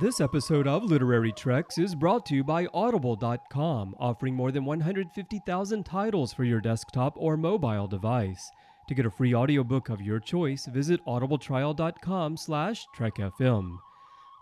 [0.00, 5.84] This episode of Literary Treks is brought to you by Audible.com, offering more than 150,000
[5.84, 8.48] titles for your desktop or mobile device.
[8.86, 13.76] To get a free audiobook of your choice, visit audibletrial.com slash trekfm.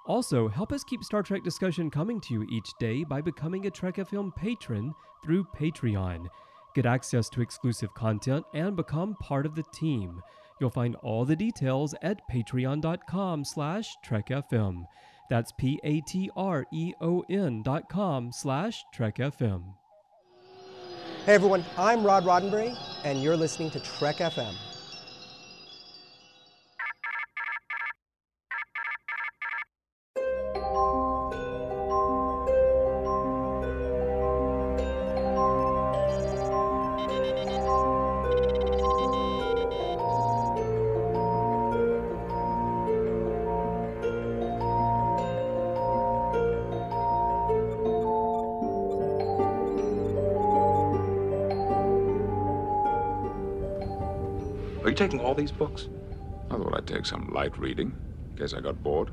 [0.07, 3.71] Also, help us keep Star Trek discussion coming to you each day by becoming a
[3.71, 4.93] Trek FM patron
[5.25, 6.27] through Patreon.
[6.75, 10.21] Get access to exclusive content and become part of the team.
[10.61, 14.85] You'll find all the details at patreon.com slash trekfm.
[15.29, 16.03] That's P-A-T-R-E-O-N
[17.63, 19.75] dot com slash trekfm.
[21.25, 24.55] Hey everyone, I'm Rod Roddenberry, and you're listening to Trek FM.
[55.37, 55.89] These books?
[56.51, 57.95] I thought I'd take some light reading,
[58.31, 59.11] in case I got bored.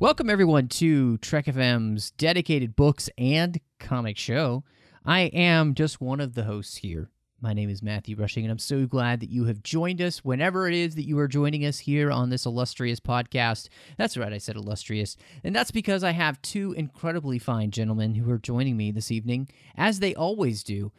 [0.00, 4.64] Welcome, everyone, to Trek FM's dedicated books and comic show.
[5.04, 7.10] I am just one of the hosts here.
[7.40, 10.66] My name is Matthew Rushing, and I'm so glad that you have joined us whenever
[10.66, 13.68] it is that you are joining us here on this illustrious podcast.
[13.98, 15.16] That's right, I said illustrious.
[15.44, 19.48] And that's because I have two incredibly fine gentlemen who are joining me this evening,
[19.76, 20.90] as they always do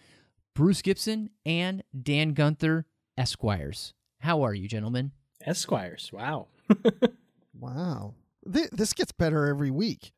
[0.54, 2.86] Bruce Gibson and Dan Gunther,
[3.18, 3.94] Esquires.
[4.20, 5.12] How are you, gentlemen?
[5.46, 6.12] Esquires.
[6.14, 6.48] Wow.
[7.58, 8.16] Wow.
[8.52, 10.12] Th- this gets better every week.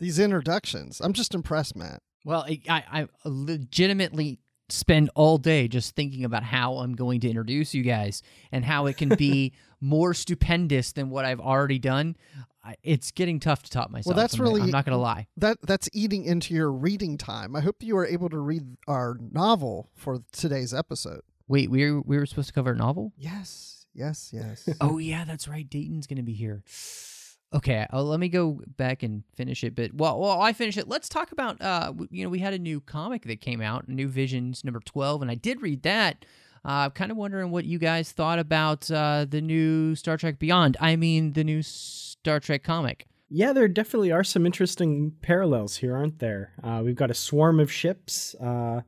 [0.00, 1.00] These introductions.
[1.00, 2.02] I'm just impressed, Matt.
[2.24, 7.28] Well, I, I, I legitimately spend all day just thinking about how I'm going to
[7.28, 12.16] introduce you guys and how it can be more stupendous than what I've already done.
[12.82, 14.16] It's getting tough to top myself.
[14.16, 15.26] Well, that's I'm, really- I'm not going to lie.
[15.36, 17.54] That that's eating into your reading time.
[17.54, 21.20] I hope you were able to read our novel for today's episode.
[21.48, 23.12] Wait, we were, we were supposed to cover a novel?
[23.16, 24.68] Yes, yes, yes.
[24.80, 25.68] oh, yeah, that's right.
[25.68, 26.62] Dayton's going to be here.
[27.54, 29.76] Okay, uh, let me go back and finish it.
[29.76, 31.62] But while, while I finish it, let's talk about.
[31.62, 34.80] Uh, w- you know, we had a new comic that came out, New Visions number
[34.80, 36.24] twelve, and I did read that.
[36.64, 40.76] Uh, kind of wondering what you guys thought about uh, the new Star Trek Beyond.
[40.80, 43.06] I mean, the new Star Trek comic.
[43.28, 46.52] Yeah, there definitely are some interesting parallels here, aren't there?
[46.62, 48.80] Uh, we've got a swarm of ships, uh,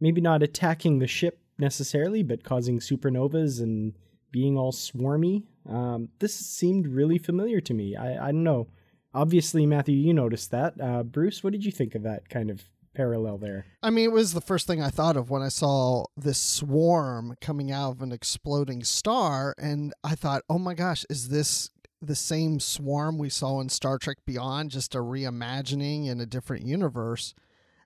[0.00, 3.94] maybe not attacking the ship necessarily, but causing supernovas and
[4.30, 5.44] being all swarmy.
[5.68, 7.96] Um, this seemed really familiar to me.
[7.96, 8.68] I, I don't know.
[9.14, 10.74] Obviously, Matthew, you noticed that.
[10.80, 12.64] Uh, Bruce, what did you think of that kind of
[12.94, 13.66] parallel there?
[13.82, 17.36] I mean, it was the first thing I thought of when I saw this swarm
[17.40, 21.70] coming out of an exploding star, and I thought, "Oh my gosh, is this
[22.02, 26.66] the same swarm we saw in Star Trek Beyond, just a reimagining in a different
[26.66, 27.34] universe?"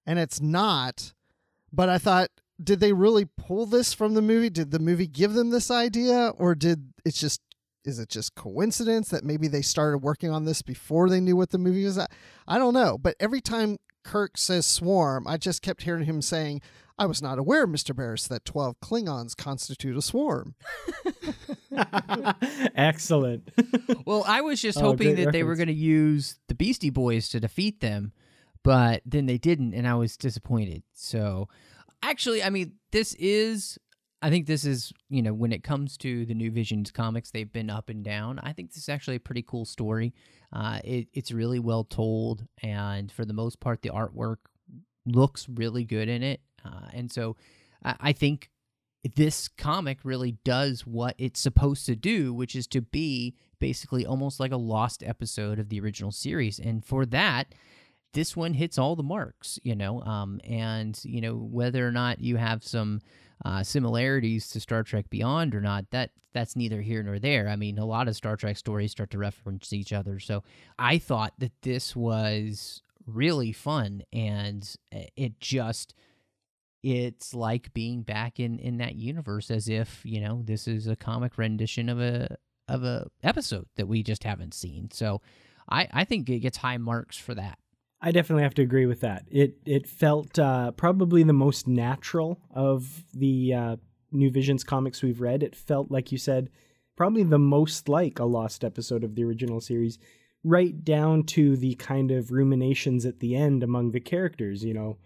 [0.07, 1.13] And it's not.
[1.71, 2.31] But I thought,
[2.63, 4.51] did they really pull this from the movie?
[4.51, 7.41] Did the movie give them this idea, or did it's just
[7.85, 11.51] is it just coincidence that maybe they started working on this before they knew what
[11.51, 12.11] the movie was at?
[12.47, 12.99] I don't know.
[12.99, 16.61] But every time Kirk says swarm, I just kept hearing him saying,
[16.99, 17.95] I was not aware, Mr.
[17.97, 20.55] Baris, that 12 Klingons constitute a swarm.
[22.75, 23.51] Excellent.
[24.05, 26.91] Well, I was just Oh, hoping great that they were going to use the Beastie
[26.91, 28.13] Boys to defeat them,
[28.63, 30.83] but then they didn't, and I was disappointed.
[30.95, 31.49] So,
[32.03, 33.79] actually, I mean, this is.
[34.21, 37.53] I think this is, you know, when it comes to the New Visions comics, they've
[37.53, 38.41] been up and down.
[38.41, 40.13] I think this is actually a pretty cool story.
[40.53, 44.39] Uh, it, it's really well told, and for the most part, the artwork
[45.07, 46.41] looks really good in it.
[46.65, 47.37] Uh, and so,
[47.85, 48.51] I, I think
[49.15, 54.41] this comic really does what it's supposed to do, which is to be basically almost
[54.41, 56.59] like a lost episode of the original series.
[56.59, 57.55] And for that,
[58.13, 60.03] this one hits all the marks, you know.
[60.03, 63.01] Um, and you know whether or not you have some
[63.45, 67.49] uh, similarities to Star Trek Beyond or not, that that's neither here nor there.
[67.49, 70.19] I mean, a lot of Star Trek stories start to reference each other.
[70.19, 70.43] So
[70.79, 75.95] I thought that this was really fun, and uh, it just
[76.83, 80.97] it's like being back in in that universe as if you know this is a
[80.97, 82.37] comic rendition of a
[82.69, 85.21] of a episode that we just haven't seen so
[85.69, 87.59] i i think it gets high marks for that
[88.01, 89.25] I definitely have to agree with that.
[89.31, 93.77] It it felt uh, probably the most natural of the uh,
[94.13, 95.43] New Visions comics we've read.
[95.43, 96.51] It felt like you said,
[96.97, 99.99] probably the most like a lost episode of the original series,
[100.45, 104.65] right down to the kind of ruminations at the end among the characters.
[104.65, 104.99] You know,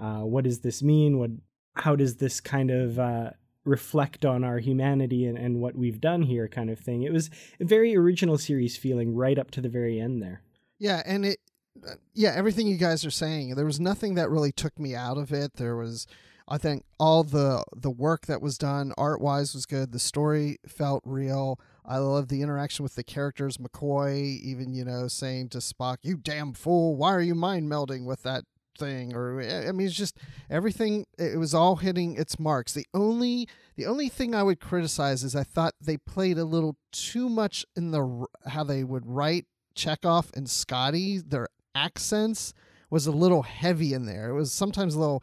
[0.00, 1.18] uh, what does this mean?
[1.18, 1.30] What
[1.74, 3.30] how does this kind of uh,
[3.68, 7.02] reflect on our humanity and, and what we've done here, kind of thing.
[7.02, 7.30] It was
[7.60, 10.42] a very original series feeling right up to the very end there.
[10.78, 11.38] Yeah, and it
[11.86, 15.18] Uh, yeah, everything you guys are saying, there was nothing that really took me out
[15.18, 15.54] of it.
[15.54, 16.06] There was
[16.48, 19.92] I think all the the work that was done art-wise was good.
[19.92, 21.60] The story felt real.
[21.84, 26.16] I love the interaction with the characters, McCoy even, you know, saying to Spock, "You
[26.16, 28.44] damn fool, why are you mind melding with that
[28.78, 32.72] thing or eh, I mean it's just everything it was all hitting its marks.
[32.72, 36.76] The only the only thing I would criticize is I thought they played a little
[36.92, 42.54] too much in the how they would write Chekov and Scotty their accents
[42.90, 44.30] was a little heavy in there.
[44.30, 45.22] It was sometimes a little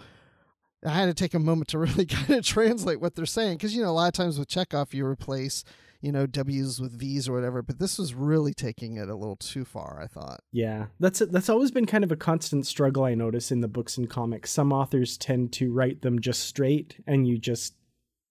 [0.86, 3.76] I had to take a moment to really kind of translate what they're saying because
[3.76, 5.64] you know a lot of times with Chekov you replace
[6.06, 9.38] you know W's with V's or whatever, but this was really taking it a little
[9.38, 10.00] too far.
[10.02, 10.42] I thought.
[10.52, 13.98] Yeah, that's that's always been kind of a constant struggle I notice in the books
[13.98, 14.52] and comics.
[14.52, 17.74] Some authors tend to write them just straight, and you just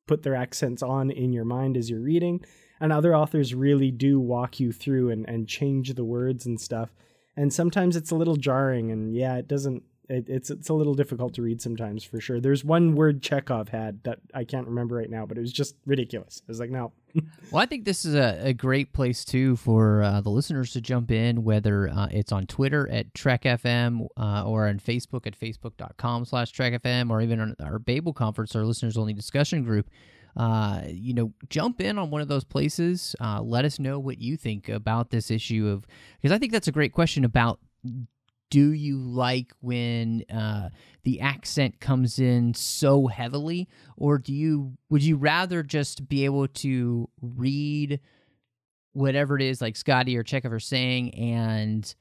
[0.06, 2.44] put their accents on in your mind as you're reading,
[2.80, 6.94] and other authors really do walk you through and and change the words and stuff.
[7.36, 10.94] And sometimes it's a little jarring, and yeah, it doesn't it, it's it's a little
[10.94, 12.40] difficult to read sometimes for sure.
[12.40, 15.76] There's one word chekov had that I can't remember right now, but it was just
[15.86, 16.42] ridiculous.
[16.46, 16.92] I was like, no.
[17.50, 20.80] well, I think this is a, a great place too for uh, the listeners to
[20.80, 25.38] jump in, whether uh, it's on Twitter at Trek FM uh, or on Facebook at
[25.38, 29.88] facebook.com slash Trek FM or even on our Babel conference, our listeners only discussion group.
[30.36, 33.14] Uh, you know, jump in on one of those places.
[33.20, 35.86] Uh, let us know what you think about this issue of
[36.20, 37.60] because I think that's a great question about
[38.50, 40.68] do you like when uh,
[41.02, 46.46] the accent comes in so heavily or do you would you rather just be able
[46.46, 47.98] to read
[48.92, 51.96] whatever it is like scotty or chekov are saying and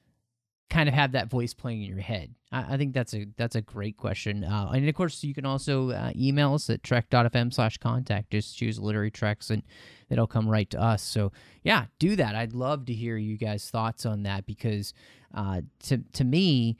[0.69, 2.33] kind of have that voice playing in your head?
[2.51, 4.44] I, I think that's a that's a great question.
[4.44, 8.31] Uh, and of course, you can also uh, email us at trek.fm slash contact.
[8.31, 9.63] Just choose literary treks and
[10.10, 11.01] it'll come right to us.
[11.01, 11.31] So
[11.63, 12.36] yeah, do that.
[12.36, 14.94] I'd love to hear you guys' thoughts on that because
[15.33, 16.77] uh, to to me,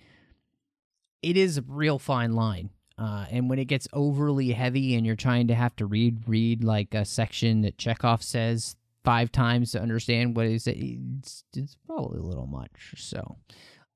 [1.22, 2.70] it is a real fine line.
[2.96, 6.64] Uh, and when it gets overly heavy and you're trying to have to read read
[6.64, 11.76] like a section that Chekov says five times to understand what is it, it's, it's
[11.88, 12.94] probably a little much.
[12.98, 13.38] So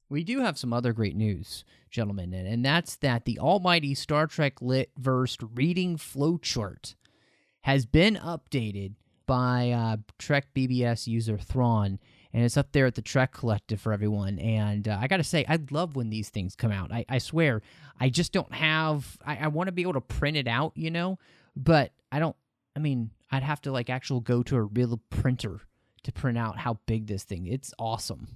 [0.09, 4.27] we do have some other great news, gentlemen, and, and that's that the almighty Star
[4.27, 6.95] Trek Lit Versed reading flowchart
[7.61, 8.93] has been updated
[9.25, 11.99] by uh, Trek BBS user Thrawn,
[12.33, 14.39] and it's up there at the Trek Collective for everyone.
[14.39, 16.91] And uh, I got to say, I love when these things come out.
[16.91, 17.61] I, I swear,
[17.99, 19.17] I just don't have.
[19.25, 21.19] I, I want to be able to print it out, you know,
[21.55, 22.35] but I don't.
[22.75, 25.61] I mean, I'd have to like actual go to a real printer
[26.03, 27.47] to print out how big this thing.
[27.47, 28.27] It's awesome.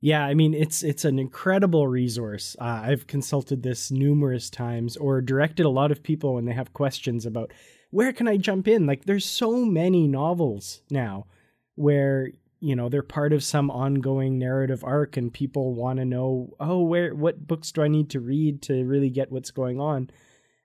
[0.00, 2.56] Yeah, I mean it's it's an incredible resource.
[2.60, 6.72] Uh, I've consulted this numerous times or directed a lot of people when they have
[6.72, 7.52] questions about
[7.90, 8.86] where can I jump in.
[8.86, 11.26] Like there's so many novels now
[11.74, 12.30] where
[12.60, 16.82] you know they're part of some ongoing narrative arc and people want to know oh
[16.82, 20.10] where what books do I need to read to really get what's going on.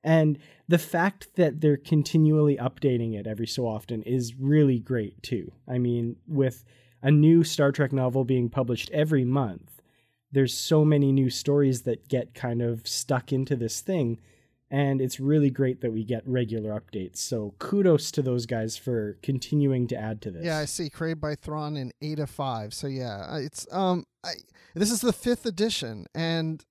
[0.04, 0.38] And
[0.68, 5.52] the fact that they're continually updating it every so often is really great too.
[5.68, 6.64] I mean with
[7.04, 9.82] a new Star Trek novel being published every month.
[10.32, 14.20] There's so many new stories that get kind of stuck into this thing.
[14.72, 17.18] And it's really great that we get regular updates.
[17.18, 20.44] So kudos to those guys for continuing to add to this.
[20.44, 20.90] Yeah, I see.
[20.90, 22.74] Created by Thrawn in eight of five.
[22.74, 24.32] So yeah, it's um, I,
[24.74, 26.66] this is the fifth edition, and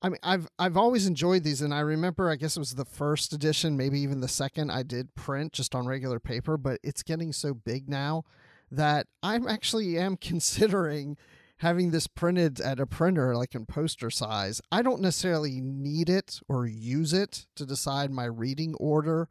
[0.00, 2.84] I mean, I've I've always enjoyed these, and I remember, I guess it was the
[2.84, 4.70] first edition, maybe even the second.
[4.70, 8.22] I did print just on regular paper, but it's getting so big now
[8.70, 11.16] that I'm actually am considering
[11.58, 14.60] having this printed at a printer like in poster size.
[14.70, 19.28] I don't necessarily need it or use it to decide my reading order.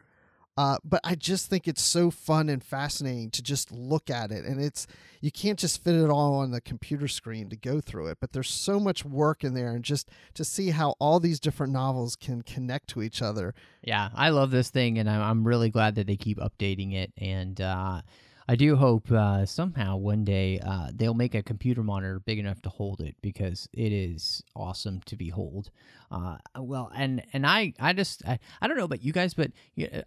[0.58, 4.44] Uh, but I just think it's so fun and fascinating to just look at it.
[4.44, 4.88] And it's,
[5.22, 8.32] you can't just fit it all on the computer screen to go through it, but
[8.32, 12.16] there's so much work in there and just to see how all these different novels
[12.16, 13.54] can connect to each other.
[13.84, 17.14] Yeah, I love this thing and I'm, I'm really glad that they keep updating it.
[17.18, 18.02] And, uh,
[18.50, 22.62] I do hope uh, somehow one day uh, they'll make a computer monitor big enough
[22.62, 25.70] to hold it because it is awesome to behold.
[26.10, 29.52] Uh, well, and and I I just I, I don't know about you guys, but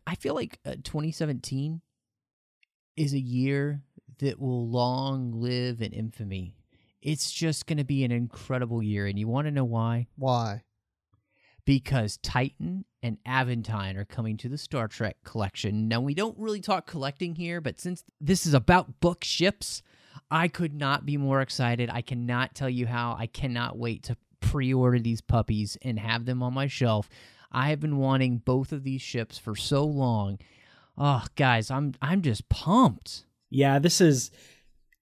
[0.07, 1.83] I feel like uh, 2017
[2.97, 3.83] is a year
[4.21, 6.55] that will long live in infamy.
[7.03, 10.07] It's just going to be an incredible year, and you want to know why?
[10.17, 10.63] Why?
[11.65, 15.89] Because Titan and Aventine are coming to the Star Trek collection.
[15.89, 19.83] Now, we don't really talk collecting here, but since this is about book ships,
[20.31, 21.91] I could not be more excited.
[21.91, 23.17] I cannot tell you how.
[23.19, 27.09] I cannot wait to pre order these puppies and have them on my shelf.
[27.53, 30.39] I have been wanting both of these ships for so long.
[30.97, 33.25] Oh, guys, I'm I'm just pumped.
[33.49, 34.31] Yeah, this is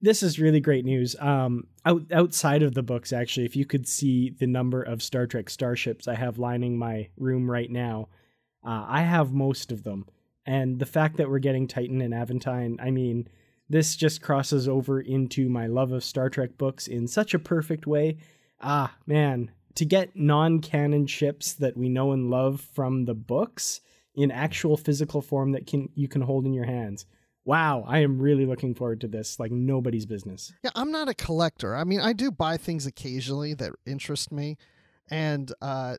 [0.00, 1.16] this is really great news.
[1.18, 5.26] Um, out, outside of the books, actually, if you could see the number of Star
[5.26, 8.08] Trek starships I have lining my room right now,
[8.64, 10.06] uh, I have most of them.
[10.46, 13.28] And the fact that we're getting Titan and Aventine, I mean,
[13.68, 17.86] this just crosses over into my love of Star Trek books in such a perfect
[17.86, 18.18] way.
[18.60, 23.80] Ah, man, to get non canon ships that we know and love from the books
[24.14, 27.04] in actual physical form that can you can hold in your hands
[27.48, 30.52] wow, I am really looking forward to this like nobody's business.
[30.62, 31.74] Yeah, I'm not a collector.
[31.74, 34.58] I mean, I do buy things occasionally that interest me,
[35.10, 35.96] and uh,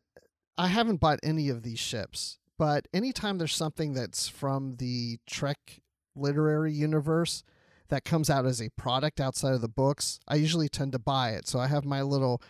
[0.60, 2.38] I haven't bought any of these ships.
[2.60, 5.82] But anytime there's something that's from the Trek
[6.15, 7.44] literary universe
[7.88, 11.32] that comes out as a product outside of the books, I usually tend to buy
[11.32, 11.48] it.
[11.48, 12.44] So I have my little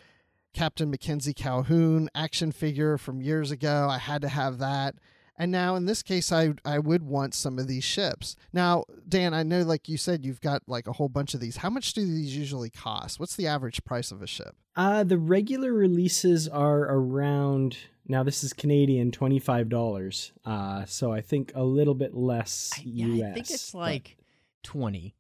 [0.54, 3.88] Captain Mackenzie Calhoun action figure from years ago.
[3.90, 4.96] I had to have that.
[5.40, 8.36] And now in this case, I I would want some of these ships.
[8.52, 11.58] Now, Dan, I know like you said, you've got like a whole bunch of these.
[11.58, 13.20] How much do these usually cost?
[13.20, 14.56] What's the average price of a ship?
[14.76, 17.78] Uh, the regular releases are around
[18.08, 20.34] now this is Canadian twenty five dollars.
[20.44, 23.32] Uh, so I think a little bit less I, yeah, US.
[23.32, 24.18] I think it's like
[24.64, 25.16] 20,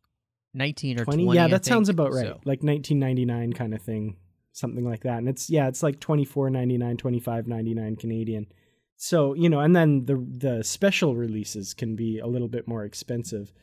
[0.53, 1.23] 19 or 20.
[1.23, 1.37] 20.
[1.37, 1.95] yeah, I that sounds think.
[1.97, 2.25] about right.
[2.25, 4.17] So- Like nineteen ninety nine kind of thing.
[4.51, 5.19] Something like that.
[5.19, 8.47] And it's yeah, it's like twenty four ninety nine, twenty five ninety nine Canadian.
[9.01, 12.83] So, you know, and then the the special releases can be a little bit more
[12.83, 13.53] expensive.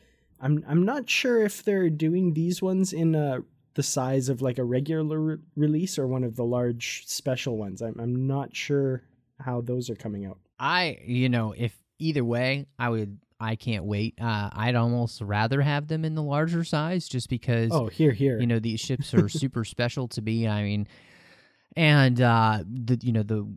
[0.41, 3.41] I'm I'm not sure if they're doing these ones in uh,
[3.75, 7.83] the size of like a regular re- release or one of the large special ones.
[7.83, 9.03] I'm I'm not sure
[9.39, 10.39] how those are coming out.
[10.59, 13.19] I, you know, if either way, I would.
[13.39, 14.15] I can't wait.
[14.19, 18.39] Uh, I'd almost rather have them in the larger size, just because Oh, here here.
[18.39, 20.47] you know these ships are super special to me.
[20.47, 20.87] I mean,
[21.75, 23.47] and uh, the you know the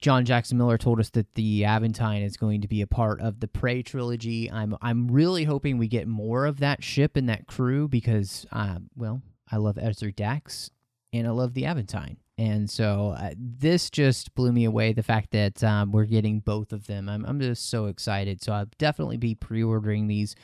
[0.00, 3.40] John Jackson Miller told us that the Aventine is going to be a part of
[3.40, 4.50] the Prey trilogy.
[4.50, 8.78] I'm I'm really hoping we get more of that ship and that crew because, uh,
[8.96, 9.20] well,
[9.52, 10.70] I love Ezri Dax
[11.12, 12.16] and I love the Aventine.
[12.38, 14.94] And so uh, this just blew me away.
[14.94, 18.42] The fact that um, we're getting both of them, I'm I'm just so excited.
[18.42, 20.34] So I'll definitely be pre-ordering these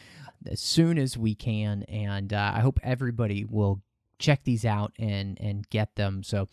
[0.46, 3.80] as soon as we can, and uh, I hope everybody will
[4.18, 6.22] check these out and and get them.
[6.22, 6.48] So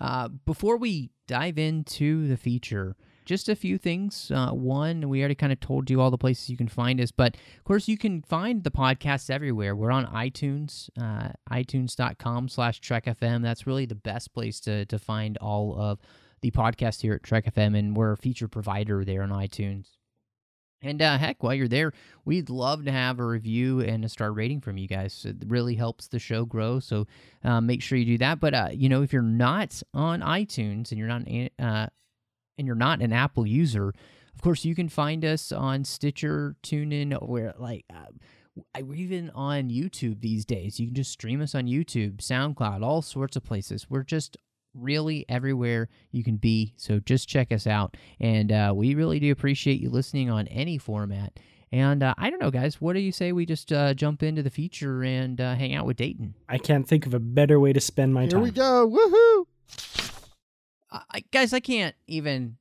[0.00, 4.32] uh, before we dive into the feature, just a few things.
[4.34, 7.12] Uh, one, we already kind of told you all the places you can find us,
[7.12, 9.76] but of course you can find the podcast everywhere.
[9.76, 13.42] We're on iTunes, uh, itunes.com slash Trek FM.
[13.42, 16.00] That's really the best place to, to find all of
[16.40, 19.97] the podcasts here at Trek FM, and we're a feature provider there on iTunes.
[20.80, 21.92] And uh, heck, while you're there,
[22.24, 25.24] we'd love to have a review and a star rating from you guys.
[25.24, 26.78] It really helps the show grow.
[26.78, 27.06] So
[27.44, 28.38] uh, make sure you do that.
[28.38, 31.88] But uh, you know, if you're not on iTunes and you're not an- uh,
[32.56, 33.88] and you're not an Apple user,
[34.34, 39.70] of course you can find us on Stitcher, TuneIn, or like uh, we're even on
[39.70, 40.78] YouTube these days.
[40.78, 43.88] You can just stream us on YouTube, SoundCloud, all sorts of places.
[43.90, 44.36] We're just
[44.80, 46.72] really everywhere you can be.
[46.76, 47.96] So just check us out.
[48.20, 51.38] And uh, we really do appreciate you listening on any format.
[51.70, 54.42] And uh, I don't know, guys, what do you say we just uh, jump into
[54.42, 56.34] the feature and uh, hang out with Dayton?
[56.48, 58.40] I can't think of a better way to spend my Here time.
[58.40, 58.88] Here we go.
[58.88, 59.46] Woohoo!
[60.90, 62.56] I, I- guys, I can't even.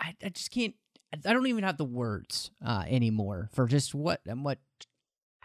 [0.00, 0.74] I, I just can't.
[1.24, 4.58] I don't even have the words uh, anymore for just what and what,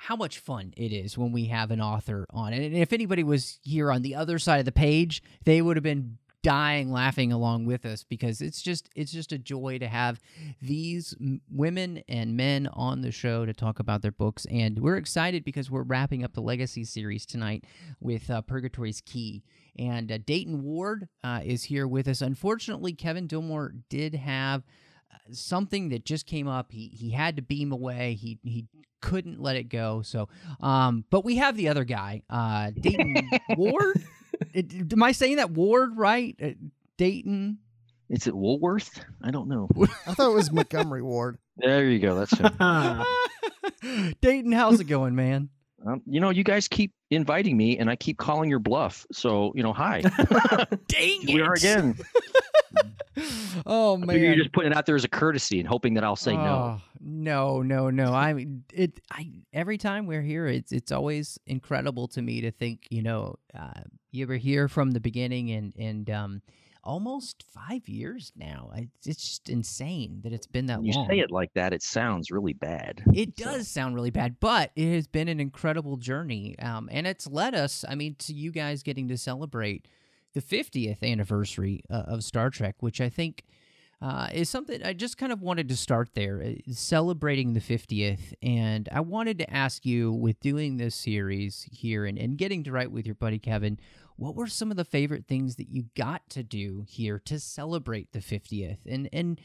[0.05, 2.53] how much fun it is when we have an author on.
[2.53, 5.83] And if anybody was here on the other side of the page, they would have
[5.83, 10.19] been dying laughing along with us because it's just it's just a joy to have
[10.59, 11.15] these
[11.51, 14.47] women and men on the show to talk about their books.
[14.49, 17.65] And we're excited because we're wrapping up the legacy series tonight
[17.99, 19.43] with uh, purgatory's key.
[19.77, 22.21] And uh, dayton ward uh, is here with us.
[22.21, 24.63] Unfortunately kevin dillmore did have
[25.31, 28.65] something that just came up he he had to beam away he he
[29.01, 34.03] couldn't let it go so um but we have the other guy uh dayton ward
[34.53, 36.35] it, am I saying that Ward right?
[36.41, 36.49] Uh,
[36.97, 37.59] Dayton.
[38.09, 39.03] Is it Woolworth?
[39.21, 39.69] I don't know.
[40.07, 41.37] I thought it was Montgomery Ward.
[41.57, 42.15] There you go.
[42.15, 44.15] That's him.
[44.21, 45.49] Dayton, how's it going, man?
[45.85, 49.05] um, you know, you guys keep inviting me, and I keep calling your bluff.
[49.11, 50.01] So you know, hi.
[50.87, 51.97] Dang Here we are again.
[53.65, 54.19] oh man.
[54.19, 56.43] you're just putting it out there as a courtesy and hoping that I'll say no.
[56.43, 58.13] Oh, no, no, no.
[58.13, 58.99] I mean, it.
[59.11, 62.87] I every time we're here, it's it's always incredible to me to think.
[62.89, 66.41] You know, uh, you were here from the beginning, and and um,
[66.83, 68.71] almost five years now.
[68.75, 71.07] It's it's just insane that it's been that you long.
[71.09, 73.03] say it like that, it sounds really bad.
[73.13, 76.57] It So- does sound really bad, but it has been an incredible journey.
[76.59, 79.87] Um, and it's led us, I mean, to you guys getting to celebrate
[80.33, 83.43] the 50th anniversary uh, of Star Trek, which I think
[84.01, 88.33] uh, is something I just kind of wanted to start there, uh, celebrating the 50th.
[88.41, 92.71] And I wanted to ask you, with doing this series here and, and getting to
[92.71, 93.79] write with your buddy Kevin,
[94.15, 98.11] what were some of the favorite things that you got to do here to celebrate
[98.11, 98.79] the 50th?
[98.87, 99.39] And, and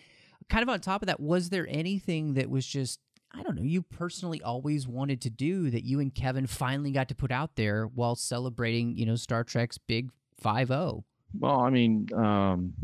[0.49, 3.01] kind of on top of that, was there anything that was just
[3.35, 7.09] I don't know, you personally always wanted to do that you and Kevin finally got
[7.09, 10.11] to put out there while celebrating, you know, Star Trek's big
[10.43, 11.03] 5-0?
[11.39, 12.75] Well, I mean, um,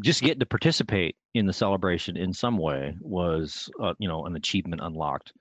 [0.00, 4.36] just getting to participate in the celebration in some way was, uh, you know, an
[4.36, 5.32] achievement unlocked.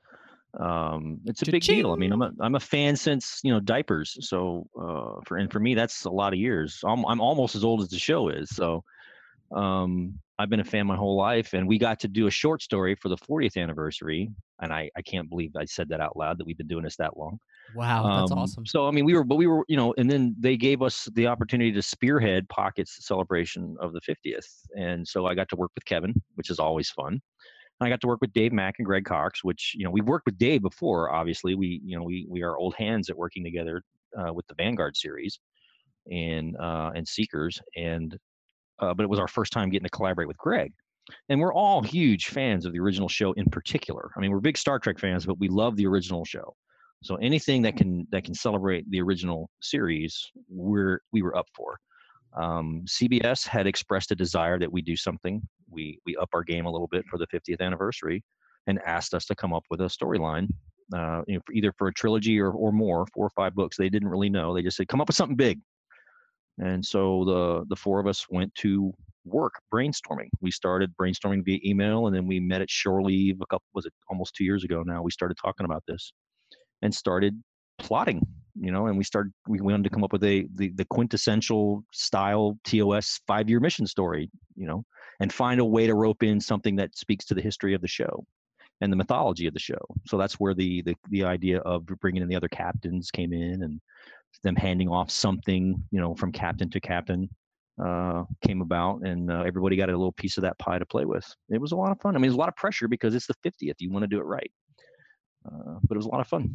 [0.60, 1.92] Um, it's a big deal.
[1.92, 4.18] I mean, I'm a I'm a fan since you know diapers.
[4.28, 6.82] So uh, for and for me, that's a lot of years.
[6.84, 8.50] I'm I'm almost as old as the show is.
[8.50, 8.84] So
[9.56, 12.64] um, I've been a fan my whole life, and we got to do a short
[12.64, 14.30] story for the 40th anniversary.
[14.62, 16.96] And I, I can't believe I said that out loud that we've been doing this
[16.98, 17.38] that long.
[17.76, 18.66] Wow, that's um, awesome.
[18.66, 21.08] So I mean, we were, but we were, you know, and then they gave us
[21.14, 25.72] the opportunity to spearhead Pocket's celebration of the 50th, and so I got to work
[25.76, 27.14] with Kevin, which is always fun.
[27.14, 30.08] And I got to work with Dave Mack and Greg Cox, which you know we've
[30.08, 31.14] worked with Dave before.
[31.14, 33.84] Obviously, we you know we we are old hands at working together
[34.18, 35.40] uh, with the Vanguard series
[36.12, 38.18] and uh, and Seekers, and
[38.82, 40.74] uh, but it was our first time getting to collaborate with Greg.
[41.30, 44.12] And we're all huge fans of the original show in particular.
[44.16, 46.56] I mean, we're big Star Trek fans, but we love the original show.
[47.04, 51.80] So anything that can that can celebrate the original series, we're we were up for.
[52.38, 55.42] Um, CBS had expressed a desire that we do something.
[55.70, 58.24] We we up our game a little bit for the 50th anniversary,
[58.68, 60.48] and asked us to come up with a storyline,
[60.96, 63.78] uh, you know, either for a trilogy or or more, four or five books.
[63.78, 64.54] They didn't really know.
[64.54, 65.60] They just said, "Come up with something big."
[66.62, 68.94] And so the the four of us went to
[69.26, 70.30] work brainstorming.
[70.42, 73.86] We started brainstorming via email, and then we met at shore leave a couple was
[73.86, 75.02] it almost two years ago now.
[75.02, 76.14] We started talking about this
[76.82, 77.42] and started
[77.80, 78.26] plotting.
[78.60, 81.84] You know, and we started we wanted to come up with a the, the quintessential
[81.92, 84.30] style TOS five year mission story.
[84.56, 84.86] You know,
[85.20, 87.88] and find a way to rope in something that speaks to the history of the
[87.88, 88.26] show
[88.82, 89.80] and the mythology of the show.
[90.06, 93.64] So that's where the the, the idea of bringing in the other captains came in
[93.64, 93.80] and
[94.44, 97.30] them handing off something, you know, from captain to captain
[97.84, 101.06] uh, came about, and uh, everybody got a little piece of that pie to play
[101.06, 101.26] with.
[101.50, 102.16] It was a lot of fun.
[102.16, 103.76] I mean, it was a lot of pressure because it's the 50th.
[103.80, 104.52] You want to do it right,
[105.46, 106.50] uh, but it was a lot of fun.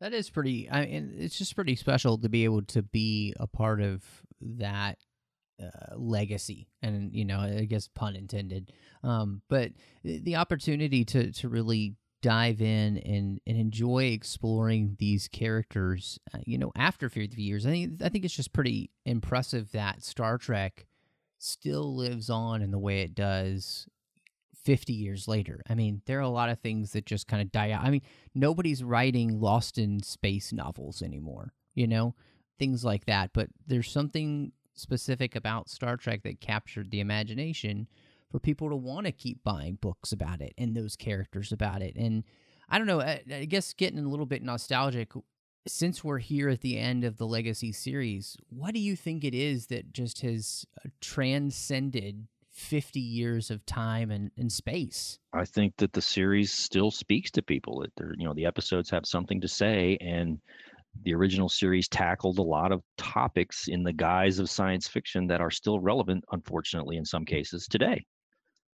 [0.00, 0.70] That is pretty.
[0.70, 4.04] I mean, it's just pretty special to be able to be a part of
[4.40, 4.98] that
[5.60, 8.72] uh, legacy, and you know, I guess pun intended.
[9.02, 9.72] Um, but
[10.04, 16.58] the opportunity to to really dive in and, and enjoy exploring these characters, uh, you
[16.58, 17.66] know, after 50 years.
[17.66, 20.86] I think, I think it's just pretty impressive that Star Trek
[21.38, 23.86] still lives on in the way it does
[24.64, 25.62] 50 years later.
[25.68, 27.84] I mean, there are a lot of things that just kind of die out.
[27.84, 28.02] I mean,
[28.34, 32.14] nobody's writing Lost in Space novels anymore, you know,
[32.58, 33.30] things like that.
[33.32, 37.88] But there's something specific about Star Trek that captured the imagination
[38.30, 41.96] for people to want to keep buying books about it and those characters about it.
[41.96, 42.24] And
[42.68, 45.12] I don't know, I, I guess getting a little bit nostalgic,
[45.66, 49.34] since we're here at the end of the Legacy series, what do you think it
[49.34, 55.18] is that just has uh, transcended 50 years of time and, and space?
[55.32, 57.80] I think that the series still speaks to people.
[57.80, 60.38] That they're, you know, the episodes have something to say and
[61.04, 65.40] the original series tackled a lot of topics in the guise of science fiction that
[65.40, 68.04] are still relevant, unfortunately, in some cases today.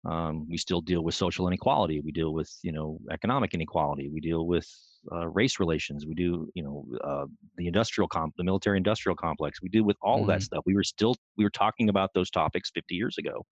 [0.04, 2.00] Um, we still deal with social inequality.
[2.00, 4.08] We deal with you know economic inequality.
[4.08, 4.68] We deal with
[5.12, 6.06] uh, race relations.
[6.06, 9.62] We do you know uh, the industrial comp, the military industrial complex.
[9.62, 10.30] We deal with all mm-hmm.
[10.30, 10.62] of that stuff.
[10.66, 13.44] We were still we were talking about those topics 50 years ago,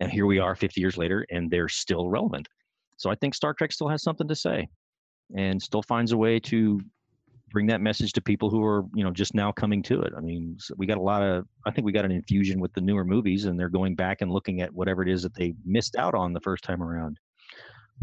[0.00, 2.48] and here we are 50 years later, and they're still relevant.
[2.96, 4.68] So I think Star Trek still has something to say,
[5.36, 6.80] and still finds a way to
[7.50, 10.12] bring that message to people who are you know just now coming to it.
[10.16, 12.80] I mean we got a lot of i think we got an infusion with the
[12.80, 15.96] newer movies and they're going back and looking at whatever it is that they missed
[15.96, 17.18] out on the first time around.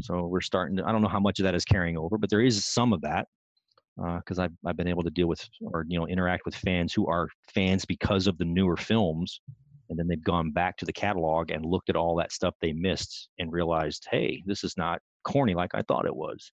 [0.02, 2.30] So we're starting to i don't know how much of that is carrying over but
[2.30, 3.28] there is some of that
[3.98, 6.94] because uh, I've, I've been able to deal with or you know interact with fans
[6.94, 9.40] who are fans because of the newer films
[9.90, 12.74] and then they've gone back to the catalog and looked at all that stuff they
[12.74, 16.52] missed and realized hey this is not corny like i thought it was.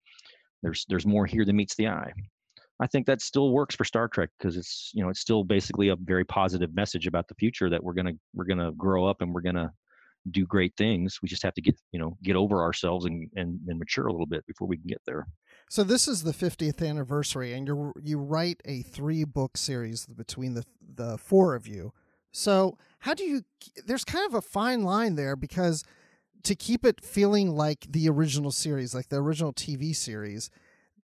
[0.62, 2.12] There's there's more here than meets the eye
[2.80, 5.88] I think that still works for Star Trek because it's you know it's still basically
[5.88, 9.34] a very positive message about the future that we're gonna we're gonna grow up and
[9.34, 9.72] we're gonna
[10.30, 11.18] do great things.
[11.22, 14.12] We just have to get you know get over ourselves and and, and mature a
[14.12, 15.26] little bit before we can get there.
[15.70, 20.54] So this is the 50th anniversary, and you you write a three book series between
[20.54, 21.92] the the four of you.
[22.30, 23.42] So how do you?
[23.86, 25.84] There's kind of a fine line there because
[26.44, 30.50] to keep it feeling like the original series, like the original TV series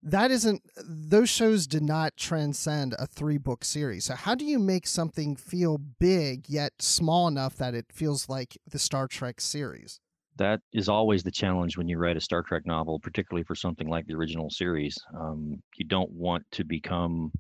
[0.03, 4.07] that isn't those shows did not transcend a three book series.
[4.07, 8.59] So how do you make something feel big yet small enough that it feels like
[8.69, 10.01] the star trek series?
[10.37, 13.89] That is always the challenge when you write a star trek novel particularly for something
[13.89, 14.97] like the original series.
[15.15, 17.31] Um, you don't want to become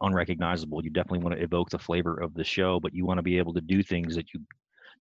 [0.00, 0.82] unrecognizable.
[0.82, 3.38] You definitely want to evoke the flavor of the show but you want to be
[3.38, 4.40] able to do things that you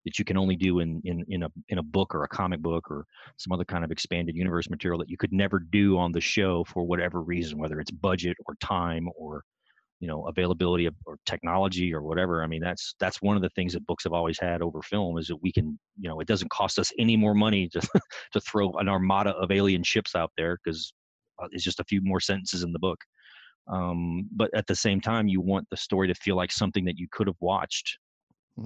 [0.05, 2.61] that you can only do in in in a in a book or a comic
[2.61, 3.05] book or
[3.37, 6.65] some other kind of expanded universe material that you could never do on the show
[6.65, 9.43] for whatever reason, whether it's budget or time or
[10.01, 12.43] you know availability of, or technology or whatever.
[12.43, 15.19] I mean, that's that's one of the things that books have always had over film
[15.19, 17.81] is that we can you know it doesn't cost us any more money to
[18.33, 20.93] to throw an armada of alien ships out there because
[21.41, 22.99] uh, it's just a few more sentences in the book.
[23.69, 26.99] Um, but at the same time, you want the story to feel like something that
[26.99, 27.97] you could have watched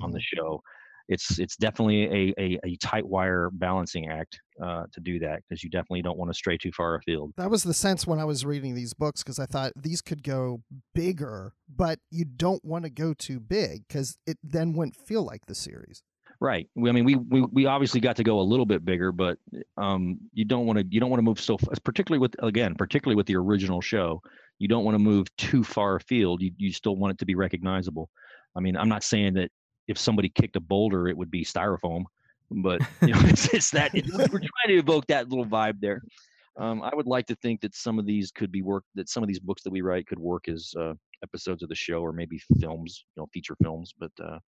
[0.00, 0.36] on the mm-hmm.
[0.36, 0.62] show
[1.08, 5.62] it's it's definitely a, a, a tight wire balancing act uh, to do that because
[5.62, 7.32] you definitely don't want to stray too far afield.
[7.36, 10.22] That was the sense when I was reading these books because I thought these could
[10.22, 10.62] go
[10.94, 15.46] bigger, but you don't want to go too big because it then wouldn't feel like
[15.46, 16.02] the series.
[16.40, 16.68] Right.
[16.76, 19.38] I mean, we, we we obviously got to go a little bit bigger, but
[19.78, 23.16] um, you don't want to you don't want to move so particularly with again particularly
[23.16, 24.20] with the original show.
[24.58, 26.42] You don't want to move too far afield.
[26.42, 28.10] You you still want it to be recognizable.
[28.54, 29.50] I mean, I'm not saying that
[29.88, 32.04] if somebody kicked a boulder, it would be styrofoam.
[32.50, 36.02] But you know, it's, it's that it, we're trying to evoke that little vibe there.
[36.58, 39.22] Um, I would like to think that some of these could be work that some
[39.22, 42.12] of these books that we write could work as uh, episodes of the show or
[42.12, 43.92] maybe films, you know, feature films.
[43.98, 44.38] But uh,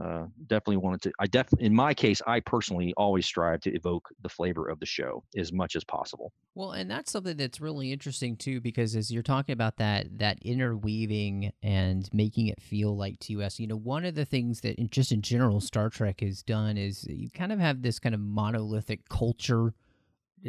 [0.00, 1.12] uh, definitely wanted to.
[1.18, 4.86] I definitely, in my case, I personally always strive to evoke the flavor of the
[4.86, 6.32] show as much as possible.
[6.54, 10.38] Well, and that's something that's really interesting too, because as you're talking about that that
[10.42, 14.88] interweaving and making it feel like TOS, you know, one of the things that in,
[14.88, 18.20] just in general Star Trek has done is you kind of have this kind of
[18.20, 19.74] monolithic culture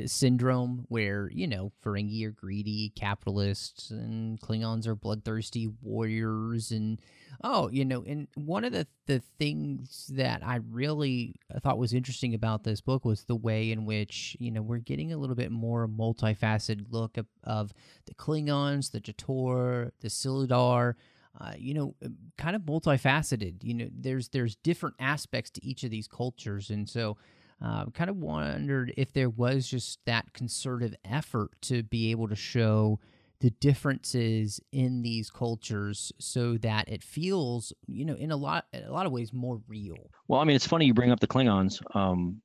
[0.05, 7.01] syndrome where you know Ferengi are greedy capitalists and Klingons are bloodthirsty warriors and
[7.43, 12.33] oh you know and one of the the things that I really thought was interesting
[12.33, 15.51] about this book was the way in which you know we're getting a little bit
[15.51, 17.73] more multifaceted look of, of
[18.05, 20.95] the Klingons, the Jator, the Silidar.
[21.39, 23.63] Uh, you know, uh, kind of multifaceted.
[23.63, 27.17] You know, there's there's different aspects to each of these cultures, and so
[27.61, 32.35] uh, kind of wondered if there was just that concerted effort to be able to
[32.35, 32.99] show
[33.41, 38.91] the differences in these cultures so that it feels you know in a lot a
[38.91, 40.09] lot of ways more real.
[40.27, 42.41] Well i mean it's funny you bring up the klingons um,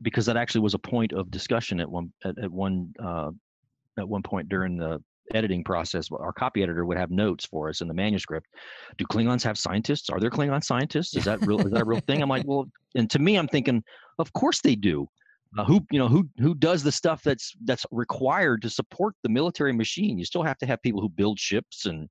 [0.00, 3.30] because that actually was a point of discussion at one at, at one uh,
[3.98, 5.02] at one point during the
[5.34, 8.46] editing process, our copy editor would have notes for us in the manuscript.
[8.98, 10.10] Do Klingons have scientists?
[10.10, 11.16] Are there Klingon scientists?
[11.16, 11.60] Is that real?
[11.60, 12.22] is that a real thing?
[12.22, 13.82] I'm like, well, and to me, I'm thinking,
[14.18, 15.08] of course they do.
[15.58, 19.28] Uh, who you know who who does the stuff that's that's required to support the
[19.28, 20.16] military machine?
[20.16, 22.08] You still have to have people who build ships and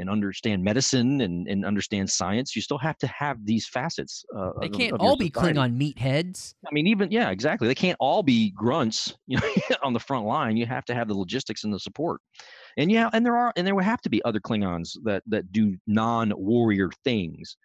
[0.00, 4.24] and understand medicine and, and understand science, you still have to have these facets.
[4.36, 6.54] Uh, they can't of, of all be Klingon meatheads.
[6.66, 7.68] I mean, even yeah, exactly.
[7.68, 10.56] They can't all be grunts, you know, on the front line.
[10.56, 12.20] You have to have the logistics and the support.
[12.76, 15.52] And yeah, and there are and there would have to be other Klingons that that
[15.52, 17.56] do non-warrior things.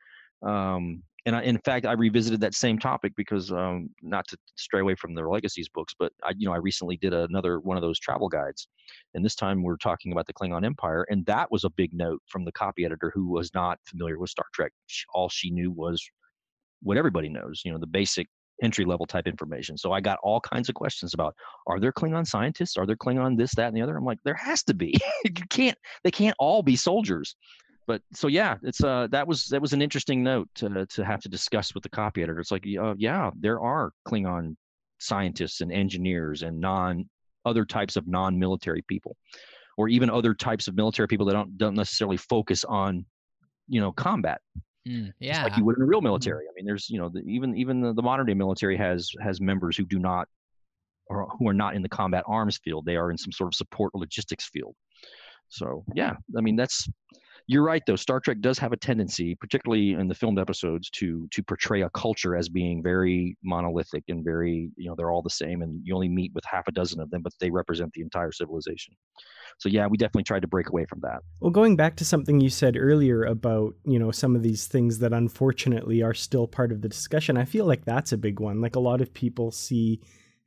[0.45, 4.81] Um, and I, in fact, I revisited that same topic because um, not to stray
[4.81, 7.81] away from the legacies books, but I, you know, I recently did another one of
[7.81, 8.67] those travel guides,
[9.13, 12.21] and this time we're talking about the Klingon Empire, and that was a big note
[12.27, 14.71] from the copy editor who was not familiar with Star Trek.
[15.13, 16.03] All she knew was
[16.81, 18.27] what everybody knows, you know, the basic
[18.63, 19.77] entry level type information.
[19.77, 21.35] So I got all kinds of questions about
[21.67, 22.77] are there Klingon scientists?
[22.77, 23.97] Are there Klingon this, that, and the other?
[23.97, 24.95] I'm like, there has to be.
[25.25, 27.35] you can't they can't all be soldiers
[27.87, 31.21] but so yeah, it's uh that was that was an interesting note to to have
[31.21, 32.39] to discuss with the copy editor.
[32.39, 34.55] It's like uh, yeah, there are Klingon
[34.99, 37.09] scientists and engineers and non
[37.45, 39.15] other types of non-military people,
[39.77, 43.05] or even other types of military people that don't don't necessarily focus on
[43.67, 44.41] you know combat.
[44.87, 46.45] Mm, yeah, Just like you would in a real military.
[46.45, 49.39] I mean, there's you know the, even even the, the modern day military has has
[49.39, 50.27] members who do not
[51.07, 52.85] or who are not in the combat arms field.
[52.85, 54.75] They are in some sort of support or logistics field.
[55.49, 56.87] So yeah, I mean that's
[57.47, 61.27] you're right though star trek does have a tendency particularly in the filmed episodes to
[61.31, 65.29] to portray a culture as being very monolithic and very you know they're all the
[65.29, 68.01] same and you only meet with half a dozen of them but they represent the
[68.01, 68.93] entire civilization.
[69.57, 71.19] So yeah we definitely tried to break away from that.
[71.39, 74.99] Well going back to something you said earlier about you know some of these things
[74.99, 78.61] that unfortunately are still part of the discussion i feel like that's a big one.
[78.61, 80.01] Like a lot of people see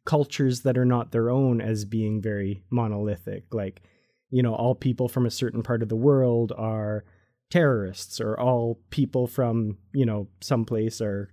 [0.04, 3.52] cultures that are not their own as being very monolithic.
[3.52, 3.82] Like
[4.30, 7.04] you know, all people from a certain part of the world are
[7.50, 11.32] terrorists or all people from, you know, someplace are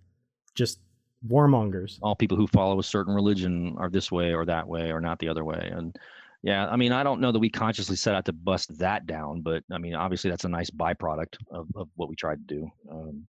[0.53, 0.79] just
[1.27, 1.97] warmongers.
[2.01, 5.19] All people who follow a certain religion are this way or that way or not
[5.19, 5.69] the other way.
[5.73, 5.97] And
[6.43, 9.41] Yeah, I mean, I don't know that we consciously set out to bust that down,
[9.41, 12.69] but I mean, obviously that's a nice byproduct of, of what we tried to do.
[12.89, 13.27] Um,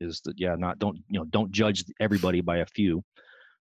[0.00, 3.02] is that yeah, not don't you know don't judge everybody by a few.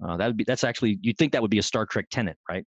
[0.03, 2.37] Uh, that would be that's actually you'd think that would be a Star Trek tenet,
[2.49, 2.65] right?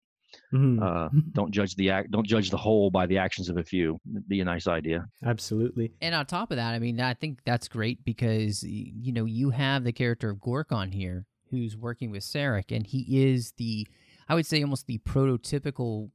[0.53, 0.81] Mhm.
[0.83, 4.01] Uh, don't judge the act, don't judge the whole by the actions of a few.
[4.11, 5.07] It'd be a nice idea.
[5.23, 5.93] Absolutely.
[6.01, 9.51] And on top of that, I mean, I think that's great because you know you
[9.51, 13.87] have the character of Gorkon here, who's working with Sarek, and he is the,
[14.29, 16.11] I would say, almost the prototypical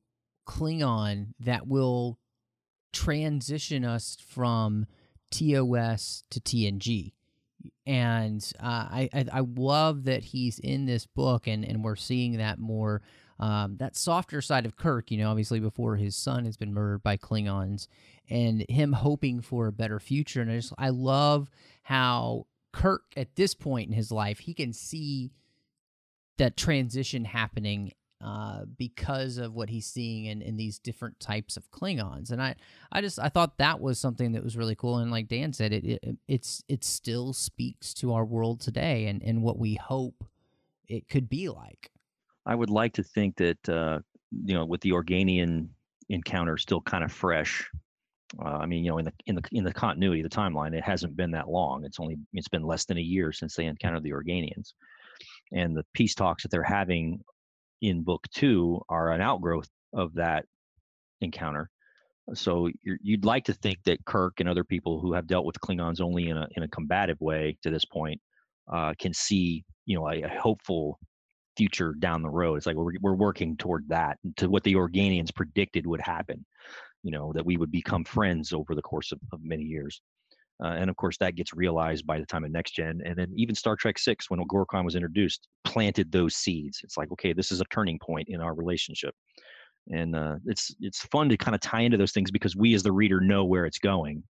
[0.48, 2.18] Klingon that will
[2.92, 4.86] transition us from
[5.32, 7.14] TOS to TNG.
[7.86, 12.38] And uh, I, I I love that he's in this book, and and we're seeing
[12.38, 13.02] that more.
[13.40, 17.04] Um, that softer side of Kirk, you know, obviously before his son has been murdered
[17.04, 17.88] by Klingons,
[18.30, 20.42] and him hoping for a better future.
[20.42, 21.50] And I just I love
[21.84, 25.32] how Kirk at this point in his life he can see
[26.38, 27.94] that transition happening
[28.24, 32.32] uh, because of what he's seeing in, in these different types of Klingons.
[32.32, 32.56] And I
[32.92, 34.98] I just I thought that was something that was really cool.
[34.98, 39.22] And like Dan said, it, it it's it still speaks to our world today and
[39.22, 40.24] and what we hope
[40.88, 41.92] it could be like.
[42.46, 44.00] I would like to think that uh,
[44.46, 45.70] you know, with the Organian
[46.10, 47.70] encounter still kind of fresh.
[48.44, 50.84] Uh, I mean, you know, in the in the in the continuity, the timeline, it
[50.84, 51.86] hasn't been that long.
[51.86, 54.74] It's only it's been less than a year since they encountered the Organians,
[55.52, 57.22] and the peace talks that they're having
[57.82, 60.46] in book two are an outgrowth of that
[61.22, 61.70] encounter.
[62.34, 66.02] So you'd like to think that Kirk and other people who have dealt with Klingons
[66.02, 68.20] only in a in a combative way to this point
[68.72, 71.00] uh, can see, you know, a, a hopeful
[71.58, 72.56] future down the road.
[72.56, 76.46] It's like we're we're working toward that to what the Organians predicted would happen.
[77.04, 80.02] You know, that we would become friends over the course of, of many years.
[80.64, 83.02] Uh, and of course, that gets realized by the time of next gen.
[83.04, 86.80] And then even Star Trek Six, when Gorkon was introduced, planted those seeds.
[86.84, 89.14] It's like, okay, this is a turning point in our relationship,
[89.90, 92.84] and uh, it's it's fun to kind of tie into those things because we, as
[92.84, 94.24] the reader, know where it's going,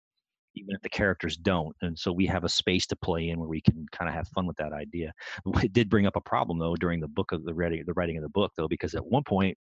[0.55, 1.75] even if the characters don't.
[1.83, 4.29] And so we have a space to play in where we can kind of have
[4.29, 5.13] fun with that idea.
[5.63, 8.17] It did bring up a problem though during the book of the writing, the writing
[8.17, 9.57] of the book though, because at one point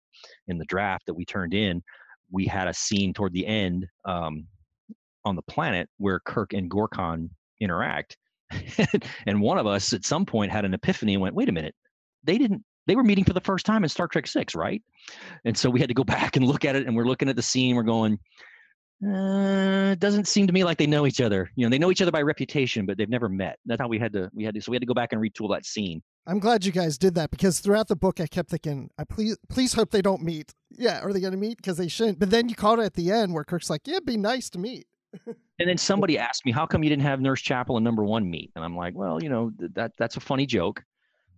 [0.48, 1.82] in the draft that we turned in,
[2.30, 4.46] we had a scene toward the end um,
[5.24, 7.28] on the planet where Kirk and Gorkon
[7.60, 8.16] interact.
[9.26, 11.74] and one of us at some point had an epiphany and went, wait a minute,
[12.24, 14.82] they didn't they were meeting for the first time in Star Trek Six, right?
[15.44, 17.36] And so we had to go back and look at it, and we're looking at
[17.36, 17.76] the scene.
[17.76, 18.18] We're going,
[19.02, 21.50] uh, it doesn't seem to me like they know each other.
[21.56, 23.58] You know, they know each other by reputation, but they've never met.
[23.64, 24.30] That's how we had to.
[24.34, 24.60] We had to.
[24.60, 26.02] So we had to go back and retool that scene.
[26.26, 29.38] I'm glad you guys did that because throughout the book I kept thinking, I please
[29.48, 30.52] please hope they don't meet.
[30.70, 31.56] Yeah, are they going to meet?
[31.56, 32.18] Because they shouldn't.
[32.18, 34.50] But then you caught it at the end where Kirk's like, "Yeah, it'd be nice
[34.50, 34.86] to meet."
[35.58, 38.30] And then somebody asked me, "How come you didn't have Nurse Chapel and Number One
[38.30, 40.82] meet?" And I'm like, "Well, you know, th- that that's a funny joke,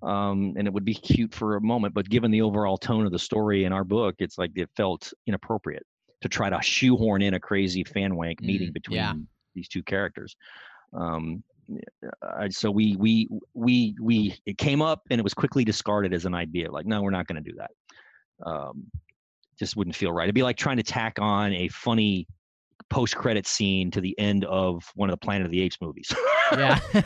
[0.00, 3.10] um, and it would be cute for a moment, but given the overall tone of
[3.10, 5.84] the story in our book, it's like it felt inappropriate
[6.22, 9.14] to try to shoehorn in a crazy fan wank meeting Mm, between yeah.
[9.54, 10.36] these two characters."
[10.92, 11.42] Um,
[12.22, 16.24] I, so we we we we it came up and it was quickly discarded as
[16.26, 16.70] an idea.
[16.70, 17.70] Like, no, we're not going to do that.
[18.44, 18.90] Um,
[19.58, 20.24] just wouldn't feel right.
[20.24, 22.26] It'd be like trying to tack on a funny
[22.90, 26.12] post-credit scene to the end of one of the Planet of the Apes movies.
[26.52, 26.78] Yeah.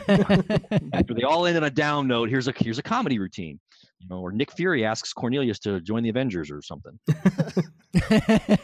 [0.93, 3.59] After they all end on a down note, here's a here's a comedy routine,
[3.99, 6.99] you know, or Nick Fury asks Cornelius to join the Avengers or something.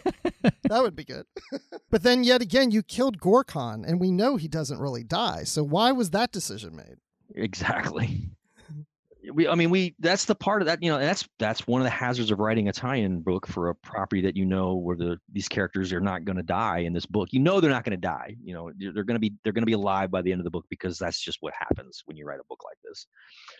[0.70, 1.26] That would be good.
[1.92, 5.44] but then yet again, you killed Gorkon, and we know he doesn't really die.
[5.44, 6.98] So why was that decision made?
[7.36, 8.30] Exactly.
[9.32, 9.96] We, I mean, we.
[10.00, 10.84] That's the part of that.
[10.84, 13.76] You know, that's that's one of the hazards of writing a tie-in book for a
[13.76, 17.06] property that you know where the these characters are not going to die in this
[17.06, 17.30] book.
[17.32, 18.36] You know, they're not going to die.
[18.44, 20.46] You know, they're going to be they're going to be alive by the end of
[20.46, 23.08] the book because that's just what happens when you write a book like this.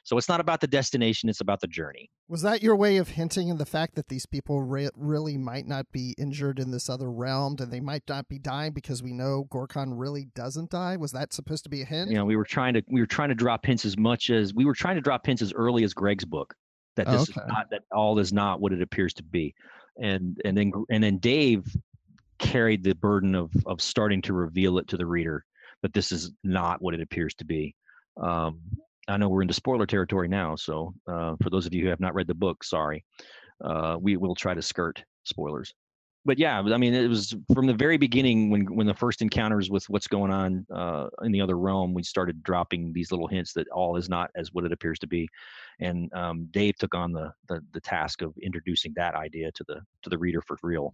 [0.04, 2.10] So it's not about the destination; it's about the journey.
[2.28, 5.68] Was that your way of hinting in the fact that these people re- really might
[5.68, 9.14] not be injured in this other realm, and they might not be dying because we
[9.14, 10.98] know Gorkon really doesn't die?
[10.98, 12.10] Was that supposed to be a hint?
[12.10, 14.54] You know, we were trying to we were trying to drop hints as much as
[14.54, 16.54] we were trying to drop hints as early as Greg's book
[16.96, 17.42] that this okay.
[17.42, 19.54] is not that all is not what it appears to be,
[20.02, 21.66] and and then and then Dave
[22.40, 25.46] carried the burden of of starting to reveal it to the reader
[25.82, 27.76] that this is not what it appears to be.
[28.22, 28.60] Um,
[29.08, 32.00] I know we're into spoiler territory now, so uh, for those of you who have
[32.00, 33.04] not read the book, sorry.
[33.64, 35.74] Uh, we will try to skirt spoilers.
[36.26, 39.70] But yeah, I mean, it was from the very beginning when when the first encounters
[39.70, 43.52] with what's going on uh, in the other realm, we started dropping these little hints
[43.54, 45.28] that all is not as what it appears to be,
[45.82, 49.82] and um, Dave took on the, the the task of introducing that idea to the
[50.04, 50.94] to the reader for real,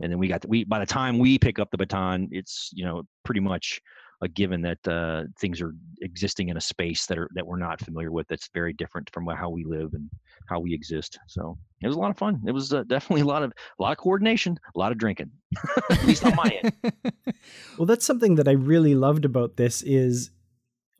[0.00, 2.70] and then we got the, we by the time we pick up the baton, it's
[2.74, 3.80] you know pretty much
[4.22, 7.80] a given that uh, things are existing in a space that are that we're not
[7.80, 8.28] familiar with.
[8.28, 10.10] That's very different from how we live and
[10.48, 11.18] how we exist.
[11.26, 12.40] So it was a lot of fun.
[12.46, 15.30] It was uh, definitely a lot of a lot of coordination, a lot of drinking,
[15.90, 16.92] at least on my end.
[17.78, 20.30] well, that's something that I really loved about this is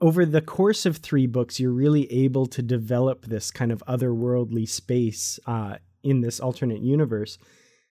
[0.00, 4.66] over the course of three books, you're really able to develop this kind of otherworldly
[4.66, 7.36] space uh, in this alternate universe.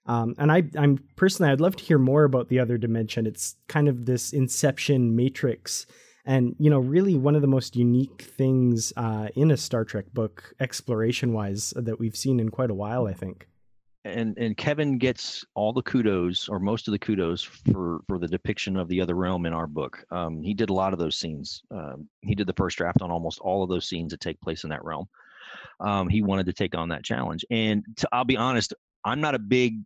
[0.09, 3.27] Um, and I, I'm personally, I'd love to hear more about the other dimension.
[3.27, 5.85] It's kind of this Inception matrix,
[6.25, 10.05] and you know, really one of the most unique things uh, in a Star Trek
[10.11, 13.05] book, exploration-wise, that we've seen in quite a while.
[13.05, 13.47] I think.
[14.03, 18.27] And and Kevin gets all the kudos, or most of the kudos, for for the
[18.27, 20.03] depiction of the other realm in our book.
[20.09, 21.61] Um, he did a lot of those scenes.
[21.69, 24.63] Um, he did the first draft on almost all of those scenes that take place
[24.63, 25.07] in that realm.
[25.79, 28.73] Um, he wanted to take on that challenge, and to, I'll be honest,
[29.05, 29.83] I'm not a big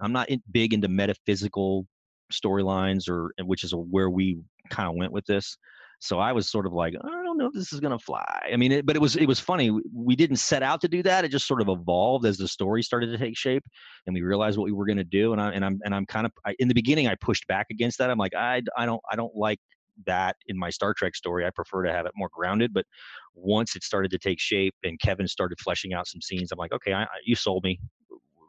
[0.00, 1.86] I'm not in, big into metaphysical
[2.32, 4.38] storylines or which is where we
[4.70, 5.56] kind of went with this.
[6.02, 8.48] So I was sort of like, I don't know if this is gonna fly.
[8.50, 9.70] I mean, it, but it was it was funny.
[9.94, 11.26] We didn't set out to do that.
[11.26, 13.62] It just sort of evolved as the story started to take shape,
[14.06, 15.32] and we realized what we were gonna do.
[15.32, 17.66] And I and I'm and I'm kind of I, in the beginning I pushed back
[17.70, 18.10] against that.
[18.10, 19.58] I'm like, I I don't I don't like
[20.06, 21.44] that in my Star Trek story.
[21.44, 22.72] I prefer to have it more grounded.
[22.72, 22.86] But
[23.34, 26.72] once it started to take shape and Kevin started fleshing out some scenes, I'm like,
[26.72, 27.78] okay, I, you sold me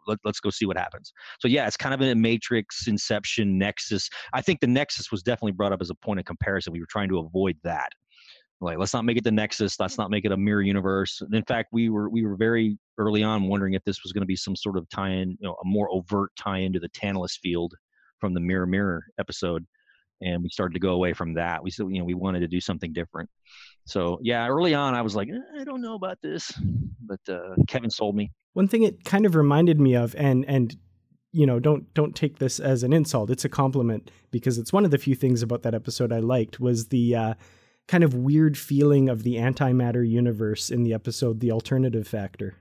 [0.07, 1.13] let, us go see what happens.
[1.39, 4.09] So yeah, it's kind of a matrix, inception, nexus.
[4.33, 6.73] I think the nexus was definitely brought up as a point of comparison.
[6.73, 7.89] We were trying to avoid that.
[8.63, 9.79] Like, let's not make it the nexus.
[9.79, 11.21] Let's not make it a mirror universe.
[11.33, 14.27] In fact, we were we were very early on wondering if this was going to
[14.27, 17.73] be some sort of tie-in, you know, a more overt tie-in to the Tantalus field
[18.19, 19.65] from the Mirror Mirror episode
[20.21, 21.63] and we started to go away from that.
[21.63, 23.29] We said, you know, we wanted to do something different.
[23.85, 26.51] So yeah, early on, I was like, eh, I don't know about this,
[27.01, 28.31] but uh, Kevin sold me.
[28.53, 30.75] One thing it kind of reminded me of, and and
[31.31, 33.29] you know, don't don't take this as an insult.
[33.29, 36.59] It's a compliment because it's one of the few things about that episode I liked
[36.59, 37.33] was the uh,
[37.87, 42.55] kind of weird feeling of the antimatter universe in the episode, the alternative factor.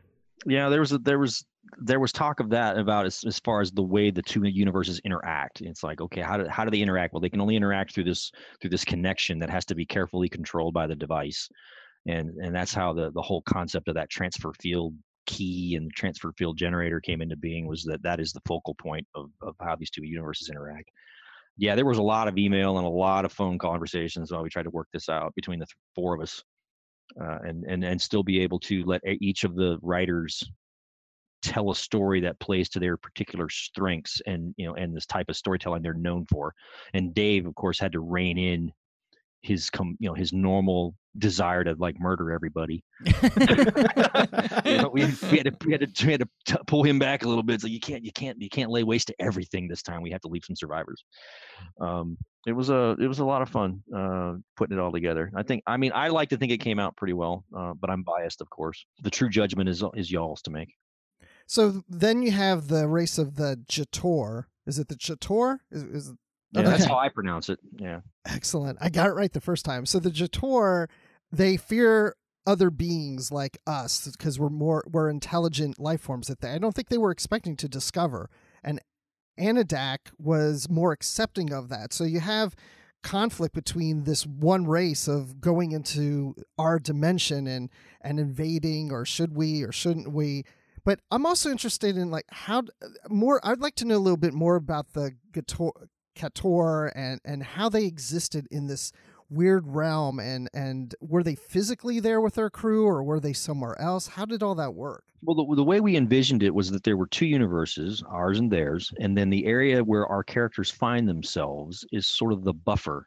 [0.47, 1.45] Yeah, there was a, there was
[1.79, 5.01] there was talk of that about as, as far as the way the two universes
[5.05, 5.61] interact.
[5.61, 7.13] It's like, okay, how do how do they interact?
[7.13, 10.29] Well, they can only interact through this through this connection that has to be carefully
[10.29, 11.49] controlled by the device,
[12.07, 14.95] and and that's how the the whole concept of that transfer field
[15.31, 18.75] key and the transfer field generator came into being was that that is the focal
[18.75, 20.91] point of of how these two universes interact.
[21.57, 24.51] Yeah, there was a lot of email and a lot of phone conversations while we
[24.51, 26.43] tried to work this out between the four of us.
[27.21, 30.45] Uh, and and and still be able to let each of the writers
[31.43, 35.29] tell a story that plays to their particular strengths and you know and this type
[35.29, 36.55] of storytelling they're known for
[36.95, 38.71] and dave of course had to rein in
[39.43, 42.85] his com you know his normal desire to like murder everybody.
[44.65, 46.99] You know, we, we, had to we had to, we had to t- pull him
[46.99, 47.61] back a little bit.
[47.61, 50.03] So you can't you can't you can't lay waste to everything this time.
[50.03, 51.05] We have to leave some survivors.
[51.81, 55.31] Um it was a it was a lot of fun uh putting it all together.
[55.35, 57.91] I think i mean i like to think it came out pretty well uh, but
[57.91, 58.85] i'm biased of course.
[59.03, 60.75] The true judgment is is y'all's to make.
[61.47, 64.45] So then you have the race of the Jator.
[64.67, 65.59] Is it the Jator?
[65.71, 66.13] Is, is
[66.53, 66.71] yeah, okay.
[66.71, 67.61] that's how I pronounce it.
[67.77, 68.01] Yeah.
[68.27, 68.79] Excellent.
[68.81, 69.87] I got it right the first time.
[69.87, 70.89] So the Jator,
[71.31, 76.51] they fear other beings like us because we're more we're intelligent life forms that they
[76.51, 78.31] I don't think they were expecting to discover.
[78.65, 78.81] And
[79.39, 81.93] Anadak was more accepting of that.
[81.93, 82.57] So you have
[83.03, 89.35] conflict between this one race of going into our dimension and and invading or should
[89.35, 90.45] we or shouldn't we
[90.85, 92.63] but I'm also interested in like how
[93.09, 93.41] more.
[93.45, 95.13] I'd like to know a little bit more about the
[96.15, 98.93] Kator and and how they existed in this
[99.29, 103.81] weird realm and and were they physically there with their crew or were they somewhere
[103.81, 104.09] else?
[104.09, 105.05] How did all that work?
[105.23, 108.51] Well the, the way we envisioned it was that there were two universes ours and
[108.51, 113.07] theirs and then the area where our characters find themselves is sort of the buffer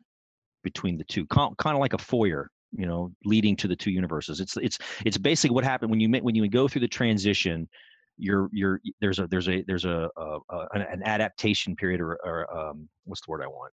[0.63, 4.39] between the two kind of like a foyer you know leading to the two universes.
[4.39, 7.67] It's it's it's basically what happened when you when you go through the transition
[8.17, 12.57] you're you're there's a there's a there's a, a, a an adaptation period or, or
[12.57, 13.73] um, what's the word i want?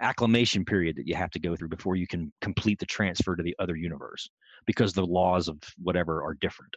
[0.00, 3.42] Acclimation period that you have to go through before you can complete the transfer to
[3.42, 4.28] the other universe
[4.66, 6.74] because the laws of whatever are different.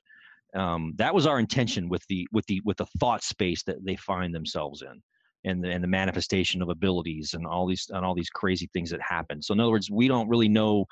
[0.56, 3.96] Um, that was our intention with the with the with the thought space that they
[3.96, 5.02] find themselves in
[5.46, 8.90] and the, and the manifestation of abilities and all these and all these crazy things
[8.90, 9.42] that happen.
[9.42, 10.86] So in other words we don't really know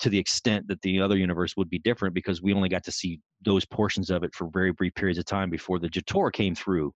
[0.00, 2.92] to the extent that the other universe would be different because we only got to
[2.92, 6.54] see those portions of it for very brief periods of time before the Jator came
[6.54, 6.92] through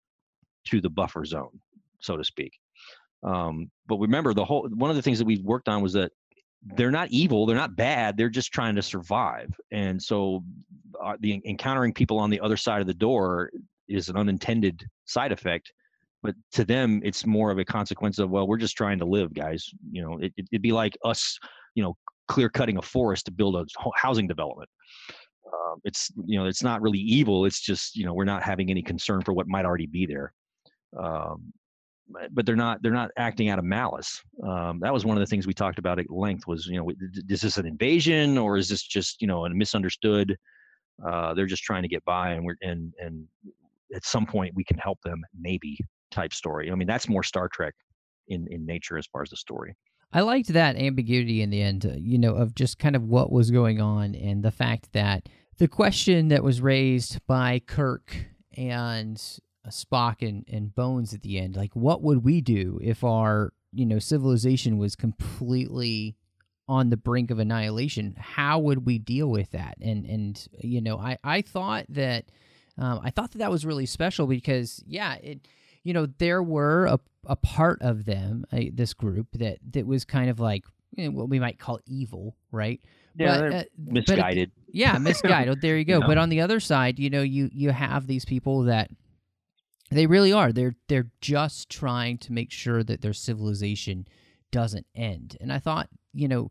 [0.67, 1.61] to the buffer zone,
[2.01, 2.53] so to speak.
[3.23, 6.13] Um, but remember, the whole one of the things that we worked on was that
[6.77, 9.49] they're not evil, they're not bad, they're just trying to survive.
[9.71, 10.45] And so,
[11.03, 13.51] uh, the encountering people on the other side of the door
[13.89, 15.73] is an unintended side effect
[16.23, 19.35] but to them it's more of a consequence of well we're just trying to live
[19.35, 21.39] guys you know it, it'd be like us
[21.75, 21.97] you know
[22.33, 24.71] clear cutting a forest to build a housing development.
[25.53, 28.71] Um, it's you know it's not really evil it's just you know we're not having
[28.71, 30.33] any concern for what might already be there.
[30.99, 31.53] Um,
[32.31, 34.23] but they're not they're not acting out of malice.
[34.47, 36.91] Um, that was one of the things we talked about at length was you know
[37.29, 40.35] is this an invasion or is this just you know a misunderstood?
[41.07, 43.27] Uh, they're just trying to get by and we're and and
[43.95, 45.79] at some point we can help them maybe
[46.11, 46.73] type story.
[46.73, 47.75] I mean that's more star trek
[48.29, 49.77] in in nature as far as the story
[50.13, 53.33] I liked that ambiguity in the end, uh, you know, of just kind of what
[53.33, 58.15] was going on and the fact that the question that was raised by Kirk
[58.57, 59.21] and
[59.65, 63.53] uh, Spock and, and Bones at the end, like what would we do if our,
[63.73, 66.17] you know, civilization was completely
[66.69, 68.15] on the brink of annihilation?
[68.19, 69.77] How would we deal with that?
[69.81, 72.27] And and you know, I I thought that
[72.79, 75.47] um, I thought that that was really special because yeah, it
[75.85, 80.05] you know there were a, a part of them uh, this group that that was
[80.05, 80.65] kind of like
[80.97, 82.81] you know, what we might call evil right?
[83.15, 84.51] Yeah but, uh, misguided.
[84.55, 85.61] But, yeah misguided.
[85.61, 86.01] There you go.
[86.01, 86.07] Know?
[86.07, 88.91] but on the other side you know you you have these people that
[89.91, 90.53] they really are.
[90.53, 94.07] They're they're just trying to make sure that their civilization
[94.51, 95.37] doesn't end.
[95.41, 96.51] And i thought you know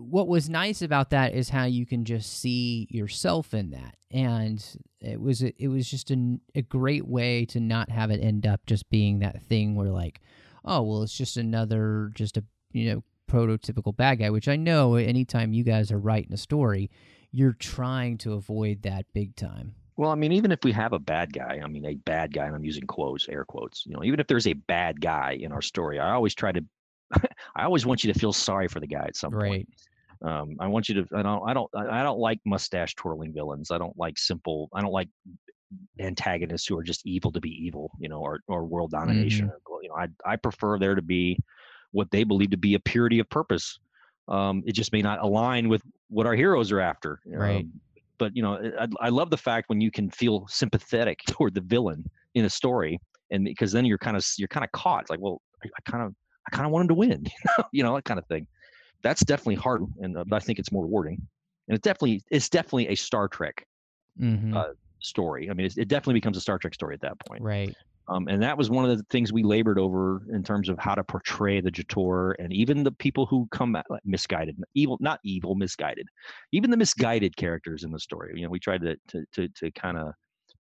[0.00, 4.76] what was nice about that is how you can just see yourself in that and
[5.00, 8.64] it was it was just a, a great way to not have it end up
[8.66, 10.20] just being that thing where like
[10.64, 14.94] oh well it's just another just a you know prototypical bad guy which i know
[14.94, 16.90] anytime you guys are writing a story
[17.30, 20.98] you're trying to avoid that big time well i mean even if we have a
[20.98, 24.02] bad guy i mean a bad guy and i'm using quotes air quotes you know
[24.02, 26.64] even if there's a bad guy in our story i always try to
[27.56, 29.48] I always want you to feel sorry for the guy at some right.
[29.48, 29.68] point.
[30.22, 31.16] Um, I want you to.
[31.16, 31.48] I don't.
[31.48, 31.70] I don't.
[31.74, 33.70] I don't like mustache twirling villains.
[33.70, 34.68] I don't like simple.
[34.74, 35.08] I don't like
[35.98, 37.90] antagonists who are just evil to be evil.
[37.98, 39.46] You know, or or world domination.
[39.46, 39.82] Mm-hmm.
[39.82, 41.38] You know, I I prefer there to be
[41.92, 43.78] what they believe to be a purity of purpose.
[44.28, 47.20] Um, it just may not align with what our heroes are after.
[47.26, 47.64] Right.
[47.64, 47.72] Um,
[48.18, 51.62] but you know, I, I love the fact when you can feel sympathetic toward the
[51.62, 52.04] villain
[52.34, 53.00] in a story,
[53.30, 55.02] and because then you're kind of you're kind of caught.
[55.02, 56.14] It's like, well, I, I kind of
[56.46, 57.26] I kind of want him to win,
[57.72, 58.46] you know, that kind of thing.
[59.02, 61.26] That's definitely hard, and uh, I think it's more rewarding.
[61.68, 63.66] And it's definitely it's definitely a Star Trek
[64.20, 64.56] mm-hmm.
[64.56, 64.64] uh,
[64.98, 65.50] story.
[65.50, 67.42] I mean, it definitely becomes a Star Trek story at that point.
[67.42, 67.74] Right.
[68.08, 70.96] Um, and that was one of the things we labored over in terms of how
[70.96, 75.20] to portray the Jator and even the people who come at, like, misguided, evil, not
[75.22, 76.08] evil, misguided,
[76.50, 78.32] even the misguided characters in the story.
[78.34, 80.12] You know, we tried to to to, to kind of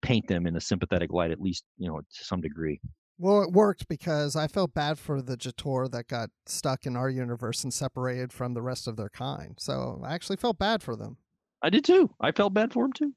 [0.01, 2.81] paint them in a sympathetic light, at least you know to some degree.
[3.19, 7.09] Well, it worked because I felt bad for the Jator that got stuck in our
[7.09, 9.55] universe and separated from the rest of their kind.
[9.57, 11.17] So I actually felt bad for them.
[11.63, 12.11] I did too.
[12.21, 13.13] I felt bad for them too.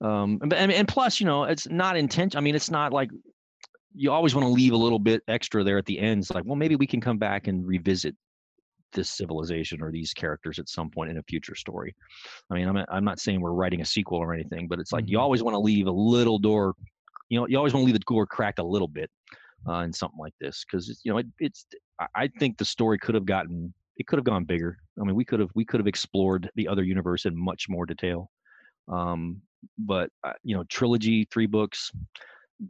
[0.00, 2.36] Um, and, and plus, you know, it's not intention.
[2.36, 3.10] I mean, it's not like
[3.94, 6.22] you always want to leave a little bit extra there at the end.
[6.22, 8.16] It's like, well, maybe we can come back and revisit
[8.92, 11.94] this civilization or these characters at some point in a future story.
[12.50, 14.92] I mean, I'm not, I'm not saying we're writing a sequel or anything, but it's
[14.92, 15.12] like mm-hmm.
[15.12, 16.74] you always want to leave a little door
[17.30, 19.10] you know you always want to leave the door cracked a little bit
[19.68, 21.64] uh, in something like this because you know it, it's
[22.14, 24.78] I think the story could have gotten it could have gone bigger.
[24.98, 27.84] I mean, we could have we could have explored the other universe in much more
[27.84, 28.30] detail.
[28.88, 29.42] Um,
[29.78, 31.92] but uh, you know, trilogy, three books,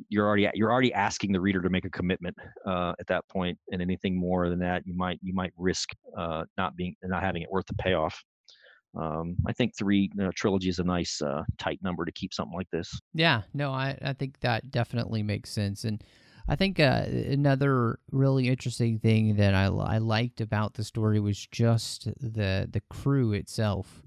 [0.08, 2.36] you're already you're already asking the reader to make a commitment
[2.66, 6.44] uh, at that point, and anything more than that, you might you might risk uh,
[6.58, 8.20] not being not having it worth the payoff
[8.96, 12.34] um, I think three you know, trilogy is a nice uh, tight number to keep
[12.34, 12.98] something like this.
[13.14, 15.84] Yeah, no, I, I think that definitely makes sense.
[15.84, 16.02] And
[16.48, 21.46] I think uh, another really interesting thing that I, I liked about the story was
[21.46, 24.02] just the the crew itself,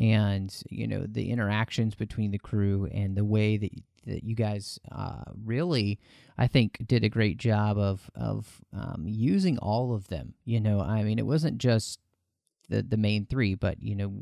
[0.00, 3.72] and you know the interactions between the crew and the way that
[4.06, 5.98] that you guys uh, really,
[6.38, 10.34] I think, did a great job of of um, using all of them.
[10.44, 11.98] You know, I mean, it wasn't just
[12.70, 13.54] the the main three.
[13.54, 14.12] But you know,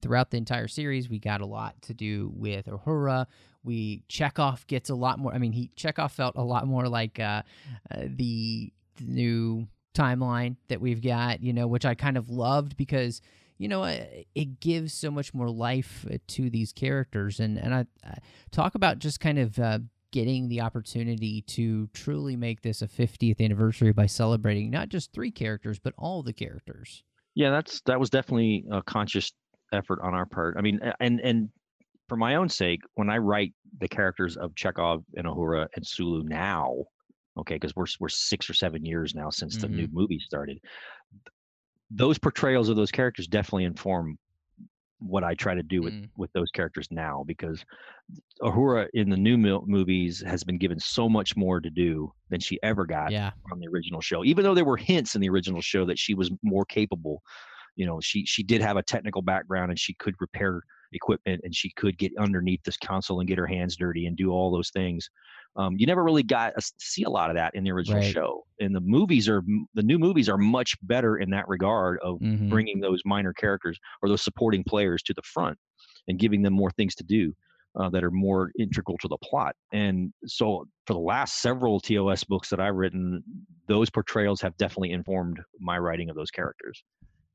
[0.00, 3.26] throughout the entire series, we got a lot to do with Uhura.
[3.62, 5.34] We Chekov gets a lot more.
[5.34, 7.42] I mean, he Chekov felt a lot more like uh,
[7.90, 11.42] uh, the, new timeline that we've got.
[11.42, 13.20] You know, which I kind of loved because
[13.58, 17.86] you know it gives so much more life uh, to these characters and and i,
[18.04, 18.18] I
[18.50, 19.78] talk about just kind of uh,
[20.12, 25.30] getting the opportunity to truly make this a 50th anniversary by celebrating not just three
[25.30, 27.02] characters but all the characters
[27.36, 29.30] yeah, that's that was definitely a conscious
[29.72, 30.56] effort on our part.
[30.58, 31.50] I mean, and and
[32.08, 36.24] for my own sake, when I write the characters of Chekov and Uhura and Sulu
[36.24, 36.74] now,
[37.38, 39.62] okay, because we're we're six or seven years now since mm-hmm.
[39.62, 39.98] the new mm-hmm.
[39.98, 40.58] movie started.
[41.90, 44.18] Those portrayals of those characters definitely inform
[44.98, 46.08] what I try to do with Mm.
[46.16, 47.64] with those characters now because
[48.42, 52.40] Uhura in the new mil- movies has been given so much more to do than
[52.40, 53.32] she ever got Yeah.
[53.52, 54.24] on the original show.
[54.24, 57.22] Even though there were hints in the original show that she was more capable,
[57.76, 60.62] you know, she she did have a technical background and she could repair
[60.92, 64.30] equipment and she could get underneath this console and get her hands dirty and do
[64.30, 65.08] all those things.
[65.56, 68.12] Um, you never really got to see a lot of that in the original Right.
[68.12, 68.44] show.
[68.60, 69.42] And the movies are
[69.74, 72.48] the new movies are much better in that regard of Mhm.
[72.50, 75.58] bringing those minor characters or those supporting players to the front
[76.08, 77.34] and giving them more things to do
[77.78, 79.54] uh, that are more integral to the plot.
[79.72, 83.22] And so, for the last several TOS books that I've written,
[83.66, 86.82] those portrayals have definitely informed my writing of those characters.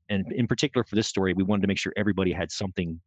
[0.10, 3.00] And in particular, for this story, we wanted to make sure everybody had something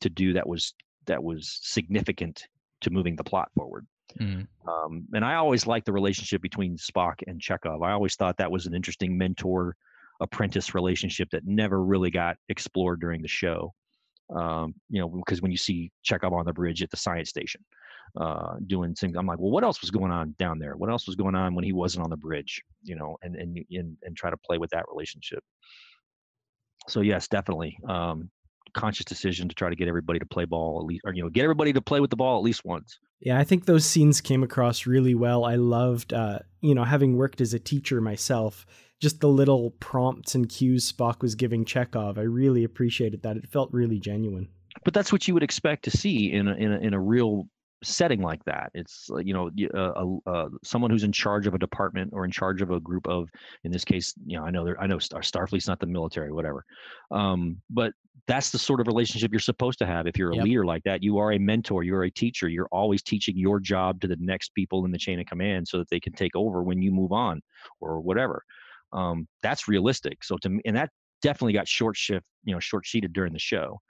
[0.00, 0.74] to do that was
[1.06, 2.46] that was significant
[2.80, 3.86] to moving the plot forward.
[4.18, 4.46] Mhm.
[4.66, 7.84] Um, and I always liked the relationship between Spock and Chekov.
[7.84, 9.76] I always thought that was an interesting mentor
[10.20, 13.74] apprentice relationship that never really got explored during the show.
[14.34, 17.62] Um, you know, because when you see Chekov on the bridge at the science station,
[18.16, 20.76] uh, doing things, I'm like, well, what else was going on down there?
[20.76, 22.62] What else was going on when he wasn't on the bridge?
[22.82, 25.42] You know, and and and, and try to play with that relationship.
[26.88, 27.78] So yes, definitely.
[27.88, 28.30] Um,
[28.74, 31.30] conscious decision to try to get everybody to play ball at least, or you know,
[31.30, 32.98] get everybody to play with the ball at least once.
[33.20, 35.44] Yeah, I think those scenes came across really well.
[35.44, 38.66] I loved, uh, you know, having worked as a teacher myself,
[39.00, 42.18] just the little prompts and cues Spock was giving Chekov.
[42.18, 43.36] I really appreciated that.
[43.36, 44.48] It felt really genuine.
[44.84, 47.48] but that's what you would expect to see in a, in a, in a real
[47.82, 48.70] setting like that.
[48.74, 52.30] It's uh, you know uh, uh, someone who's in charge of a department or in
[52.30, 53.28] charge of a group of,
[53.64, 56.32] in this case, you know, I know there, I know Star, Starfleet's not the military,
[56.32, 56.64] whatever,
[57.10, 57.92] um, but
[58.26, 60.06] that's the sort of relationship you're supposed to have.
[60.06, 60.44] If you're a Yep.
[60.44, 64.00] leader like that, you are a mentor, you're a teacher, you're always teaching your job
[64.00, 66.62] to the next people in the chain of command so that they can take over
[66.62, 67.42] when you move on
[67.80, 68.42] or whatever.
[68.92, 70.24] Um, that's realistic.
[70.24, 73.38] So to me, and that definitely got short shift, you know, short sheeted during the
[73.38, 73.80] show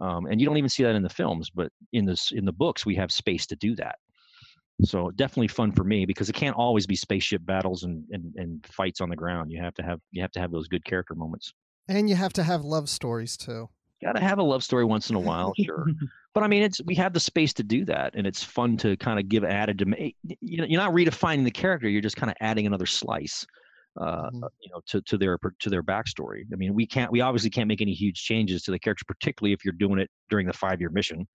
[0.00, 2.52] um, and you don't even see that in the films but in this in the
[2.52, 3.96] books we have space to do that.
[4.82, 8.66] So definitely fun for me because it can't always be spaceship battles and, and and
[8.66, 9.52] fights on the ground.
[9.52, 11.52] You have to have you have to have those good character moments.
[11.88, 13.68] And you have to have love stories too.
[14.02, 15.86] gotta have a love story once in a while sure.
[16.34, 18.96] But i mean it's we have the space to do that and it's fun to
[18.96, 22.30] kind of give added to you know you're not redefining the character you're just kind
[22.30, 23.46] of adding another slice
[24.00, 24.48] uh, Mhm.
[24.60, 27.68] you know to to their to their backstory i mean we can't we obviously can't
[27.68, 30.80] make any huge changes to the character particularly if you're doing it during the five
[30.80, 31.26] year mission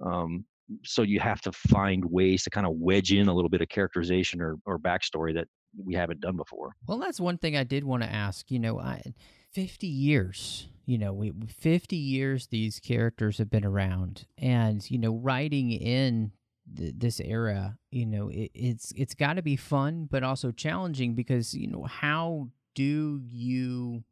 [0.00, 0.44] um,
[0.84, 3.68] so you have to find ways to kind of wedge in a little bit of
[3.68, 5.48] characterization or or backstory that
[5.84, 8.50] we haven't done before Well, that's one thing I did want to ask.
[8.50, 9.02] You know, I,
[9.52, 15.14] 50 years, you know, we 50 years these characters have been around and, you know,
[15.14, 16.32] writing in
[16.76, 21.14] th- this era, you know, it, it's it's got to be fun but also challenging
[21.14, 24.04] because, you know, how do you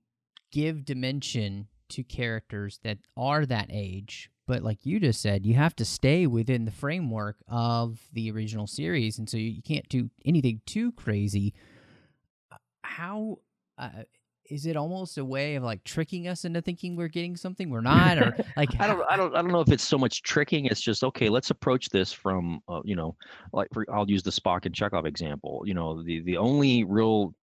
[0.53, 4.31] give dimension to characters that are that age?
[4.47, 8.69] But like you just said, you have to stay within the framework of the original
[8.69, 11.53] series, and so you, you can't do anything too crazy
[12.97, 13.39] how
[13.79, 14.05] uh,
[14.51, 17.81] is it almost a way of like tricking us into thinking we're getting something we're
[17.95, 20.67] not or like I don't, I don't, I don't know if it's so much tricking.
[20.67, 21.29] It's just okay.
[21.29, 23.17] Let's approach this from, uh, you know,
[23.53, 25.63] like for, I'll use the Spock and Chekov example.
[25.67, 27.35] You know, the the only real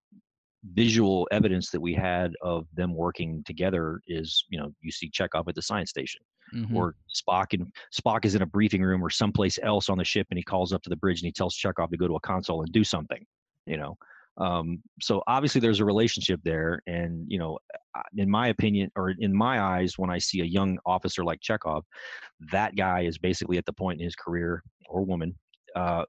[0.72, 5.44] visual evidence that we had of them working together is, you know, you see Chekov
[5.46, 6.22] at the science station,
[6.54, 6.74] Mhm.
[6.74, 10.26] or Spock and Spock is in a briefing room or someplace else on the ship,
[10.30, 12.20] and he calls up to the bridge and he tells Chekov to go to a
[12.20, 13.26] console and do something.
[13.66, 13.96] You know,
[14.36, 17.58] um, so obviously there's a relationship there, and you know,
[18.16, 21.82] in my opinion, or in my eyes, when I see a young officer like Chekov,
[22.50, 25.34] that guy is basically at the point in his career or woman.
[25.76, 26.04] Uh,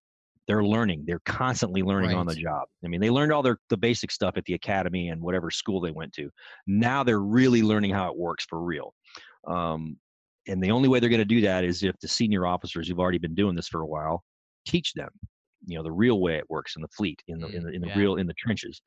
[0.47, 1.03] they're learning.
[1.07, 2.67] They're constantly learning on the job.
[2.83, 5.81] I mean, they learned all their the basic stuff at the academy and whatever school
[5.81, 6.29] they went to.
[6.67, 8.93] Now they're really learning how it works for real.
[9.47, 9.97] Um,
[10.47, 12.99] and the only way they're going to do that is if the senior officers who've
[12.99, 14.23] already been doing this for a while
[14.67, 15.09] teach them
[15.65, 17.71] you know the real way it works in the fleet in the in mm, the,
[17.73, 17.97] in the yeah.
[17.97, 18.81] real in the trenches.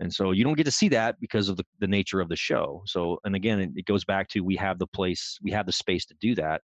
[0.00, 2.36] And so you don't get to see that because of the, the nature of the
[2.36, 2.82] show.
[2.86, 5.72] So and again it, it goes back to we have the place we have the
[5.72, 6.62] space to do that.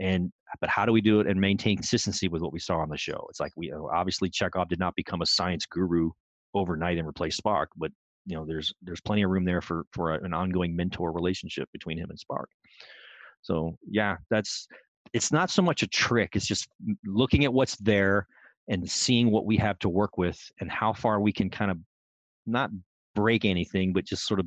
[0.00, 2.88] And but how do we do it and maintain consistency with what we saw on
[2.88, 3.26] the show?
[3.28, 6.10] It's like we obviously chekov did not become a science guru
[6.54, 7.92] overnight and replace spock but
[8.26, 11.68] you know there's there's plenty of room there for for a, an ongoing mentor relationship
[11.72, 12.44] between him and spock.
[13.42, 14.68] So yeah that's
[15.12, 18.26] it's not so much a trick it's just mm, looking at what's there
[18.70, 21.76] and seeing what we have to work with and how far we can kind of
[22.46, 22.70] not
[23.14, 24.46] break anything but just sort of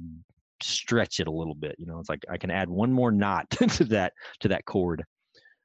[0.62, 3.48] stretch it a little bit you know it's like i can add one more knot
[3.70, 5.04] to that to that cord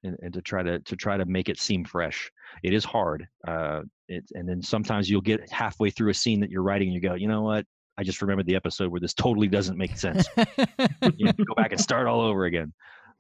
[0.05, 2.31] and, and to try to to try to make it seem fresh.
[2.63, 6.51] It is hard uh it, and then sometimes you'll get halfway through a scene that
[6.51, 7.67] you're writing and you go you know what?
[7.97, 10.29] I just remembered the episode where this totally doesn't make sense.
[10.37, 12.73] You know, go back and start all over again.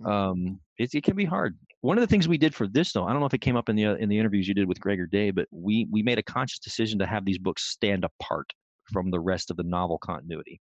[0.05, 1.59] Um, it, it can be hard.
[1.81, 3.57] One of the things we did for this, though, I don't know if it came
[3.57, 5.87] up in the uh, in the interviews you did with Greg or Dave, but we
[5.91, 8.53] we made a conscious decision to have these books stand apart
[8.93, 10.61] from the rest of the novel continuity.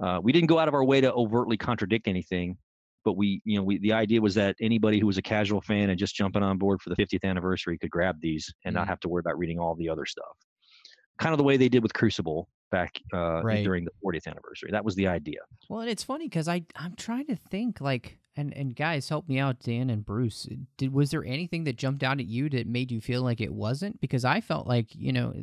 [0.00, 2.56] Uh, we didn't go out of our way to overtly contradict anything,
[3.04, 5.90] but we, you know, we the idea was that anybody who was a casual fan
[5.90, 8.90] and just jumping on board for the 50th anniversary could grab these and not Mm.
[8.90, 10.36] have to worry about reading all the other stuff.
[11.18, 13.64] Kind of the way they did with Crucible back uh, Right.
[13.64, 14.70] during the 40th anniversary.
[14.70, 15.40] That was the idea.
[15.68, 19.28] Well, and it's funny because I I'm trying to think like and and guys help
[19.28, 20.48] me out, Dan and Bruce.
[20.76, 23.52] Did was there anything that jumped out at you that made you feel like it
[23.52, 24.00] wasn't?
[24.00, 25.34] Because I felt like you know,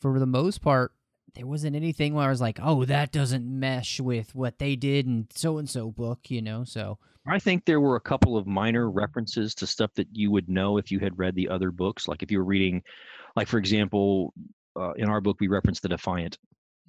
[0.00, 0.92] for the most part,
[1.34, 5.06] there wasn't anything where I was like, oh, that doesn't mesh with what they did
[5.06, 6.64] in so and so book, you know.
[6.64, 10.48] So I think there were a couple of minor references to stuff that you would
[10.48, 12.08] know if you had read the other books.
[12.08, 12.82] Like if you were reading,
[13.36, 14.32] like for example,
[14.74, 16.38] uh, in our book we referenced the Defiant,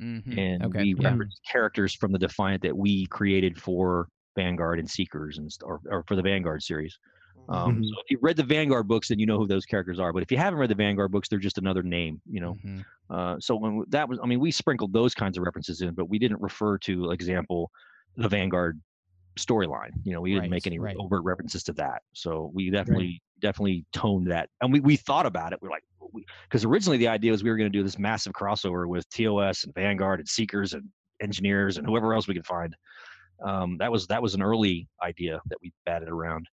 [0.02, 1.10] mhm, and okay, we yeah.
[1.10, 6.04] referenced characters from the Defiant that we created for Vanguard and Seekers, and or, or
[6.08, 6.98] for the Vanguard series.
[7.50, 7.86] Um, Mhm.
[7.86, 10.14] So if you read the Vanguard books, then you know who those characters are.
[10.14, 12.56] But if you haven't read the Vanguard books, they're just another name, you know.
[12.64, 12.86] Mhm.
[13.10, 16.06] Uh, so when that was, I mean, we sprinkled those kinds of references in, but
[16.06, 17.70] we didn't refer to, like, example,
[18.16, 18.82] the Vanguard
[19.38, 19.92] storyline.
[20.04, 20.96] You know, we didn't make any right.
[20.98, 22.04] overt references to that.
[22.14, 25.60] So we definitely, definitely toned that, and we we thought about it.
[25.62, 25.84] We're like,
[26.44, 29.64] because originally the idea was we were going to do this massive crossover with TOS
[29.64, 30.90] and Vanguard and Seekers and
[31.22, 32.76] engineers and whoever else we could find.
[33.44, 36.48] Um, that was that was an early idea that we batted around.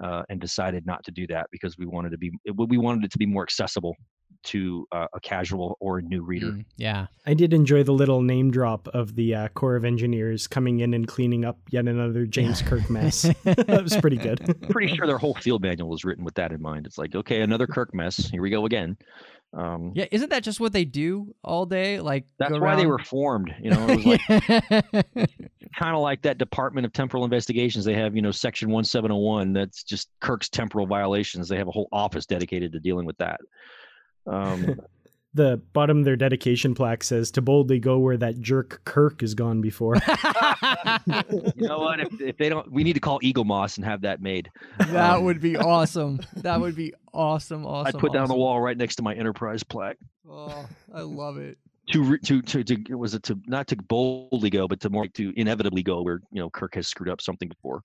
[0.00, 3.10] Uh, and decided not to do that because we wanted to be we wanted it
[3.10, 3.94] to be more accessible
[4.42, 6.52] to uh, a casual or a new reader.
[6.52, 7.06] Mm, yeah.
[7.26, 10.94] I did enjoy the little name drop of the uh, Corps of Engineers coming in
[10.94, 13.22] and cleaning up yet another James Kirk mess.
[13.44, 14.56] that was pretty good.
[14.70, 16.86] Pretty sure their whole field manual was written with that in mind.
[16.86, 18.16] It's like, okay, another Kirk mess.
[18.30, 18.96] Here we go again.
[19.52, 22.00] Um, Yeah, isn't that just what they do all day?
[22.00, 23.52] Like that's why they were formed.
[23.60, 24.26] You know, it was like
[25.76, 27.84] kind of like that Department of Temporal Investigations.
[27.84, 29.52] They have, you know, Section 1701.
[29.52, 31.48] That's just Kirk's temporal violations.
[31.48, 33.40] They have a whole office dedicated to dealing with that.
[34.26, 34.80] Um,
[35.32, 39.34] The bottom of their dedication plaque says to boldly go where that jerk Kirk has
[39.34, 39.94] gone before.
[41.06, 42.00] you know what?
[42.00, 44.50] If, if they don't, we need to call Eaglemoss and have that made.
[44.78, 46.20] that Um, would be awesome.
[46.36, 47.64] That would be awesome.
[47.64, 47.94] Awesome.
[47.96, 49.98] I'd put that on the wall right next to my Enterprise plaque.
[50.28, 51.58] Oh, I love it.
[51.90, 55.04] To re- to to to was it to not to boldly go, but to more
[55.04, 57.82] like to inevitably go where you know Kirk has screwed up something before.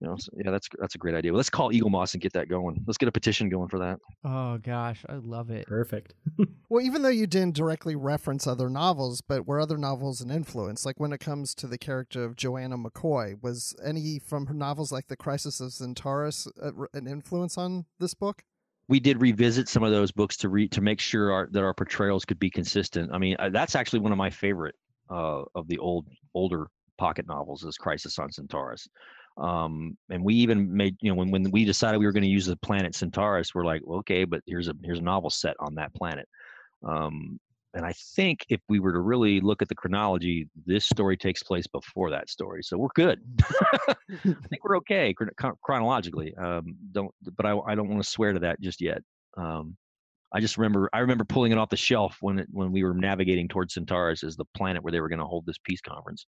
[0.00, 1.32] You know, so, yeah, that's that's a great idea.
[1.32, 2.82] Well, let's call Eaglemoss and get that going.
[2.86, 3.98] Let's get a petition going for that.
[4.24, 5.66] Oh gosh, I love it.
[5.66, 6.14] Perfect.
[6.68, 10.86] Well, even though you didn't directly reference other novels, but were other novels an influence?
[10.86, 14.90] Like when it comes to the character of Joanna McCoy, was any from her novels
[14.90, 18.44] like The Crisis of Centaurus uh, an influence on this book?
[18.88, 21.74] We did revisit some of those books to read to make sure our, that our
[21.74, 23.10] portrayals could be consistent.
[23.12, 24.74] I mean, uh, that's actually one of my favorite
[25.10, 26.68] uh, of the old older
[26.98, 28.88] pocket novels is Crisis on Centaurus.
[29.38, 32.28] Um, and we even made you know when when we decided we were going to
[32.28, 35.56] use the planet Centaurus, we're like, well, okay, but here's a here's a novel set
[35.58, 36.28] on that planet.
[36.86, 37.38] Um,
[37.74, 41.42] and I think if we were to really look at the chronology, this story takes
[41.42, 43.20] place before that story, so we're good.
[44.10, 46.34] I think we're okay chron- chron- chronologically.
[46.36, 49.02] Um, don't, but I, I don't want to swear to that just yet.
[49.36, 49.76] Um,
[50.34, 52.94] I just remember I remember pulling it off the shelf when it, when we were
[52.94, 56.26] navigating towards Centaurus as the planet where they were going to hold this peace conference.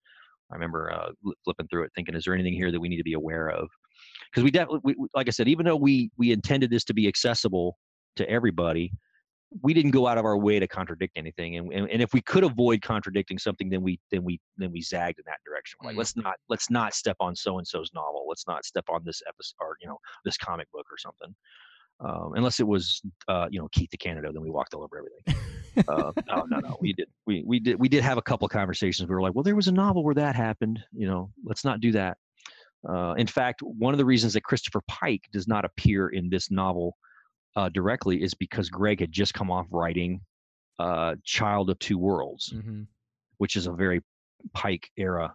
[0.51, 1.11] I remember uh,
[1.45, 3.69] flipping through it, thinking, "Is there anything here that we need to be aware of?"
[4.31, 7.79] Because we definitely, like I said, even though we we intended this to be accessible
[8.17, 8.93] to everybody,
[9.63, 11.57] we didn't go out of our way to contradict anything.
[11.57, 14.81] And, and and if we could avoid contradicting something, then we then we then we
[14.81, 15.79] zagged in that direction.
[15.83, 15.99] We're like, Mm.
[15.99, 18.27] let's not let's not step on so and so's novel.
[18.29, 21.35] Let's not step on this episode or you know this comic book or something.
[22.03, 25.85] Um, unless it was uh, you know Keith DeCandido, then we walked all over everything.
[25.89, 26.77] uh, no, no, no.
[26.81, 29.09] We did, we we did, we did have a couple of conversations.
[29.09, 30.79] We were like, well, there was a novel where that happened.
[30.93, 32.17] You know, let's not do that.
[32.89, 36.51] Uh, in fact, one of the reasons that Christopher Pike does not appear in this
[36.51, 36.97] novel
[37.57, 40.21] uh, directly is because Greg had just come off writing
[40.79, 42.83] uh, "Child of Two Worlds," Mm-hmm.
[43.39, 44.01] which is a very
[44.55, 45.35] Pike era.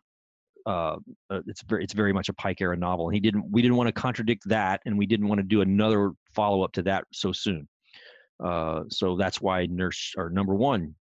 [0.65, 0.95] Uh,
[1.29, 3.77] uh, it's very it's very much a Pike era novel, and he didn't we didn't
[3.77, 7.03] want to contradict that, and we didn't want to do another follow up to that
[7.13, 7.67] so soon.
[8.43, 10.95] Uh, so that's why Nurse or Number One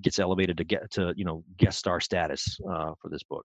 [0.00, 3.44] gets elevated to get to you know guest star status uh, for this book.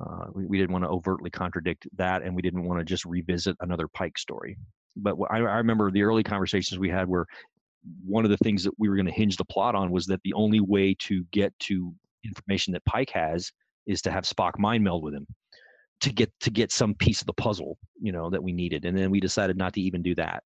[0.00, 3.04] Uh, we, we didn't want to overtly contradict that, and we didn't want to just
[3.04, 4.56] revisit another Pike story.
[4.96, 7.26] But I, I remember the early conversations we had where
[8.04, 10.20] one of the things that we were going to hinge the plot on was that
[10.22, 13.50] the only way to get to information that Pike has
[13.86, 15.26] is to have Spock mind meld with him
[16.00, 18.84] to get to get some piece of the puzzle, you know, that we needed.
[18.84, 20.42] And then we decided not to even do that.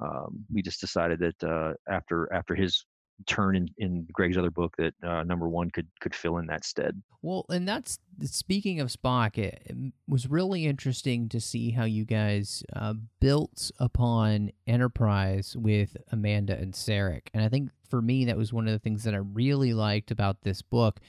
[0.00, 2.84] Um, we just decided that uh, after after his
[3.26, 6.64] turn in, in Greg's other book that uh, number one could could fill in that
[6.64, 7.02] stead.
[7.22, 9.38] Well, and that's speaking of Spock.
[9.38, 15.96] It, it was really interesting to see how you guys uh, built upon Enterprise with
[16.12, 19.14] Amanda and Sarek, and I think for me that was one of the things that
[19.14, 21.00] I really liked about this book.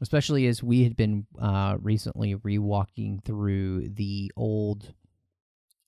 [0.00, 4.92] Especially as we had been uh, recently rewalking through the old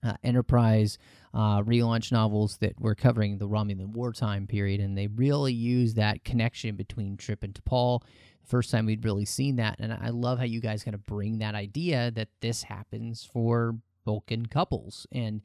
[0.07, 0.99] uh, Enterprise
[1.35, 6.25] uh, relaunch novels that were covering the Romulan wartime period, and they really use that
[6.25, 8.03] connection between Trip and T'Pol.
[8.45, 11.39] First time we'd really seen that, and I love how you guys kind of bring
[11.39, 15.43] that idea that this happens for Vulcan couples, and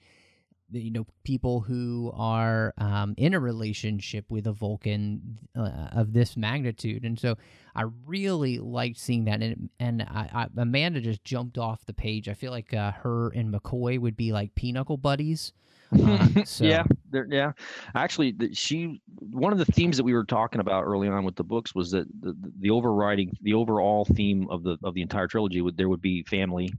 [0.72, 6.38] you know people who are um, in a relationship with a Vulcan uh, of this
[6.38, 7.38] magnitude, and so
[7.76, 9.42] I really liked seeing that.
[9.42, 12.30] And and I, I, Amanda just jumped off the page.
[12.30, 15.54] I feel like uh, her and McCoy would be like pinochle buddies.
[15.92, 16.64] Uh, so.
[16.64, 16.84] yeah,
[17.30, 17.52] yeah.
[17.96, 21.36] Actually, the, she one of the themes that we were talking about early on with
[21.36, 25.28] the books was that the, the overriding, the overall theme of the of the entire
[25.28, 26.72] trilogy would there would be family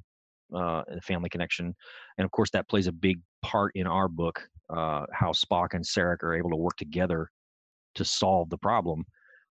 [0.55, 1.74] uh, family connection,
[2.18, 4.46] and of course that plays a big part in our book.
[4.70, 7.28] Uh, how Spock and Sarek are able to work together
[7.94, 9.05] to solve the problem.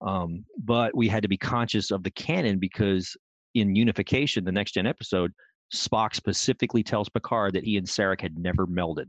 [0.01, 3.15] Um, but we had to be conscious of the canon because
[3.53, 5.31] in Unification, the next gen episode,
[5.73, 9.05] Spock specifically tells Picard that he and Sarek had never melded.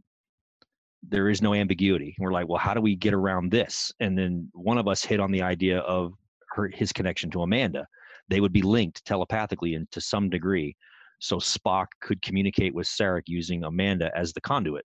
[1.09, 2.15] There is no ambiguity.
[2.19, 3.93] we're like, well, how do we get around this?
[4.01, 6.15] And then one of us hit on the idea of
[6.53, 7.87] her his connection to Amanda.
[8.29, 10.75] They would be linked telepathically and to some degree
[11.19, 14.85] so Spock could communicate with Sarek using Amanda as the conduit.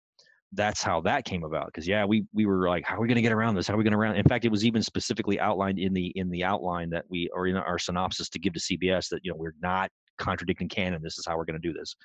[0.53, 1.67] That's how that came about.
[1.67, 3.67] Because yeah, we we were like, how are we going to get around this?
[3.67, 4.15] How are we going to around?
[4.17, 7.47] In fact, it was even specifically outlined in the in the outline that we or
[7.47, 11.01] in our synopsis to give to CBS that you know we're not contradicting canon.
[11.01, 11.95] This is how we're going to do this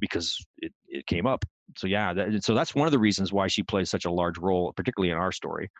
[0.00, 1.44] because it, it came up.
[1.76, 4.38] So yeah, that, so that's one of the reasons why she plays such a large
[4.38, 5.70] role, particularly in our story,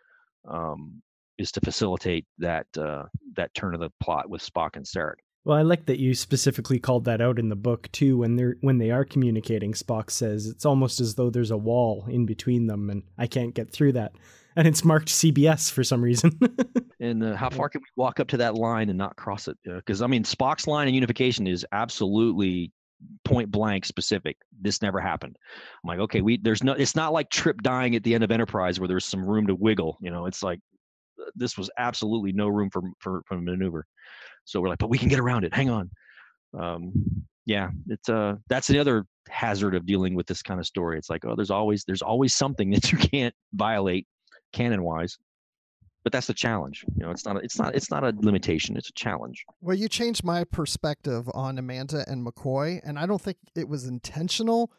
[0.49, 1.03] um,
[1.39, 3.05] is to facilitate that uh,
[3.37, 5.19] that turn of the plot with Spock and Sarek.
[5.49, 8.19] Well, I like that you specifically called that out in the book too.
[8.19, 12.05] When they're when they are communicating, Spock says it's almost as though there's a wall
[12.07, 14.13] in between them, and I can't get through that.
[14.57, 16.39] And it's marked CBS for some reason.
[17.01, 19.57] and uh, how far can we walk up to that line and not cross it?
[19.65, 22.71] Because uh, I mean, Spock's line in unification is absolutely
[23.25, 24.37] point blank specific.
[24.61, 25.39] This never happened.
[25.83, 26.75] I'm like, okay, we there's no.
[26.75, 29.55] It's not like Trip dying at the end of Enterprise where there's some room to
[29.55, 29.97] wiggle.
[30.03, 30.61] You know, it's like
[31.19, 33.87] uh, this was absolutely no room for for, for maneuver.
[34.49, 35.55] So we're like, but we can get around it.
[35.55, 35.91] Hang on.
[36.59, 36.93] Um,
[37.45, 40.99] yeah, it's uh that's the other hazard of dealing with this kind of story.
[40.99, 44.07] It's like, oh, there's always there's always something that you can't violate
[44.53, 45.19] canon wise.
[46.05, 46.85] But that's the challenge.
[46.97, 49.45] You know, it's not a, it's not it's not a limitation, it's a challenge.
[49.61, 53.85] Well, you changed my perspective on Amanda and McCoy, and I don't think it was
[53.85, 54.73] intentional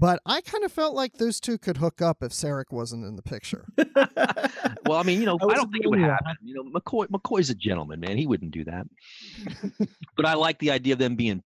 [0.00, 3.16] but I kind of felt like those two could hook up if Sarek wasn't in
[3.16, 3.66] the picture.
[4.86, 6.36] well, I mean, you know, I, I don't think it would happen.
[6.42, 8.16] You know, McCoy McCoy's a gentleman, man.
[8.16, 8.86] He wouldn't do that.
[10.16, 11.42] but I like the idea of them being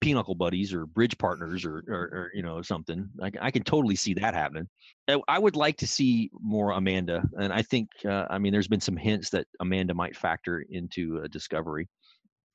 [0.00, 3.08] pinochle buddies or bridge partners or, or, or you know something.
[3.22, 4.68] I, I, can totally see that happening.
[5.06, 8.68] I, I, would like to see more Amanda, and I think uh, I mean there's
[8.68, 11.88] been some hints that Amanda might factor into a Discovery.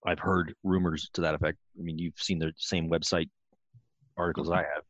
[0.05, 1.57] I've heard rumors to that effect.
[1.79, 3.29] I mean, you've seen the same website
[4.17, 4.83] articles I have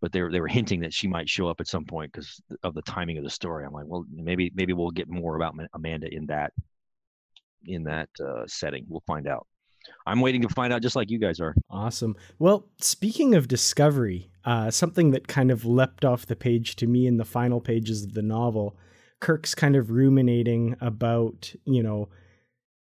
[0.00, 2.40] but they were they were hinting that she might show up at some point because
[2.62, 3.64] of the timing of the story.
[3.64, 6.52] I'm like, well, maybe maybe we'll get more about Amanda in that
[7.64, 8.86] in that uh, setting.
[8.88, 9.46] We'll find out.
[10.06, 11.54] I'm waiting to find out, just like you guys are.
[11.70, 12.16] Awesome.
[12.38, 17.06] Well, speaking of discovery, uh, something that kind of leapt off the page to me
[17.06, 18.76] in the final pages of the novel,
[19.20, 22.08] Kirk's kind of ruminating about you know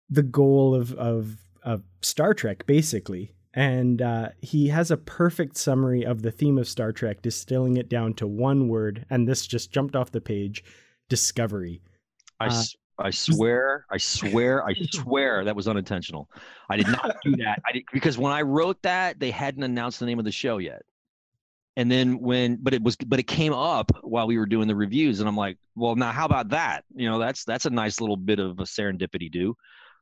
[0.08, 6.04] the goal of of of Star Trek, basically, and uh, he has a perfect summary
[6.04, 9.06] of the theme of Star Trek, distilling it down to one word.
[9.10, 10.64] And this just jumped off the page
[11.08, 11.80] discovery.
[12.40, 12.62] I, uh,
[12.98, 16.28] I swear, I swear, I swear that was unintentional.
[16.70, 17.60] I did not do that.
[17.66, 20.58] I did, because when I wrote that, they hadn't announced the name of the show
[20.58, 20.82] yet.
[21.76, 24.76] And then when, but it was, but it came up while we were doing the
[24.76, 26.84] reviews, and I'm like, well, now how about that?
[26.94, 29.56] You know, that's that's a nice little bit of a serendipity do.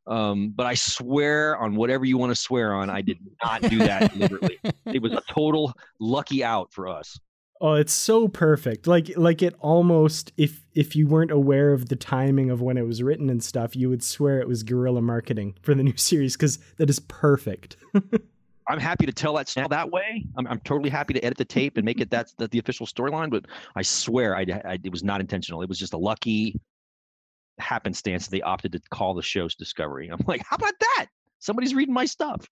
[0.06, 3.78] Um, but I swear on whatever you want to swear on, I did not do
[3.78, 4.58] that deliberately.
[4.86, 7.18] It was a total lucky out for us.
[7.60, 8.88] Oh, it's so perfect.
[8.88, 12.84] Like like it almost if if you weren't aware of the timing of when it
[12.84, 16.36] was written and stuff, you would swear it was guerrilla marketing for the new series
[16.36, 17.76] because that is perfect.
[18.68, 20.24] I'm happy to tell that now that way.
[20.36, 22.86] I'm, I'm totally happy to edit the tape and make it that's the, the official
[22.86, 23.30] storyline.
[23.30, 23.46] But
[23.76, 25.62] I swear I, I, it was not intentional.
[25.62, 26.60] It was just a lucky
[27.58, 30.08] happenstance they opted to call the show's Discovery.
[30.08, 31.06] I'm like, how about that?
[31.38, 32.48] Somebody's reading my stuff.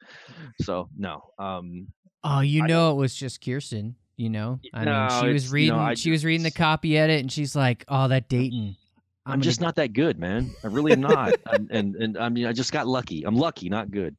[0.61, 1.23] So no.
[1.39, 1.89] Um,
[2.25, 3.95] oh, you know, it was just Kirsten.
[4.17, 5.75] You know, I no, mean, she was reading.
[5.75, 8.77] You know, she was reading the copy edit, and she's like, "Oh, that Dayton.
[9.25, 10.51] I'm, gonna- just not that good, man.
[10.63, 11.33] I really am not.
[11.47, 13.23] and, and and I mean, I just got lucky.
[13.25, 14.15] I'm lucky, not good.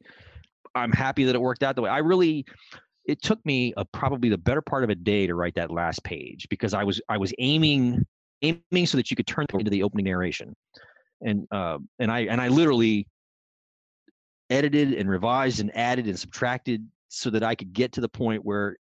[0.73, 1.89] I'm happy that it worked out the way.
[1.89, 2.45] I really.
[3.05, 6.03] It took me a, probably the better part of a day to write that last
[6.03, 8.03] page because I was I was aiming
[8.41, 10.55] aiming so that you could turn into the opening narration,
[11.21, 13.07] and uh, and I and I literally
[14.49, 18.43] edited and revised and added and subtracted so that I could get to the point
[18.45, 18.77] where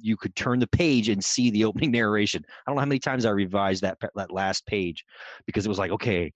[0.00, 2.44] you could turn the page and see the opening narration.
[2.48, 5.04] I don't know how many times I revised that that last page
[5.46, 6.32] because it was like, okay,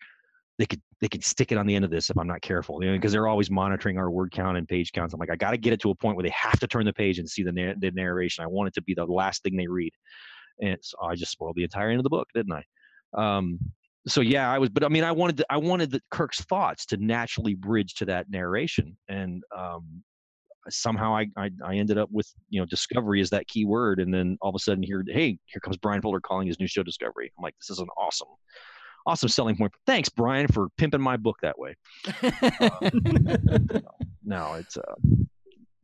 [0.59, 2.83] they could they could stick it on the end of this if I'm not careful,
[2.83, 5.15] you know, because they're always monitoring our word count and page counts.
[5.15, 6.85] I'm like, I got to get it to a point where they have to turn
[6.85, 8.43] the page and see the na- the narration.
[8.43, 9.93] I want it to be the last thing they read,
[10.61, 12.63] and so I just spoiled the entire end of the book, didn't I?
[13.17, 13.59] Um,
[14.07, 16.97] so yeah, I was, but I mean, I wanted I wanted the Kirk's thoughts to
[16.97, 20.03] naturally bridge to that narration, and um,
[20.71, 24.13] somehow I, I I ended up with you know discovery is that key word, and
[24.13, 26.83] then all of a sudden here, hey, here comes Bryan Fuller calling his new show
[26.83, 27.33] Discovery.
[27.37, 28.29] I'm like, this is an awesome,
[29.07, 29.73] awesome selling point.
[29.87, 31.77] Thanks, Brian, for pimping my book that way.
[34.29, 34.95] No, it's uh,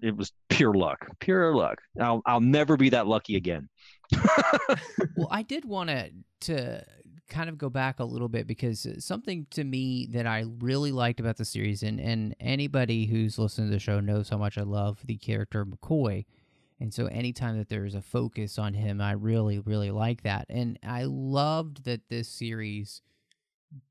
[0.03, 1.79] it was pure luck, pure luck.
[1.99, 3.71] I'll I'll never be that lucky again.
[5.17, 6.11] well, I did want to
[6.43, 6.85] to
[7.29, 10.93] kind of go back a little bit because uh, something to me that I really
[10.93, 14.59] liked about the series, and and anybody who's listened to the show knows how much
[14.59, 16.27] I love the character McCoy,
[16.81, 20.79] and so anytime that there's a focus on him, I really really like that, and
[20.83, 23.03] I loved that this series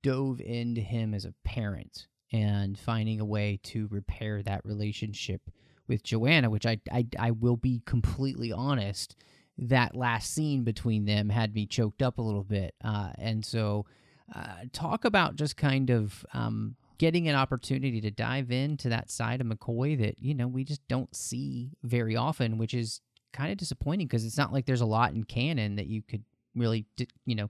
[0.01, 5.41] dove into him as a parent and finding a way to repair that relationship
[5.87, 9.15] with Joanna, which I I, I will be completely honest
[9.57, 12.73] that last scene between them had me choked up a little bit.
[12.83, 13.85] Uh, and so,
[14.33, 19.41] uh, talk about just kind of um, getting an opportunity to dive into that side
[19.41, 23.01] of McCoy that, you know, we just don't see very often, which is
[23.33, 26.23] kind of disappointing because it's not like there's a lot in canon that you could
[26.55, 26.85] really,
[27.25, 27.49] you know,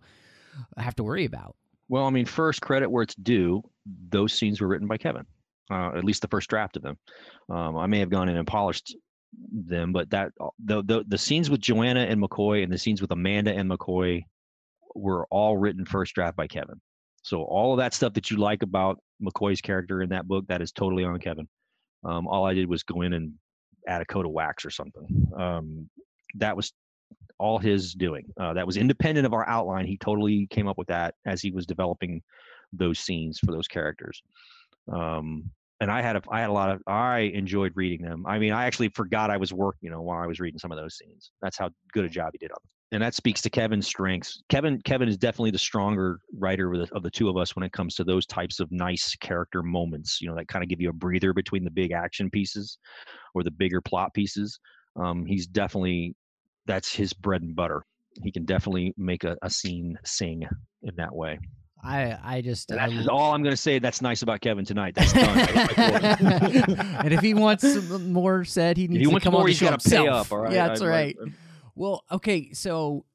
[0.77, 1.55] have to worry about.
[1.89, 3.61] Well, I mean, first credit where it's due.
[4.09, 5.25] Those scenes were written by Kevin,
[5.69, 6.97] uh, at least the first draft of them.
[7.49, 8.95] Um, I may have gone in and polished
[9.51, 13.01] them, but that uh, the, the the scenes with Joanna and McCoy and the scenes
[13.01, 14.23] with Amanda and McCoy
[14.95, 16.79] were all written first draft by Kevin.
[17.23, 20.61] So all of that stuff that you like about McCoy's character in that book, that
[20.61, 21.47] is totally on Kevin.
[22.03, 23.33] Um, all I did was go in and
[23.87, 25.31] add a coat of wax or something.
[25.37, 25.89] Um,
[26.35, 26.73] that was
[27.39, 28.25] all his doing.
[28.39, 29.85] Uh, that was independent of our outline.
[29.85, 32.21] He totally came up with that as he was developing
[32.73, 34.21] those scenes for those characters.
[34.91, 35.49] Um,
[35.79, 38.25] and I had a, I had a lot of, I enjoyed reading them.
[38.25, 40.71] I mean, I actually forgot I was working, you know, while I was reading some
[40.71, 41.31] of those scenes.
[41.41, 42.69] That's how good a job he did on them.
[42.93, 44.43] And that speaks to Kevin's strengths.
[44.49, 47.63] Kevin, Kevin is definitely the stronger writer of the, of the two of us when
[47.63, 50.21] it comes to those types of nice character moments.
[50.21, 52.77] You know, that kind of give you a breather between the big action pieces
[53.33, 54.59] or the bigger plot pieces.
[54.95, 56.15] Um, he's definitely
[56.67, 57.83] that's his bread and butter.
[58.21, 60.47] He can definitely make a, a scene sing
[60.83, 61.39] in that way.
[61.83, 63.79] I I just And I That's all I'm going to say.
[63.79, 64.95] That's nice about Kevin tonight.
[64.95, 65.37] That's done.
[65.37, 65.67] I hit my
[66.67, 66.97] quota.
[67.03, 67.63] and if he wants
[67.99, 70.27] more said, he needs he to come more, on the show got to pay himself.
[70.27, 70.31] up.
[70.31, 70.53] All right.
[70.53, 71.17] Yeah, that's I- I- right.
[71.75, 73.05] Well, okay, so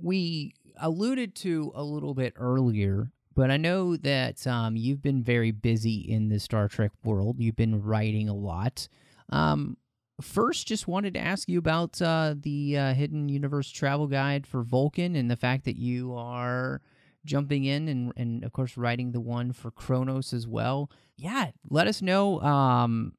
[0.00, 5.50] we alluded to a little bit earlier, but I know that um, you've been very
[5.50, 7.36] busy in the Star Trek world.
[7.38, 8.88] You've been writing a lot.
[9.28, 9.76] Um,
[10.22, 14.62] first, just wanted to ask you about uh, the uh, Hidden Universe Travel Guide for
[14.62, 16.80] Vulcan and the fact that you are
[17.28, 20.90] jumping in and, and of course, writing the one for Kronos as well.
[21.16, 22.40] Yeah, let us know.
[22.40, 23.12] Um,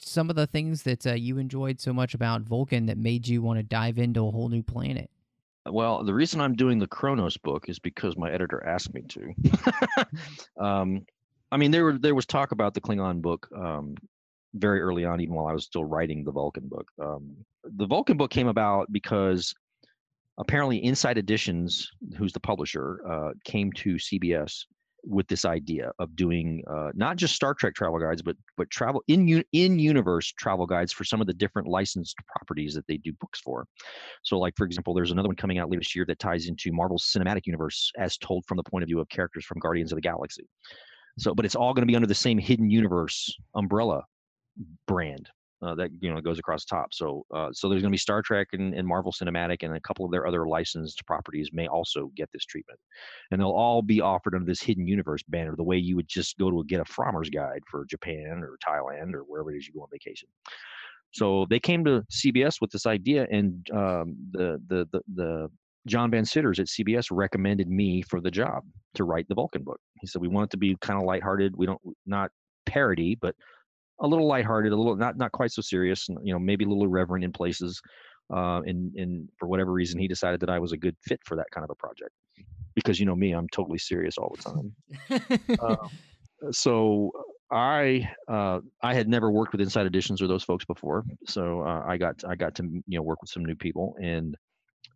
[0.00, 3.42] some of the things that uh, you enjoyed so much about Vulcan that made you
[3.42, 5.10] want to dive into a whole new planet.
[5.66, 9.34] Well, the reason I'm doing the Kronos book is because my editor asked me to.
[10.62, 11.06] um,
[11.50, 13.94] I mean, there were there was talk about the Klingon book um,
[14.54, 16.90] very early on, even while I was still writing the Vulcan book.
[17.00, 19.54] Um, the Vulcan book came about because
[20.38, 24.64] apparently Insight Editions, who's the publisher, uh, came to CBS
[25.06, 29.02] with this idea of doing uh, not just Star Trek travel guides, but but travel
[29.08, 33.12] in in universe travel guides for some of the different licensed properties that they do
[33.20, 33.66] books for.
[34.22, 36.72] So, like for example, there's another one coming out later this year that ties into
[36.72, 39.96] Marvel's cinematic universe as told from the point of view of characters from Guardians of
[39.96, 40.48] the Galaxy.
[41.18, 44.02] So, but it's all going to be under the same hidden universe umbrella
[44.86, 45.28] brand
[45.64, 46.92] uh, that you know goes across the top.
[46.92, 49.80] So, uh, so there's going to be Star Trek and, and Marvel Cinematic, and a
[49.80, 52.78] couple of their other licensed properties may also get this treatment,
[53.30, 56.36] and they'll all be offered under this hidden universe banner, the way you would just
[56.38, 59.74] go to get a Frommer's guide for Japan or Thailand or wherever it is you
[59.74, 60.28] go on vacation.
[61.12, 65.50] So they came to CBS with this idea, and um, the, the the the
[65.86, 69.80] John Van Citters at CBS recommended me for the job to write the Vulcan book.
[70.00, 71.54] He said we want it to be kind of lighthearted.
[71.56, 72.30] We don't not
[72.66, 73.34] parody, but
[74.00, 76.68] a little lighthearted, a little not not quite so serious, and, you know, maybe a
[76.68, 77.80] little irreverent in places.
[78.34, 81.36] Uh, and and for whatever reason, he decided that I was a good fit for
[81.36, 82.10] that kind of a project.
[82.74, 85.58] because you know me, I'm totally serious all the time.
[85.60, 85.88] uh,
[86.50, 87.12] so
[87.50, 91.84] I uh, I had never worked with Insight Editions or those folks before, so uh,
[91.86, 94.36] I got I got to you know work with some new people, and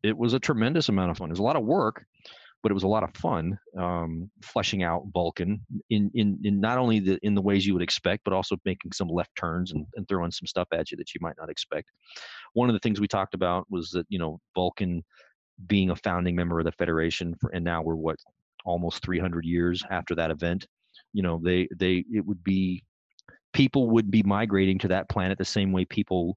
[0.03, 1.29] it was a tremendous amount of fun.
[1.29, 2.05] It was a lot of work,
[2.63, 6.79] but it was a lot of fun um, fleshing out Vulcan in, in in not
[6.79, 9.87] only the in the ways you would expect, but also making some left turns and,
[9.95, 11.89] and throwing some stuff at you that you might not expect.
[12.55, 15.05] One of the things we talked about was that you know Vulcan
[15.67, 18.17] being a founding member of the Federation, for, and now we're what
[18.65, 20.67] almost 300 years after that event.
[21.13, 22.85] You know, they they it would be
[23.53, 26.37] people would be migrating to that planet the same way people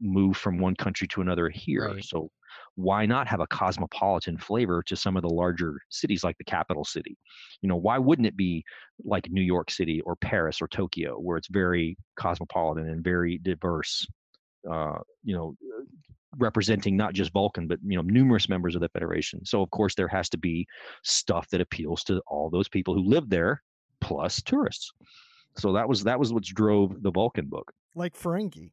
[0.00, 1.88] move from one country to another here.
[1.88, 2.04] Right.
[2.04, 2.30] So
[2.74, 6.84] why not have a cosmopolitan flavor to some of the larger cities like the capital
[6.84, 7.16] city?
[7.62, 8.64] You know, why wouldn't it be
[9.04, 14.06] like New York City or Paris or Tokyo, where it's very cosmopolitan and very diverse?
[14.68, 15.54] Uh, you know,
[16.36, 19.44] representing not just Vulcan, but you know, numerous members of the Federation.
[19.44, 20.66] So of course, there has to be
[21.02, 23.62] stuff that appeals to all those people who live there,
[24.00, 24.92] plus tourists.
[25.56, 27.72] So that was that was what drove the Vulcan book.
[27.94, 28.70] Like Ferengi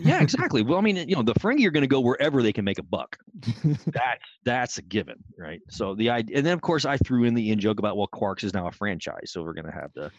[0.00, 0.62] yeah, exactly.
[0.62, 2.78] Well, I mean, you know, the Ferengi are going to go wherever they can make
[2.78, 3.16] a buck.
[3.86, 5.60] that's that's a given, right?
[5.70, 8.08] So the idea, and then of course I threw in the in joke about well,
[8.12, 10.10] Quarks is now a franchise, so we're going to have the,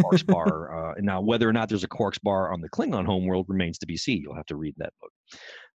[0.00, 0.90] Quarks bar.
[0.90, 3.78] Uh, and now whether or not there's a Quarks bar on the Klingon homeworld remains
[3.78, 4.22] to be seen.
[4.22, 5.12] You'll have to read that book.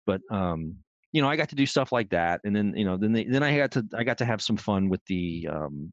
[0.07, 0.77] But um,
[1.13, 3.25] you know, I got to do stuff like that, and then you know, then they,
[3.25, 5.93] then I got to I got to have some fun with the um,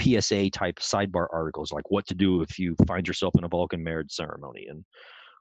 [0.00, 3.82] PSA type sidebar articles, like what to do if you find yourself in a Vulcan
[3.82, 4.84] marriage ceremony, and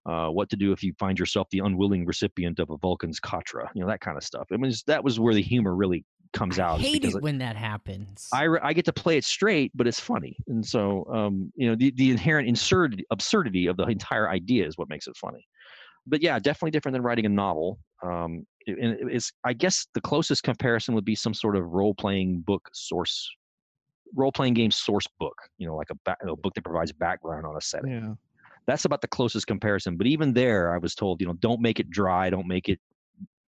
[0.05, 3.69] uh, what to do if you find yourself the unwilling recipient of a Vulcan's katra,
[3.73, 4.47] you know, that kind of stuff.
[4.51, 6.81] I mean, that was where the humor really comes I out.
[6.81, 8.27] hate it when that happens.
[8.33, 10.35] I, I get to play it straight, but it's funny.
[10.47, 14.77] And so, um, you know, the, the inherent absurdity, absurdity of the entire idea is
[14.77, 15.47] what makes it funny.
[16.05, 17.79] But yeah, definitely different than writing a novel.
[18.03, 22.41] Um, and it's, I guess the closest comparison would be some sort of role playing
[22.41, 23.29] book source,
[24.15, 27.45] role playing game source book, you know, like a, ba- a book that provides background
[27.45, 27.91] on a setting.
[27.91, 28.13] Yeah
[28.65, 29.97] that's about the closest comparison.
[29.97, 32.79] But even there, I was told, you know, don't make it dry, don't make it,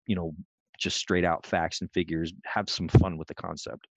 [0.08, 0.34] you know,
[0.80, 2.34] just straight out facts and figures.
[2.46, 3.88] Have some fun with the concept.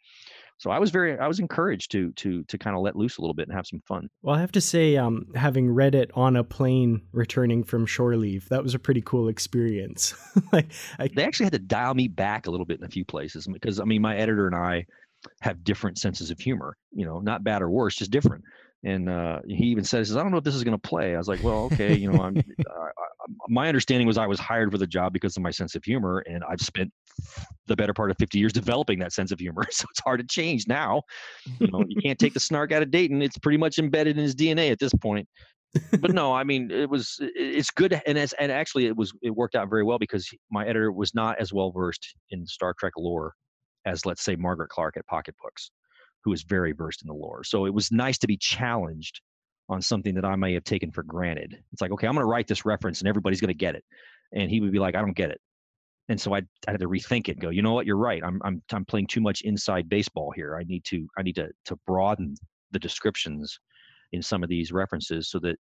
[0.58, 3.20] So I was very, I was encouraged to to to kind of let loose a
[3.20, 4.08] little bit and have some fun.
[4.22, 8.16] Well, I have to say, um, having read it on a plane returning from shore
[8.16, 10.14] leave, that was a pretty cool experience.
[10.52, 13.04] like, I, they actually had to dial me back a little bit in a few
[13.04, 14.86] places because I mean, my editor and I
[15.40, 16.76] have different senses of humor.
[16.90, 18.44] You know, not bad or worse, just different
[18.84, 21.18] and uh, he even says, "I don't know if this is going to play." I
[21.18, 22.88] was like, "Well, okay, you know, I'm." Uh,
[23.48, 26.22] my understanding was I was hired for the job because of my sense of humor,
[26.28, 26.92] and I've spent
[27.66, 29.64] the better part of 50 years developing that sense of humor.
[29.72, 31.02] So it's hard to change now.
[31.58, 34.22] You know, you can't take the snark out of Dayton; it's pretty much embedded in
[34.22, 35.28] his DNA at this point.
[35.98, 39.30] But no, I mean, it was it's good, and as and actually, it was it
[39.30, 42.92] worked out very well because my editor was not as well versed in Star Trek
[42.96, 43.34] lore
[43.86, 45.70] as, let's say, Margaret Clark at Pocket Books
[46.26, 47.44] who is very versed in the lore.
[47.44, 49.20] So it was nice to be challenged
[49.68, 51.56] on something that I may have taken for granted.
[51.72, 53.84] It's like, okay, I'm going to write this reference and everybody's going to get it.
[54.32, 55.40] And he would be like, I don't get it.
[56.08, 58.24] And so I, I had to rethink it go, you know what, you're right.
[58.24, 60.56] I'm, I'm, I'm playing too much inside baseball here.
[60.56, 62.34] I need to, I need to, to broaden
[62.72, 63.60] the descriptions
[64.10, 65.56] in some of these references so that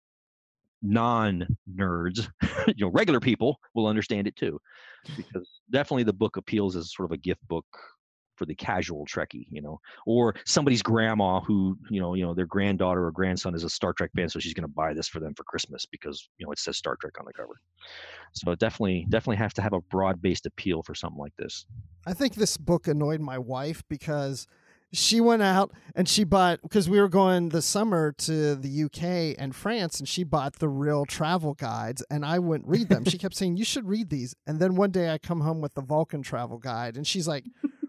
[0.81, 2.27] non nerds,
[2.69, 4.59] you know, regular people will understand it too.
[5.15, 7.67] Because definitely the book appeals as sort of a gift book
[8.37, 12.47] for the casual Trekkie, you know, or somebody's grandma who, you know, you know, their
[12.47, 15.21] granddaughter or grandson is a Star Trek fan, so she's going to buy this for
[15.21, 17.61] them for Christmas because you know it says Star Trek on the cover.
[18.33, 21.67] So definitely, definitely have to have a broad-based appeal for something like this.
[22.07, 24.47] I think this book annoyed my wife because
[24.95, 29.37] she went out and she bought because we were going the summer to the UK
[29.39, 33.05] and France and she bought the real travel guides and I wouldn't read them.
[33.05, 35.75] she kept saying you should read these and then one day I come home with
[35.75, 37.45] the Vulcan travel guide and she's like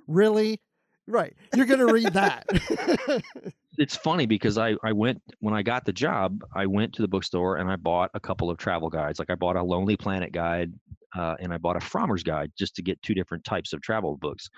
[0.07, 0.61] really?
[1.07, 1.35] Right.
[1.55, 2.47] You're going to read that.
[3.77, 7.07] it's funny because I, I went when I got the job, I went to the
[7.07, 9.19] bookstore and I bought a couple of travel guides.
[9.19, 10.73] Like I bought a Lonely Planet guide
[11.15, 14.17] uh, and I bought a Frommer's guide just to get two different types of travel
[14.17, 14.49] books.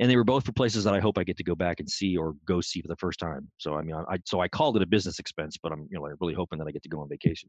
[0.00, 1.88] And they were both for places that I hope I get to go back and
[1.88, 3.48] see or go see for the first time.
[3.58, 6.08] So I mean, I so I called it a business expense, but I'm you know
[6.20, 7.48] really hoping that I get to go on vacation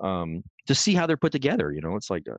[0.00, 1.72] um, to see how they're put together.
[1.72, 2.36] You know, it's like uh,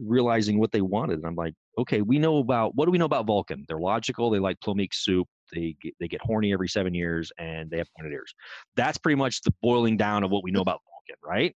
[0.00, 1.18] realizing what they wanted.
[1.18, 3.64] And I'm like, okay, we know about what do we know about Vulcan?
[3.68, 4.30] They're logical.
[4.30, 5.28] They like plomeek soup.
[5.52, 8.34] They get, they get horny every seven years, and they have pointed ears.
[8.74, 11.54] That's pretty much the boiling down of what we know about Vulcan, right?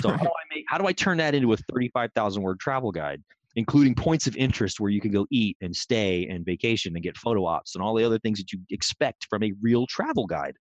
[0.00, 2.92] So how do I make how do I turn that into a 35,000 word travel
[2.92, 3.22] guide?
[3.56, 7.16] Including points of interest where you can go eat and stay and vacation and get
[7.16, 10.56] photo ops and all the other things that you expect from a real travel guide.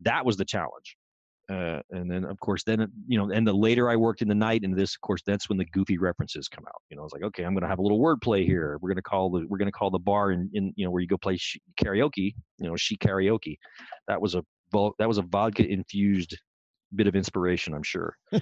[0.00, 0.96] That was the challenge.
[1.52, 4.34] Uh, and then of course then you know and the later I worked in the
[4.34, 6.80] night and this of course that's when the goofy references come out.
[6.88, 8.78] You know, I was like, okay, I'm gonna have a little wordplay here.
[8.80, 11.06] We're gonna call the we're gonna call the bar in, in you know where you
[11.06, 11.38] go play
[11.78, 12.34] karaoke.
[12.58, 13.58] You know, she karaoke.
[14.08, 14.42] That was a
[14.98, 16.34] that was a vodka infused
[16.94, 18.16] bit of inspiration, I'm sure.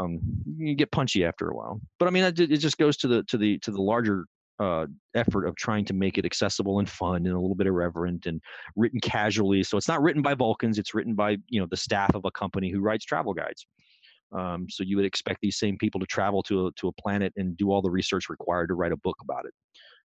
[0.00, 0.20] um,
[0.58, 3.22] you get punchy after a while, but I mean, it, it just goes to the
[3.24, 4.26] to the to the larger
[4.60, 8.26] uh, effort of trying to make it accessible and fun and a little bit irreverent
[8.26, 8.40] and
[8.76, 9.62] written casually.
[9.62, 12.30] So it's not written by Vulcans; it's written by you know the staff of a
[12.30, 13.66] company who writes travel guides.
[14.32, 17.32] Um, so you would expect these same people to travel to a, to a planet
[17.36, 19.54] and do all the research required to write a book about it,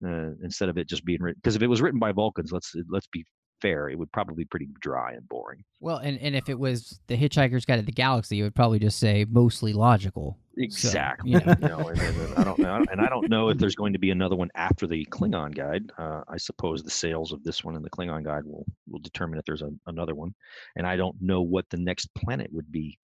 [0.07, 1.41] uh, instead of it just being written.
[1.43, 3.25] Because if it was written by Vulcans, let's let's be
[3.61, 5.65] fair, it would probably be pretty dry and boring.
[5.81, 8.79] Well, and, and if it was the Hitchhiker's Guide to the Galaxy, it would probably
[8.79, 10.39] just say mostly logical.
[10.57, 11.33] Exactly.
[11.33, 11.69] So, you know.
[11.69, 14.11] know, and, and I don't know, and I don't know if there's going to be
[14.11, 15.91] another one after the Klingon Guide.
[15.99, 19.39] Uh, I suppose the sales of this one and the Klingon Guide will will determine
[19.39, 20.35] if there's a, another one,
[20.77, 22.99] and I don't know what the next planet would be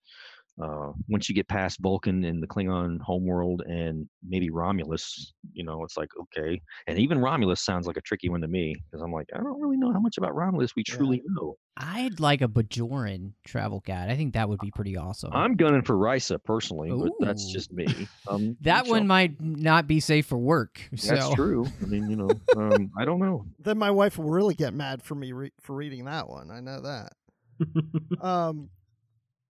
[0.63, 5.85] uh, once you get past Vulcan and the Klingon homeworld and maybe Romulus, you know,
[5.85, 6.61] it's like okay.
[6.87, 9.61] And even Romulus sounds like a tricky one to me because I'm like, I don't
[9.61, 11.35] really know how much about Romulus we truly yeah.
[11.35, 11.57] know.
[11.77, 14.09] I'd like a Bajoran travel guide.
[14.09, 15.31] I think that would be pretty awesome.
[15.35, 17.13] I'm gunning for Risa personally, Ooh.
[17.19, 18.09] but that's just me.
[18.27, 18.93] Um, that so.
[18.93, 20.81] one might not be safe for work.
[20.97, 21.15] So.
[21.15, 21.67] That's true.
[21.83, 23.45] I mean, you know, um, I don't know.
[23.59, 26.51] Then my wife will really get mad for me re- for reading that one.
[26.51, 27.13] I know that.
[28.27, 28.71] um,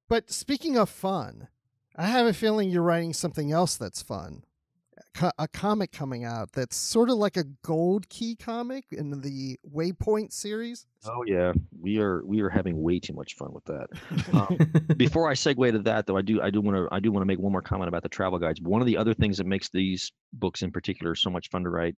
[0.08, 1.48] but speaking of fun,
[1.96, 4.44] I have a feeling you're writing something else that's fun
[5.38, 10.32] a comic coming out that's sort of like a gold key comic in the Waypoint
[10.32, 10.86] series.
[11.06, 13.88] Oh yeah, we are we are having way too much fun with that.
[14.32, 14.58] Um,
[14.96, 17.22] before I segue to that, though, I do I do want to I do want
[17.22, 18.60] to make one more comment about the travel guides.
[18.60, 21.70] One of the other things that makes these books in particular so much fun to
[21.70, 21.96] write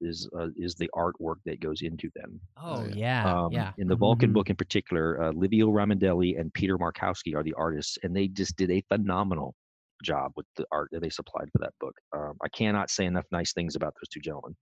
[0.00, 2.40] is uh, is the artwork that goes into them.
[2.56, 3.72] Oh yeah, um, yeah.
[3.78, 4.34] In the Vulcan mm-hmm.
[4.34, 8.56] book in particular, uh, Livio Ramondelli and Peter Markowski are the artists, and they just
[8.56, 9.54] did a phenomenal
[10.02, 11.94] job with the art that they supplied for that book.
[12.14, 14.56] Um, I cannot say enough nice things about those two gentlemen.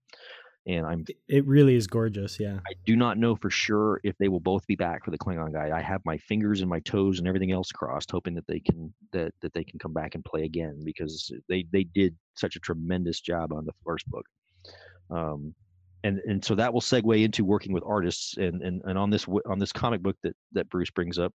[0.67, 1.05] And I'm.
[1.27, 2.39] It really is gorgeous.
[2.39, 2.59] Yeah.
[2.67, 5.53] I do not know for sure if they will both be back for the Klingon
[5.53, 5.75] guy.
[5.75, 8.93] I have my fingers and my toes and everything else crossed, hoping that they can
[9.13, 12.59] that that they can come back and play again because they they did such a
[12.59, 14.25] tremendous job on the first book.
[15.09, 15.55] Um,
[16.03, 19.27] and and so that will segue into working with artists and and, and on this
[19.49, 21.33] on this comic book that that Bruce brings up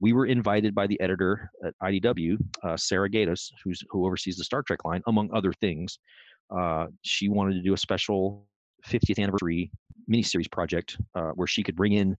[0.00, 4.44] we were invited by the editor at IDW, uh, Sarah Gaydos, who's who oversees the
[4.44, 5.98] Star Trek line, among other things.
[6.50, 8.46] Uh, she wanted to do a special
[8.86, 9.70] 50th anniversary
[10.10, 12.16] miniseries project uh, where she could bring in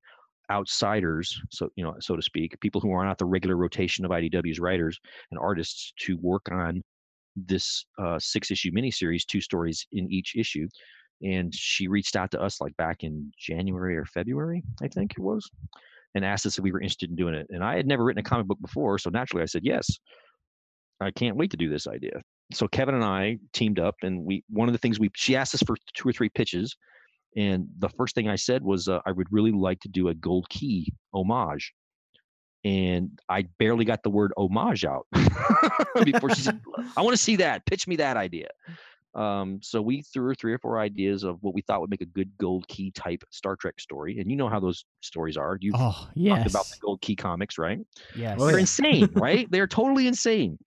[0.51, 4.11] outsiders, so you know, so to speak, people who are not the regular rotation of
[4.11, 4.99] IDW's writers
[5.31, 6.83] and artists to work on
[7.35, 10.67] this uh, six-issue miniseries, two stories in each issue.
[11.21, 15.21] And she reached out to us like back in January or February, I think it
[15.21, 15.49] was,
[16.15, 17.47] and asked us if we were interested in doing it.
[17.49, 19.87] And I had never written a comic book before, so naturally I said yes.
[21.01, 22.21] I can't wait to do this idea.
[22.53, 25.53] So Kevin and I teamed up, and we one of the things we she asked
[25.53, 26.75] us for two or three pitches,
[27.37, 30.15] and the first thing I said was uh, I would really like to do a
[30.15, 31.73] gold key homage,
[32.65, 35.05] and I barely got the word homage out
[36.03, 36.59] before she said,
[36.97, 37.65] "I want to see that.
[37.65, 38.47] Pitch me that idea."
[39.15, 42.05] Um, so we threw three or four ideas of what we thought would make a
[42.05, 44.19] good gold key type Star Trek story.
[44.19, 45.57] And you know how those stories are.
[45.59, 46.37] You oh, yes.
[46.37, 47.79] talked about the gold key comics, right?
[48.15, 48.39] Yes.
[48.39, 49.49] They're insane, right?
[49.49, 50.57] They're totally insane.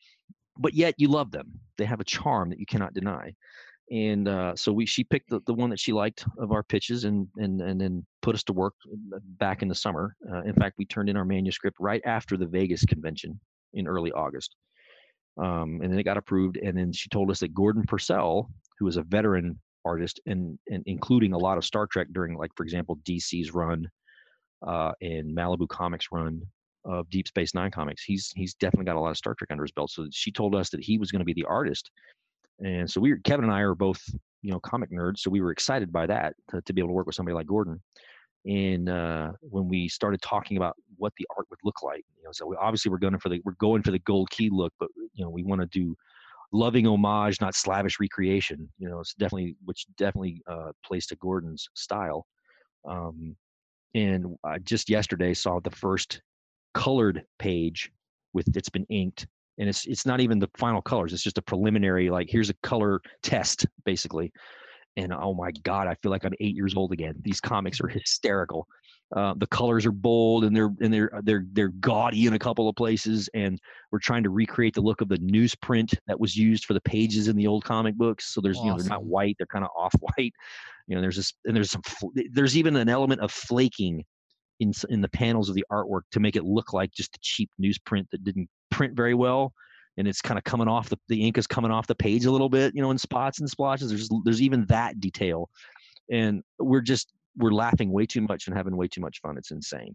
[0.59, 1.53] But yet you love them.
[1.79, 3.33] They have a charm that you cannot deny.
[3.91, 7.05] And uh, so we she picked the, the one that she liked of our pitches
[7.05, 8.75] and and and then put us to work
[9.39, 10.17] back in the summer.
[10.31, 13.39] Uh, in fact, we turned in our manuscript right after the Vegas convention
[13.75, 14.57] in early August
[15.39, 16.57] um, and then it got approved.
[16.57, 20.83] And then she told us that Gordon Purcell, who is a veteran artist and, and
[20.87, 23.89] including a lot of Star Trek during, like for example, DC's run
[24.67, 26.43] uh, and Malibu Comics run
[26.85, 29.65] of Deep Space Nine comics, he's he's definitely got a lot of Star Trek under
[29.65, 29.91] his belt.
[29.91, 31.91] So she told us that he was going to be the artist,
[32.61, 34.03] and so we, Kevin and I, are both
[34.43, 36.95] you know comic nerds, so we were excited by that to, to be able to
[36.95, 37.81] work with somebody like Gordon
[38.45, 42.31] and uh, when we started talking about what the art would look like you know
[42.33, 44.89] so we obviously we're going for the we're going for the gold key look but
[45.15, 45.95] you know we want to do
[46.53, 51.69] loving homage not slavish recreation you know it's definitely which definitely uh, plays to gordon's
[51.75, 52.27] style
[52.89, 53.37] um,
[53.95, 56.21] and i just yesterday saw the first
[56.75, 57.91] colored page
[58.33, 59.27] with it's been inked
[59.59, 62.55] and it's it's not even the final colors it's just a preliminary like here's a
[62.63, 64.33] color test basically
[64.97, 67.15] and oh my god i feel like i'm eight years old again.
[67.23, 68.67] These comics are hysterical.
[69.15, 72.67] Uh, the colors are bold and they're and they're they're they're gaudy in a couple
[72.67, 73.61] of places and
[73.91, 77.29] we're trying to recreate the look of the newsprint that was used for the pages
[77.29, 78.33] in the old comic books.
[78.33, 78.67] So there's awesome.
[78.67, 80.33] you know they're not white they're kind of off white
[80.87, 81.83] you know there's this and there's some
[82.33, 84.03] there's even an element of flaking
[84.61, 87.51] in in the panels of the artwork to make it look like just a cheap
[87.61, 89.53] newsprint that didn't print very well
[89.97, 92.31] and it's kind of coming off the the ink is coming off the page a
[92.31, 95.49] little bit you know in spots and splotches there's there's even that detail.
[96.11, 99.51] And we're just we're laughing way too much and having way too much fun it's
[99.51, 99.95] insane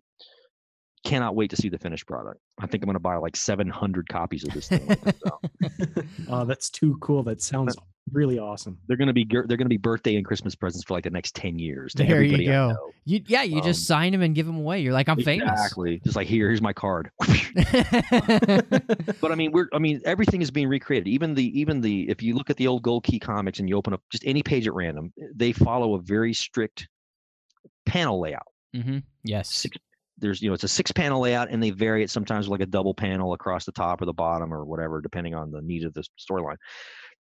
[1.04, 4.08] cannot wait to see the finished product i think i'm going to buy like 700
[4.10, 6.06] copies of this thing when it comes out.
[6.30, 7.24] oh, that's too cool.
[7.24, 7.76] That sounds
[8.14, 8.78] really awesome.
[8.88, 11.10] they're going to be they're going to be birthday and christmas presents for like the
[11.10, 12.94] next 10 years to There you everybody I go.
[13.04, 14.80] You, yeah, you just Um, sign them and give them away.
[14.82, 15.50] You're like, I'm famous.
[15.50, 20.52] exactly just like here here's my card but I mean, we're I mean, everything is
[20.52, 21.08] being recreated.
[21.08, 23.76] Even the even the if you look at the old Gold Key comics and you
[23.76, 26.88] open up just any page at random, they follow a very strict
[27.86, 28.48] panel layout.
[28.74, 29.50] hmm Yes.
[29.54, 29.78] Six,
[30.18, 32.66] there's you know it's a six panel layout and they vary it sometimes like a
[32.66, 35.94] double panel across the top or the bottom or whatever depending on the need of
[35.94, 36.58] the storyline.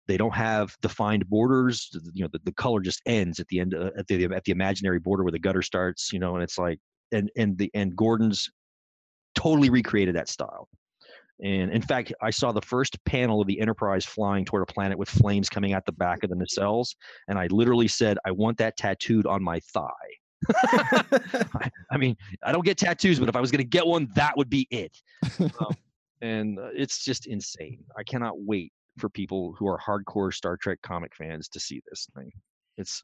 [0.07, 1.89] They don't have defined borders.
[2.14, 4.53] You know, the, the color just ends at the end uh, at the at the
[4.53, 6.14] imaginary border where the gutter starts.
[6.14, 6.80] You know, and it's like
[7.11, 8.49] and and the and Gordon's
[9.35, 10.69] totally recreated that style.
[11.43, 14.97] And in fact, I saw the first panel of the Enterprise flying toward a planet
[14.97, 16.95] with flames coming out the back of the nacelles,
[17.27, 19.91] and I literally said, "I want that tattooed on my thigh."
[20.55, 24.09] I, I mean, I don't get tattoos, but if I was going to get one,
[24.15, 24.95] that would be it.
[25.39, 25.76] Um,
[26.22, 27.84] and uh, it's just insane.
[27.97, 32.07] I cannot wait for people who are hardcore Star Trek comic fans to see this
[32.15, 32.31] thing.
[32.77, 33.01] It's.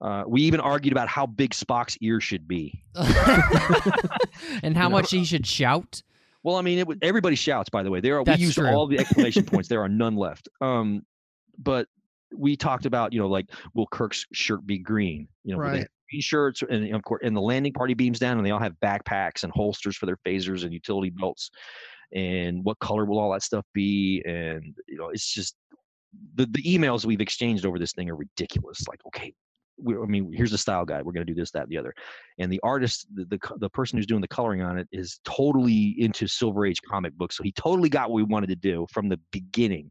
[0.00, 2.84] Uh, we even argued about how big Spock's ear should be.
[2.94, 6.00] and how know, much he should shout.
[6.44, 7.68] Well, I mean, it, everybody shouts.
[7.68, 8.68] By the way, there are That's we used true.
[8.68, 9.68] all the exclamation points.
[9.68, 10.48] There are none left.
[10.60, 11.04] Um,
[11.58, 11.88] but
[12.36, 15.28] we talked about you know like will Kirk's shirt be green?
[15.44, 15.86] You know, Right.
[16.10, 18.74] green shirts, and of course, and the landing party beams down, and they all have
[18.82, 21.50] backpacks and holsters for their phasers and utility belts.
[22.14, 24.22] And what color will all that stuff be?
[24.26, 25.56] And you know, it's just
[26.34, 28.86] the the emails we've exchanged over this thing are ridiculous.
[28.88, 29.34] Like, okay.
[29.80, 31.04] We, I mean, here's the style guide.
[31.04, 31.94] We're going to do this, that, and the other
[32.38, 35.94] and the artist the, the the person who's doing the coloring on it is totally
[35.98, 39.08] into silver age comic books so he totally got what we wanted to do from
[39.08, 39.88] the beginning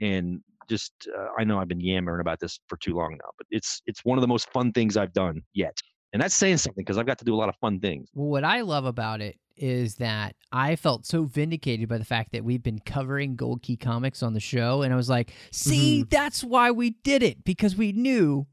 [0.00, 3.46] and just uh, i know i've been yammering about this for too long now but
[3.50, 5.76] it's it's one of the most fun things i've done yet
[6.12, 8.28] and that's saying something because i've got to do a lot of fun things Well,
[8.28, 12.42] what I love about it is that I felt so vindicated by the fact that
[12.42, 14.80] we've been covering Gold Key Comics on the show.
[14.82, 18.46] And I was like, see, that's why we did it because we knew.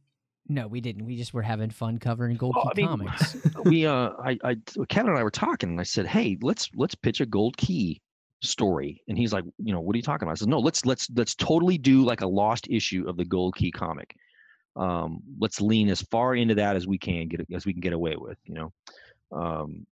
[0.49, 1.05] No, we didn't.
[1.05, 3.37] We just were having fun covering Gold Key I mean, Comics.
[3.65, 4.55] we uh I, I
[4.89, 8.01] kevin and i were talking and i said hey let's let's pitch a gold key
[8.41, 10.33] story and he's like you know what are you talking about?
[10.33, 13.55] I said no let's let's let's totally do like a lost issue of the gold
[13.55, 14.15] key comic.
[14.75, 17.93] Um let's lean as far into that as we can get as we can get
[17.93, 18.73] away with you know?
[19.31, 19.85] Um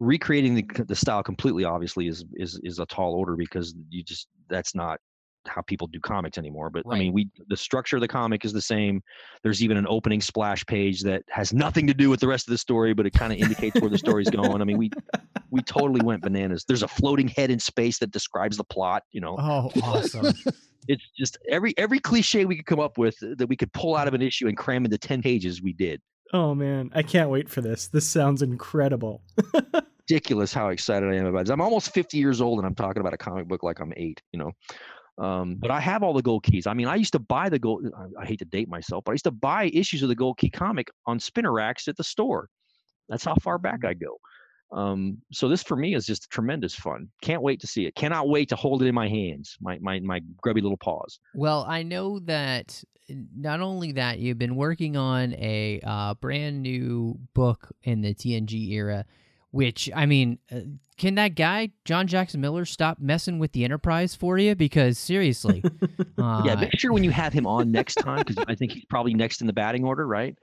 [0.00, 4.28] recreating the, the style completely obviously is is is a tall order because you just
[4.48, 5.00] that's not
[5.46, 8.52] how people do comics anymore but i mean we the structure of the comic is
[8.52, 9.02] the same
[9.42, 12.52] there's even an opening splash page that has nothing to do with the rest of
[12.52, 14.90] the story but it kind of indicates where the story's going i mean we
[15.50, 19.20] we totally went bananas there's a floating head in space that describes the plot you
[19.20, 20.34] know oh, awesome.
[20.88, 24.08] it's just every every cliche we could come up with that we could pull out
[24.08, 26.00] of an issue and cram into 10 pages we did
[26.32, 27.86] Oh man, I can't wait for this.
[27.86, 29.22] This sounds incredible.
[30.08, 31.50] ridiculous how excited I am about this.
[31.50, 34.20] I'm almost 50 years old and I'm talking about a comic book like I'm eight,
[34.32, 34.52] you know.
[35.16, 36.66] Um, but I have all the gold keys.
[36.66, 37.86] I mean, I used to buy the gold.
[37.96, 40.38] I, I hate to date myself, but I used to buy issues of the gold
[40.38, 42.48] key comic on spinner racks at the store.
[43.08, 44.18] That's how far back I go.
[44.72, 47.08] Um, so this for me is just tremendous fun.
[47.22, 47.94] Can't wait to see it.
[47.94, 51.20] Cannot wait to hold it in my hands, my my my grubby little paws.
[51.34, 52.82] Well, I know that
[53.36, 58.70] not only that you've been working on a uh, brand new book in the TNG
[58.70, 59.04] era,
[59.54, 60.60] which I mean, uh,
[60.98, 64.56] can that guy John Jackson Miller stop messing with the Enterprise for you?
[64.56, 65.62] Because seriously,
[66.18, 68.84] uh, yeah, make sure when you have him on next time, because I think he's
[68.86, 70.36] probably next in the batting order, right?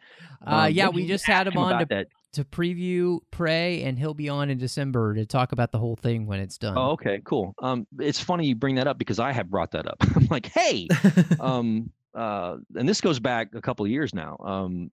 [0.48, 2.08] uh, Um, yeah, we just had him on to that.
[2.34, 6.26] to preview Prey, and he'll be on in December to talk about the whole thing
[6.26, 6.78] when it's done.
[6.78, 7.54] Oh, okay, cool.
[7.62, 9.98] Um, it's funny you bring that up because I have brought that up.
[10.16, 10.88] I'm like, hey,
[11.42, 14.38] um, uh, and this goes back a couple of years now.
[14.40, 14.90] Um,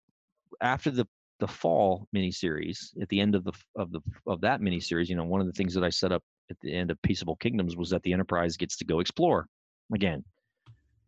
[0.60, 1.06] after the
[1.40, 5.24] the fall miniseries, at the end of the of the of that miniseries, you know,
[5.24, 7.90] one of the things that I set up at the end of Peaceable Kingdoms was
[7.90, 9.46] that the Enterprise gets to go explore
[9.94, 10.24] again.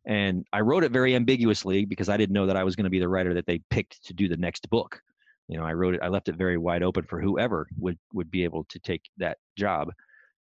[0.06, 2.90] And I wrote it very ambiguously because I didn't know that I was going to
[2.90, 5.00] be the writer that they picked to do the next book.
[5.48, 8.30] You know, I wrote it, I left it very wide open for whoever would would
[8.30, 9.90] be able to take that job.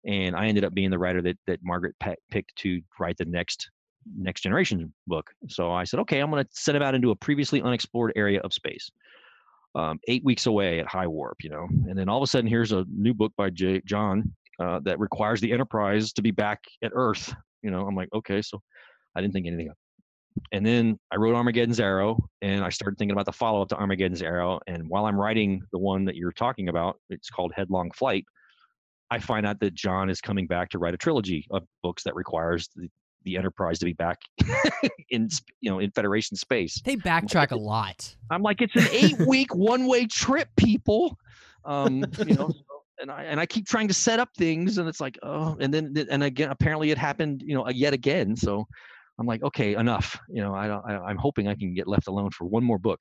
[0.06, 1.96] And I ended up being the writer that that Margaret
[2.30, 3.70] picked to write the next
[4.16, 5.30] next generation book.
[5.48, 8.40] So I said, okay, I'm going to send him out into a previously unexplored area
[8.40, 8.90] of space.
[9.78, 12.50] Um, eight weeks away at high warp, you know, and then all of a sudden,
[12.50, 16.64] here's a new book by J- John uh, that requires the Enterprise to be back
[16.82, 17.32] at Earth.
[17.62, 18.60] You know, I'm like, okay, so
[19.14, 19.76] I didn't think anything of.
[20.36, 20.42] It.
[20.50, 23.76] And then I wrote Armageddon's Arrow, and I started thinking about the follow up to
[23.76, 24.58] Armageddon's Arrow.
[24.66, 28.24] And while I'm writing the one that you're talking about, it's called Headlong Flight.
[29.10, 32.16] I find out that John is coming back to write a trilogy of books that
[32.16, 32.88] requires the,
[33.24, 34.18] the Enterprise to be back
[35.10, 35.28] in
[35.60, 36.80] you know in Federation space.
[36.84, 38.14] They backtrack a lot.
[38.30, 41.18] I'm like, it's an eight week one way trip, people.
[41.64, 42.50] Um, you know,
[43.00, 45.72] and I and I keep trying to set up things, and it's like, oh, and
[45.72, 48.36] then and again, apparently it happened, you know, yet again.
[48.36, 48.66] So
[49.18, 50.18] I'm like, okay, enough.
[50.28, 53.00] You know, I, I I'm hoping I can get left alone for one more book.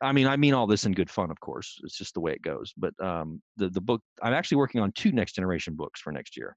[0.00, 1.78] I mean, I mean all this in good fun, of course.
[1.84, 2.72] It's just the way it goes.
[2.76, 6.36] But um, the the book, I'm actually working on two next generation books for next
[6.36, 6.56] year.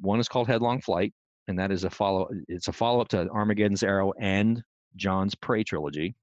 [0.00, 1.14] One is called Headlong Flight,
[1.48, 2.28] and that is a follow.
[2.48, 4.62] It's a follow up to Armageddon's Arrow and
[4.96, 6.14] John's Prey trilogy.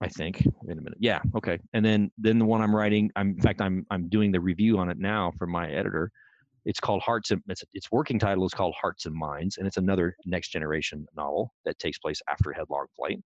[0.00, 0.46] I think.
[0.62, 0.98] Wait a minute.
[1.00, 1.20] Yeah.
[1.36, 1.58] Okay.
[1.72, 3.10] And then then the one I'm writing.
[3.16, 6.12] I'm in fact I'm I'm doing the review on it now for my editor.
[6.64, 9.76] It's called Hearts and its its working title is called Hearts and Minds, and it's
[9.76, 13.20] another next generation novel that takes place after Headlong Flight.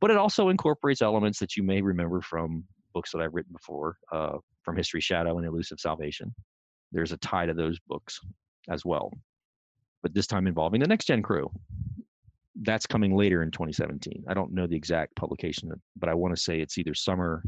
[0.00, 3.96] But it also incorporates elements that you may remember from books that I've written before,
[4.12, 6.32] uh, from History Shadow and Elusive Salvation.
[6.92, 8.20] There's a tie to those books
[8.68, 9.12] as well,
[10.04, 11.50] but this time involving the next gen crew
[12.62, 14.24] that's coming later in 2017.
[14.28, 17.42] I don't know the exact publication, but I want to say it's either summer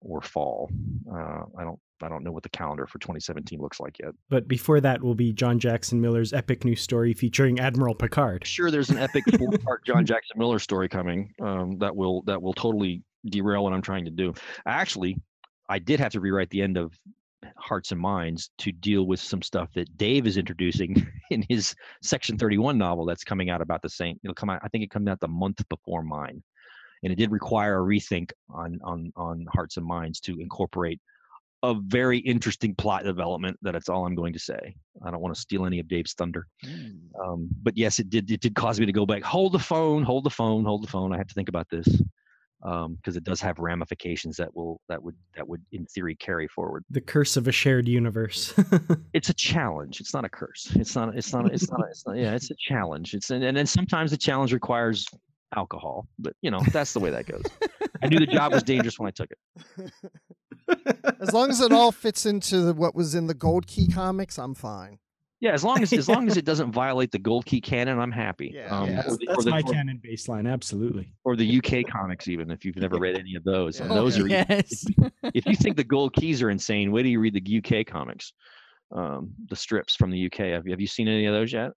[0.00, 0.70] or fall.
[1.10, 4.10] Uh, I don't I don't know what the calendar for 2017 looks like yet.
[4.28, 8.46] But before that will be John Jackson Miller's epic new story featuring Admiral Picard.
[8.46, 12.52] Sure, there's an epic four-part John Jackson Miller story coming um, that will that will
[12.52, 14.34] totally derail what I'm trying to do.
[14.66, 15.16] Actually,
[15.70, 16.92] I did have to rewrite the end of
[17.56, 22.38] hearts and minds to deal with some stuff that Dave is introducing in his Section
[22.38, 24.18] 31 novel that's coming out about the same.
[24.22, 24.60] It'll come out.
[24.62, 26.42] I think it comes out the month before mine,
[27.02, 31.00] and it did require a rethink on on on hearts and minds to incorporate
[31.62, 33.58] a very interesting plot development.
[33.62, 34.76] That it's all I'm going to say.
[35.04, 36.98] I don't want to steal any of Dave's thunder, mm.
[37.22, 38.30] um, but yes, it did.
[38.30, 39.22] It did cause me to go back.
[39.22, 40.02] Hold the phone.
[40.02, 40.64] Hold the phone.
[40.64, 41.12] Hold the phone.
[41.12, 41.88] I have to think about this
[42.64, 46.48] because um, it does have ramifications that will that would that would in theory carry
[46.48, 46.82] forward.
[46.88, 48.54] The curse of a shared universe.
[49.12, 50.00] it's a challenge.
[50.00, 50.72] It's not a curse.
[50.74, 51.14] It's not.
[51.14, 51.52] It's not.
[51.52, 51.80] It's not.
[51.90, 52.16] It's not.
[52.16, 53.12] Yeah, it's a challenge.
[53.12, 55.06] It's and and then sometimes the challenge requires
[55.54, 57.44] alcohol, but you know that's the way that goes.
[58.02, 59.92] I knew the job was dangerous when I took it.
[61.20, 64.38] As long as it all fits into the, what was in the Gold Key comics,
[64.38, 64.98] I'm fine.
[65.44, 68.10] Yeah, as long as as long as it doesn't violate the Gold Key canon, I'm
[68.10, 68.52] happy.
[68.54, 68.96] Yeah, um, yeah.
[69.02, 71.12] That's, the, that's the, my or, canon baseline, absolutely.
[71.22, 73.78] Or the UK comics, even if you've never read any of those.
[73.78, 73.84] Yeah.
[73.84, 74.86] And those are yes.
[74.96, 77.84] if, if, you think the Gold Keys are insane, wait do you read the UK
[77.84, 78.32] comics,
[78.90, 80.38] um, the strips from the UK.
[80.46, 81.72] Have, have you seen any of those yet?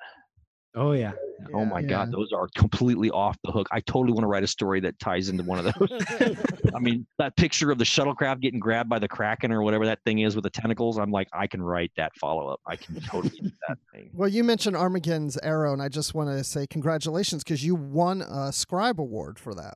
[0.76, 1.14] Oh yeah.
[1.54, 1.88] oh my yeah.
[1.88, 3.68] God, those are completely off the hook.
[3.72, 6.38] I totally want to write a story that ties into one of those.
[6.76, 10.00] I mean, that picture of the shuttlecraft getting grabbed by the kraken or whatever that
[10.06, 10.98] thing is with the tentacles.
[10.98, 12.60] I'm like, I can write that follow up.
[12.66, 14.12] I can totally do that thing.
[14.14, 18.22] Well, you mentioned Armageddon's Arrow, and I just want to say congratulations because you won
[18.22, 19.76] a Scribe Award for that.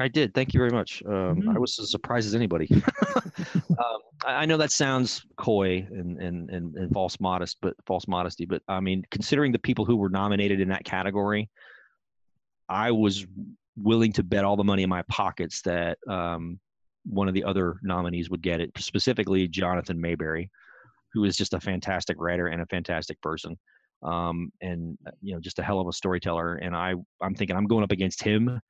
[0.00, 0.34] I did.
[0.34, 1.02] Thank you very much.
[1.06, 1.50] Um, mm-hmm.
[1.50, 2.68] I was as surprised as anybody.
[3.70, 8.44] um, I know that sounds coy and, and, and, and, false modest, but false modesty.
[8.44, 11.48] But I mean, considering the people who were nominated in that category,
[12.68, 13.24] I was
[13.76, 16.58] willing to bet all the money in my pockets that um,
[17.04, 18.72] one of the other nominees would get it.
[18.76, 20.48] Specifically, Jonathan Maberry,
[21.12, 23.56] who is just a fantastic writer and a fantastic person,
[24.02, 26.56] um, and you know, just a hell of a storyteller.
[26.56, 28.60] And I, I'm thinking I'm going up against him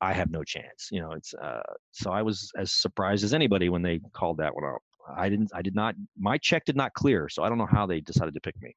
[0.00, 0.88] I have no chance.
[0.90, 1.62] You know, it's uh,
[1.92, 4.82] so I was as surprised as anybody when they called that one out.
[5.16, 5.50] I didn't.
[5.54, 5.94] I did not.
[6.18, 8.74] My check did not clear, so I don't know how they decided to pick me.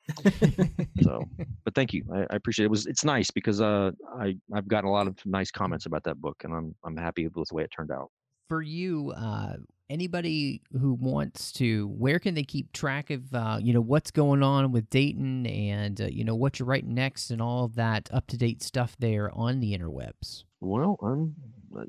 [1.01, 1.23] so,
[1.63, 2.03] but thank you.
[2.13, 2.67] I, I, appreciate it.
[2.67, 2.71] it.
[2.71, 6.19] Was it's nice because uh, I I've gotten a lot of nice comments about that
[6.21, 8.09] book, and I'm I'm happy with the way it turned out.
[8.49, 9.55] For you, uh,
[9.89, 14.43] anybody who wants to, where can they keep track of uh, you know what's going
[14.43, 18.09] on with Dayton and uh, you know what you're writing next and all of that
[18.11, 20.43] up to date stuff there on the interwebs.
[20.63, 21.35] Well, I'm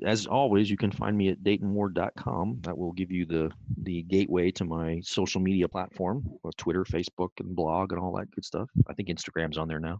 [0.05, 2.59] as always, you can find me at DaytonWard.com.
[2.61, 3.51] That will give you the
[3.83, 8.31] the gateway to my social media platform, uh, Twitter, Facebook, and blog, and all that
[8.31, 8.69] good stuff.
[8.89, 9.99] I think Instagram's on there now.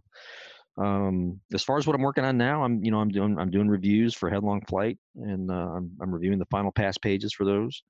[0.78, 3.50] Um, as far as what I'm working on now, I'm you know I'm doing I'm
[3.50, 7.44] doing reviews for Headlong Flight, and uh, I'm I'm reviewing the final pass pages for
[7.44, 7.82] those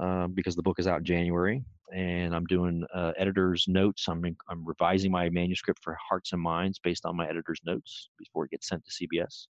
[0.00, 1.62] uh, because the book is out in January,
[1.94, 4.08] and I'm doing uh, editor's notes.
[4.08, 8.44] I'm I'm revising my manuscript for Hearts and Minds based on my editor's notes before
[8.44, 9.46] it gets sent to CBS.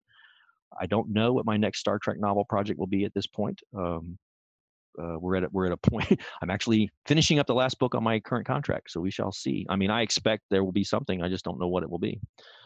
[0.79, 3.61] I don't know what my next Star Trek novel project will be at this point.
[3.75, 4.17] Um,
[4.99, 6.19] uh, we're at a, we're at a point.
[6.41, 9.65] I'm actually finishing up the last book on my current contract, so we shall see.
[9.69, 11.21] I mean, I expect there will be something.
[11.21, 12.19] I just don't know what it will be.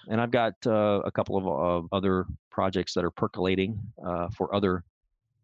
[0.08, 4.54] And I've got uh, a couple of uh, other projects that are percolating uh, for
[4.56, 4.84] other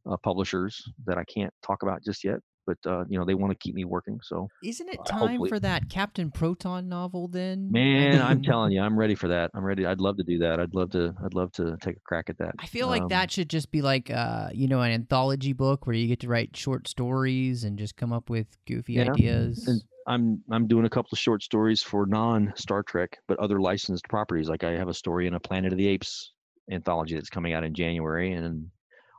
[0.10, 2.40] uh, publishers that I can't talk about just yet.
[2.68, 4.20] But uh, you know they want to keep me working.
[4.22, 7.72] So Isn't it time hopefully- for that Captain Proton novel then?
[7.72, 9.50] man, I'm telling you, I'm ready for that.
[9.56, 9.86] I'm ready.
[9.86, 10.60] I'd love to do that.
[10.60, 11.16] I'd love to.
[11.26, 12.52] I'd love to take a crack at that.
[12.60, 15.88] I feel like Um, that should just be like uh, you know, an anthology book
[15.88, 19.66] where you get to write short stories and just come up with goofy Yeah, ideas.
[19.68, 23.60] and I'm I'm doing a couple of short stories for non Star Trek, but other
[23.60, 24.50] licensed properties.
[24.50, 26.34] Like I have a story in a Planet of the Apes
[26.72, 28.68] anthology that's coming out in January, and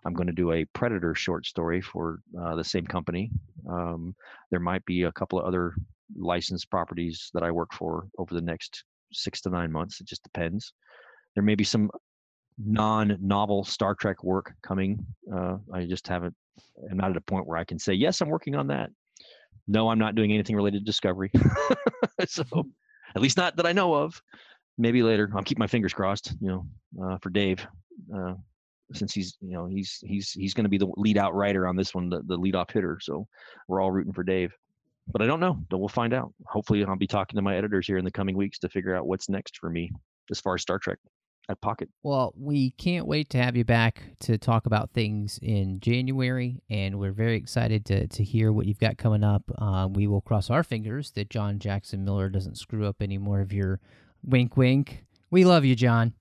[0.05, 3.31] I'm going to do a Predator short story for uh, the same company.
[3.69, 4.15] Um,
[4.51, 5.75] there might be a couple of other
[6.17, 10.01] licensed properties that I work for over the next six to nine months.
[10.01, 10.73] It just depends.
[11.35, 11.91] There may be some
[12.59, 15.05] non-novel Star Trek work coming.
[15.33, 16.35] Uh, I just haven't.
[16.91, 18.91] I'm not at a point where I can say yes, I'm working on that.
[19.69, 21.31] No, I'm not doing anything related to Discovery.
[22.27, 22.45] so,
[23.15, 24.21] at least not that I know of.
[24.79, 25.31] Maybe later.
[25.35, 26.35] I'll keep my fingers crossed.
[26.41, 26.67] You know,
[27.05, 27.67] uh, for Dave,
[28.15, 28.35] uh,
[28.93, 31.77] since he's you know he's he's he's going to be the lead out writer on
[31.77, 32.99] this one, the, the lead off hitter.
[33.01, 33.27] So
[33.67, 34.53] we're all rooting for Dave.
[35.11, 35.59] But I don't know.
[35.71, 36.35] We'll find out.
[36.47, 39.07] Hopefully, I'll be talking to my editors here in the coming weeks to figure out
[39.07, 39.91] what's next for me
[40.31, 40.99] as far as Star Trek
[41.49, 41.89] at Pocket.
[42.03, 46.99] Well, we can't wait to have you back to talk about things in January, and
[46.99, 49.43] we're very excited to, to hear what you've got coming up.
[49.57, 53.41] Uh, we will cross our fingers that John Jackson Miller doesn't screw up any more
[53.41, 53.81] of your
[54.23, 55.05] wink wink.
[55.31, 56.13] We love you, John.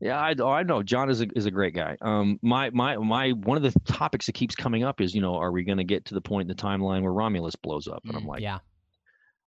[0.00, 0.82] Yeah, I, I know.
[0.82, 1.96] John is a is a great guy.
[2.00, 5.34] Um, my my my one of the topics that keeps coming up is you know
[5.34, 8.02] are we going to get to the point in the timeline where Romulus blows up?
[8.04, 8.58] And I'm like, yeah.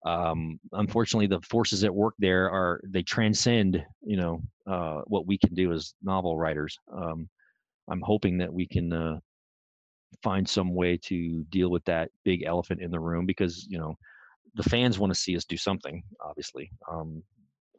[0.04, 5.36] um, unfortunately, the forces at work there are they transcend you know uh, what we
[5.36, 6.78] can do as novel writers.
[6.92, 7.28] Um,
[7.88, 9.18] I'm hoping that we can uh,
[10.22, 13.96] find some way to deal with that big elephant in the room because you know
[14.54, 16.04] the fans want to see us do something.
[16.24, 17.22] Obviously, um,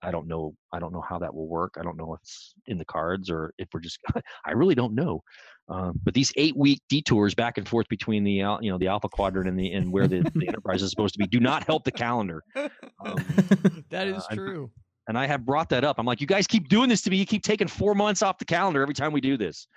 [0.03, 0.53] I don't know.
[0.71, 1.75] I don't know how that will work.
[1.79, 3.99] I don't know if it's in the cards or if we're just.
[4.45, 5.21] I really don't know.
[5.69, 9.49] Um, but these eight-week detours back and forth between the you know the Alpha Quadrant
[9.49, 11.91] and the and where the, the Enterprise is supposed to be do not help the
[11.91, 12.43] calendar.
[12.55, 12.65] Um,
[13.89, 14.71] that is uh, true.
[15.07, 15.97] and I have brought that up.
[15.99, 17.17] I'm like, you guys keep doing this to me.
[17.17, 19.67] You keep taking four months off the calendar every time we do this.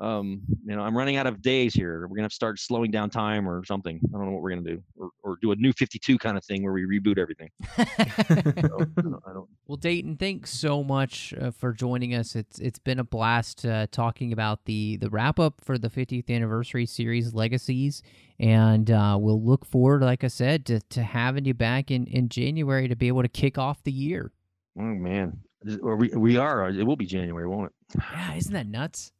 [0.00, 2.02] Um, you know, I'm running out of days here.
[2.02, 4.00] We're gonna have to start slowing down time or something.
[4.08, 6.44] I don't know what we're gonna do, or, or do a new 52 kind of
[6.44, 7.50] thing where we reboot everything.
[7.76, 8.92] So, I don't,
[9.26, 12.36] I don't Well, Dayton, thanks so much uh, for joining us.
[12.36, 16.30] It's it's been a blast uh, talking about the the wrap up for the 50th
[16.30, 18.02] anniversary series Legacies,
[18.38, 22.28] and uh, we'll look forward, like I said, to, to having you back in, in
[22.28, 24.30] January to be able to kick off the year.
[24.78, 25.40] Oh man,
[25.82, 26.68] or we we are.
[26.68, 28.02] It will be January, won't it?
[28.12, 29.12] Yeah, isn't that nuts?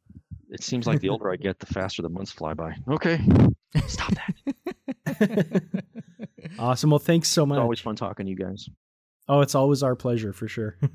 [0.49, 2.75] It seems like the older I get, the faster the months fly by.
[2.89, 3.19] Okay,
[3.87, 5.61] stop that.
[6.59, 6.89] awesome.
[6.89, 7.59] Well, thanks so It's much.
[7.59, 8.67] always fun talking to you guys.
[9.27, 10.77] Oh, it's always our pleasure for sure.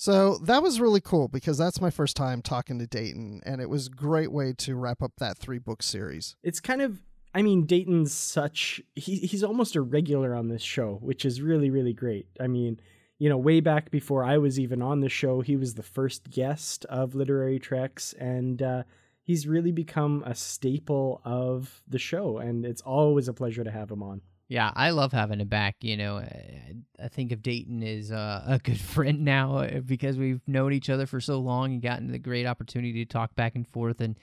[0.00, 3.68] So that was really cool because that's my first time talking to Dayton, and it
[3.68, 6.36] was a great way to wrap up that three book series.
[6.44, 7.02] it's kind of
[7.34, 11.68] I mean Dayton's such he he's almost a regular on this show, which is really
[11.70, 12.28] really great.
[12.38, 12.78] I mean,
[13.18, 16.30] you know, way back before I was even on the show, he was the first
[16.30, 18.82] guest of Literary Treks and uh
[19.22, 23.90] he's really become a staple of the show and it's always a pleasure to have
[23.90, 24.22] him on.
[24.48, 25.76] Yeah, I love having him back.
[25.82, 30.40] You know, I, think of Dayton as uh, a good friend now uh, because we've
[30.46, 33.68] known each other for so long and gotten the great opportunity to talk back and
[33.68, 34.00] forth.
[34.00, 34.16] And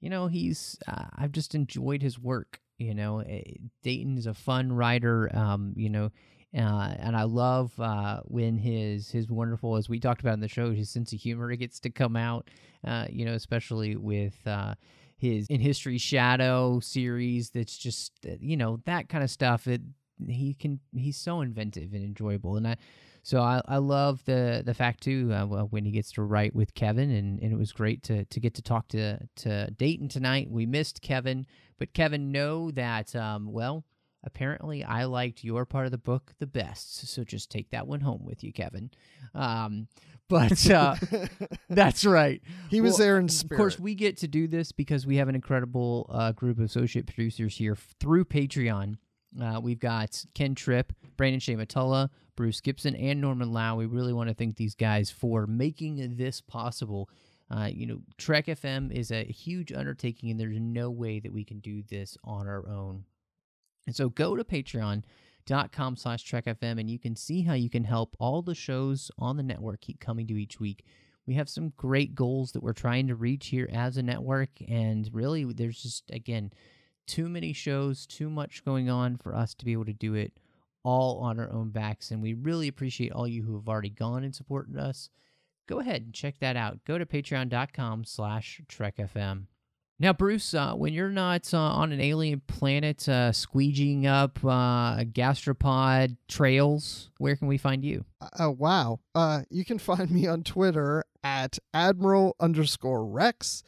[0.00, 2.60] you know, he's uh, I've just enjoyed his work.
[2.78, 3.42] You know, Eh,
[3.82, 5.28] Dayton is a fun writer.
[5.36, 6.12] Um, you know,
[6.56, 10.48] uh, and I love uh, when his his wonderful, as we talked about in the
[10.48, 12.48] show, his sense of humor gets to come out.
[12.86, 14.34] Uh, you know, especially with.
[14.46, 14.74] Uh,
[15.16, 19.80] his in history shadow series that's just uh, you know that kind of stuff it
[20.26, 22.76] he can he's so inventive and enjoyable and i
[23.22, 26.74] so i, I love the the fact too uh, when he gets to write with
[26.74, 30.50] kevin and, and it was great to to get to talk to to dayton tonight
[30.50, 31.46] we missed kevin
[31.78, 33.84] but kevin know that um well
[34.24, 38.00] apparently i liked your part of the book the best so just take that one
[38.00, 38.90] home with you kevin
[39.34, 39.86] um
[40.28, 40.96] but uh
[41.68, 42.40] that's right
[42.70, 45.28] He was Well, there in of course, we get to do this because we have
[45.28, 48.96] an incredible uh, group of associate producers here through Patreon.
[49.40, 53.76] Uh, we've got Ken Tripp, Brandon Shea Matullo, Bruce Gibson, and Norman Lau.
[53.76, 57.10] We really want to thank these guys for making this possible.
[57.50, 61.44] Uh, you know, Trek FM is a huge undertaking, and there's no way that we
[61.44, 63.04] can do this on our own.
[63.86, 68.16] And so go to patreon.com slash trekfm and you can see how you can help
[68.18, 70.84] all the shows on the network keep coming to each week.
[71.26, 75.08] We have some great goals that we're trying to reach here as a network, and
[75.12, 76.52] really, there's just, again,
[77.06, 80.38] too many shows, too much going on for us to be able to do it
[80.82, 82.10] all on our own backs.
[82.10, 85.08] And we really appreciate all you who have already gone and supported us.
[85.66, 86.84] Go ahead and check that out.
[86.84, 89.46] Go to patreon.com slash trekfm.
[90.00, 95.04] Now, Bruce, uh, when you're not uh, on an alien planet uh, squeegeeing up uh,
[95.04, 98.04] gastropod trails, where can we find you?
[98.20, 98.98] Uh, wow.
[99.14, 103.62] Uh, you can find me on Twitter at Admiral underscore Rex.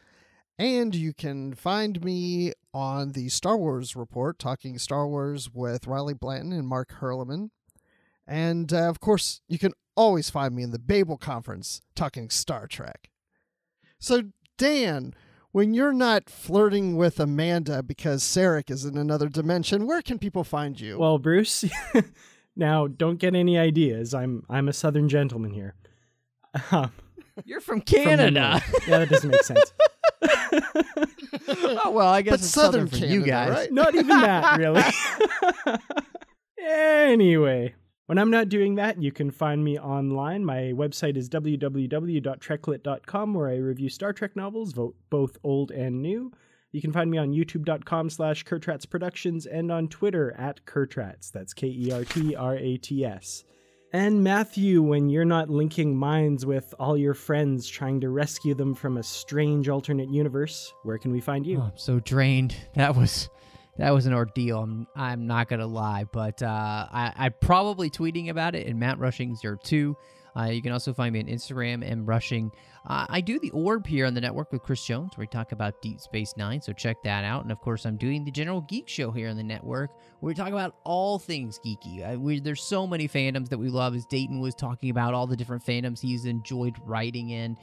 [0.59, 6.15] And you can find me on the Star Wars Report, talking Star Wars with Riley
[6.15, 7.51] Blanton and Mark Herleman.
[8.27, 13.11] And of course, you can always find me in the Babel Conference, talking Star Trek.
[13.98, 15.15] So, Dan,
[15.56, 20.44] when you're not flirting with Amanda because Sarek is in another dimension, where can people
[20.44, 20.98] find you?
[20.98, 21.64] Well, Bruce,
[22.56, 24.12] now don't get any ideas.
[24.12, 25.74] I'm I'm a Southern gentleman here.
[26.70, 26.92] Um,
[27.46, 28.50] You're from from Canada.
[28.50, 28.86] north.
[28.86, 29.72] yeah, that doesn't make sense.
[31.48, 33.50] oh, well, I guess but it's Southern southern, for Canada, you guys.
[33.50, 33.72] right?
[33.72, 34.82] Not even that, really.
[36.62, 37.74] anyway,
[38.06, 40.42] when I'm not doing that, you can find me online.
[40.44, 44.74] My website is www.treklit.com, where I review Star Trek novels,
[45.10, 46.30] both old and new.
[46.72, 51.32] You can find me on youtube.com slash Kertrats Productions and on Twitter at Kertrats.
[51.32, 53.44] That's K E R T R A T S.
[53.92, 58.74] And Matthew, when you're not linking minds with all your friends trying to rescue them
[58.74, 61.58] from a strange alternate universe, where can we find you?
[61.58, 62.54] Oh, I'm so drained.
[62.74, 63.30] That was
[63.78, 64.62] that was an ordeal.
[64.62, 68.98] I'm I'm not gonna lie, but uh, I I probably tweeting about it in Matt
[68.98, 69.97] Rushing 02.
[70.36, 72.53] Uh, you can also find me on Instagram and Rushing.
[72.86, 75.53] Uh, I do the Orb here on the network with Chris Jones, where we talk
[75.53, 76.61] about Deep Space Nine.
[76.61, 77.43] So check that out.
[77.43, 80.35] And of course, I'm doing the General Geek Show here on the network, where we
[80.35, 82.15] talk about all things geeky.
[82.15, 83.94] Uh, we, there's so many fandoms that we love.
[83.94, 87.57] As Dayton was talking about all the different fandoms he's enjoyed writing in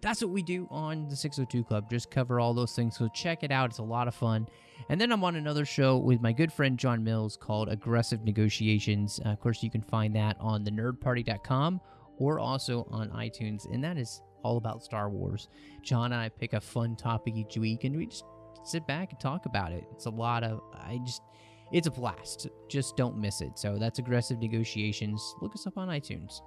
[0.00, 1.90] that's what we do on the 602 Club.
[1.90, 2.96] Just cover all those things.
[2.96, 3.70] So check it out.
[3.70, 4.48] It's a lot of fun.
[4.88, 9.20] And then I'm on another show with my good friend John Mills called Aggressive Negotiations.
[9.24, 11.80] Uh, of course, you can find that on thenerdparty.com
[12.18, 13.72] or also on iTunes.
[13.72, 15.48] And that is all about Star Wars.
[15.82, 18.24] John and I pick a fun topic each week and we just
[18.62, 19.84] sit back and talk about it.
[19.92, 21.22] It's a lot of, I just,
[21.72, 22.48] it's a blast.
[22.68, 23.58] Just don't miss it.
[23.58, 25.34] So that's Aggressive Negotiations.
[25.40, 26.40] Look us up on iTunes.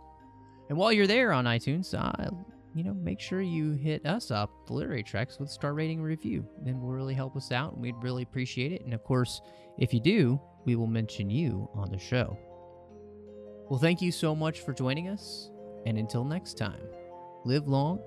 [0.69, 2.30] And while you're there on iTunes, uh,
[2.78, 6.45] you know, make sure you hit us up, the Literary Treks, with star rating review.
[6.64, 8.84] Then will really help us out, and we'd really appreciate it.
[8.84, 9.41] And of course,
[9.78, 12.38] if you do, we will mention you on the show.
[13.70, 15.49] Well, thank you so much for joining us,
[15.86, 16.82] and until next time,
[17.45, 17.99] live long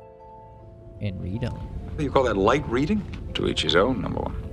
[1.01, 1.69] and read on.
[1.99, 3.03] You call that light reading?
[3.35, 4.50] To each his own, number one.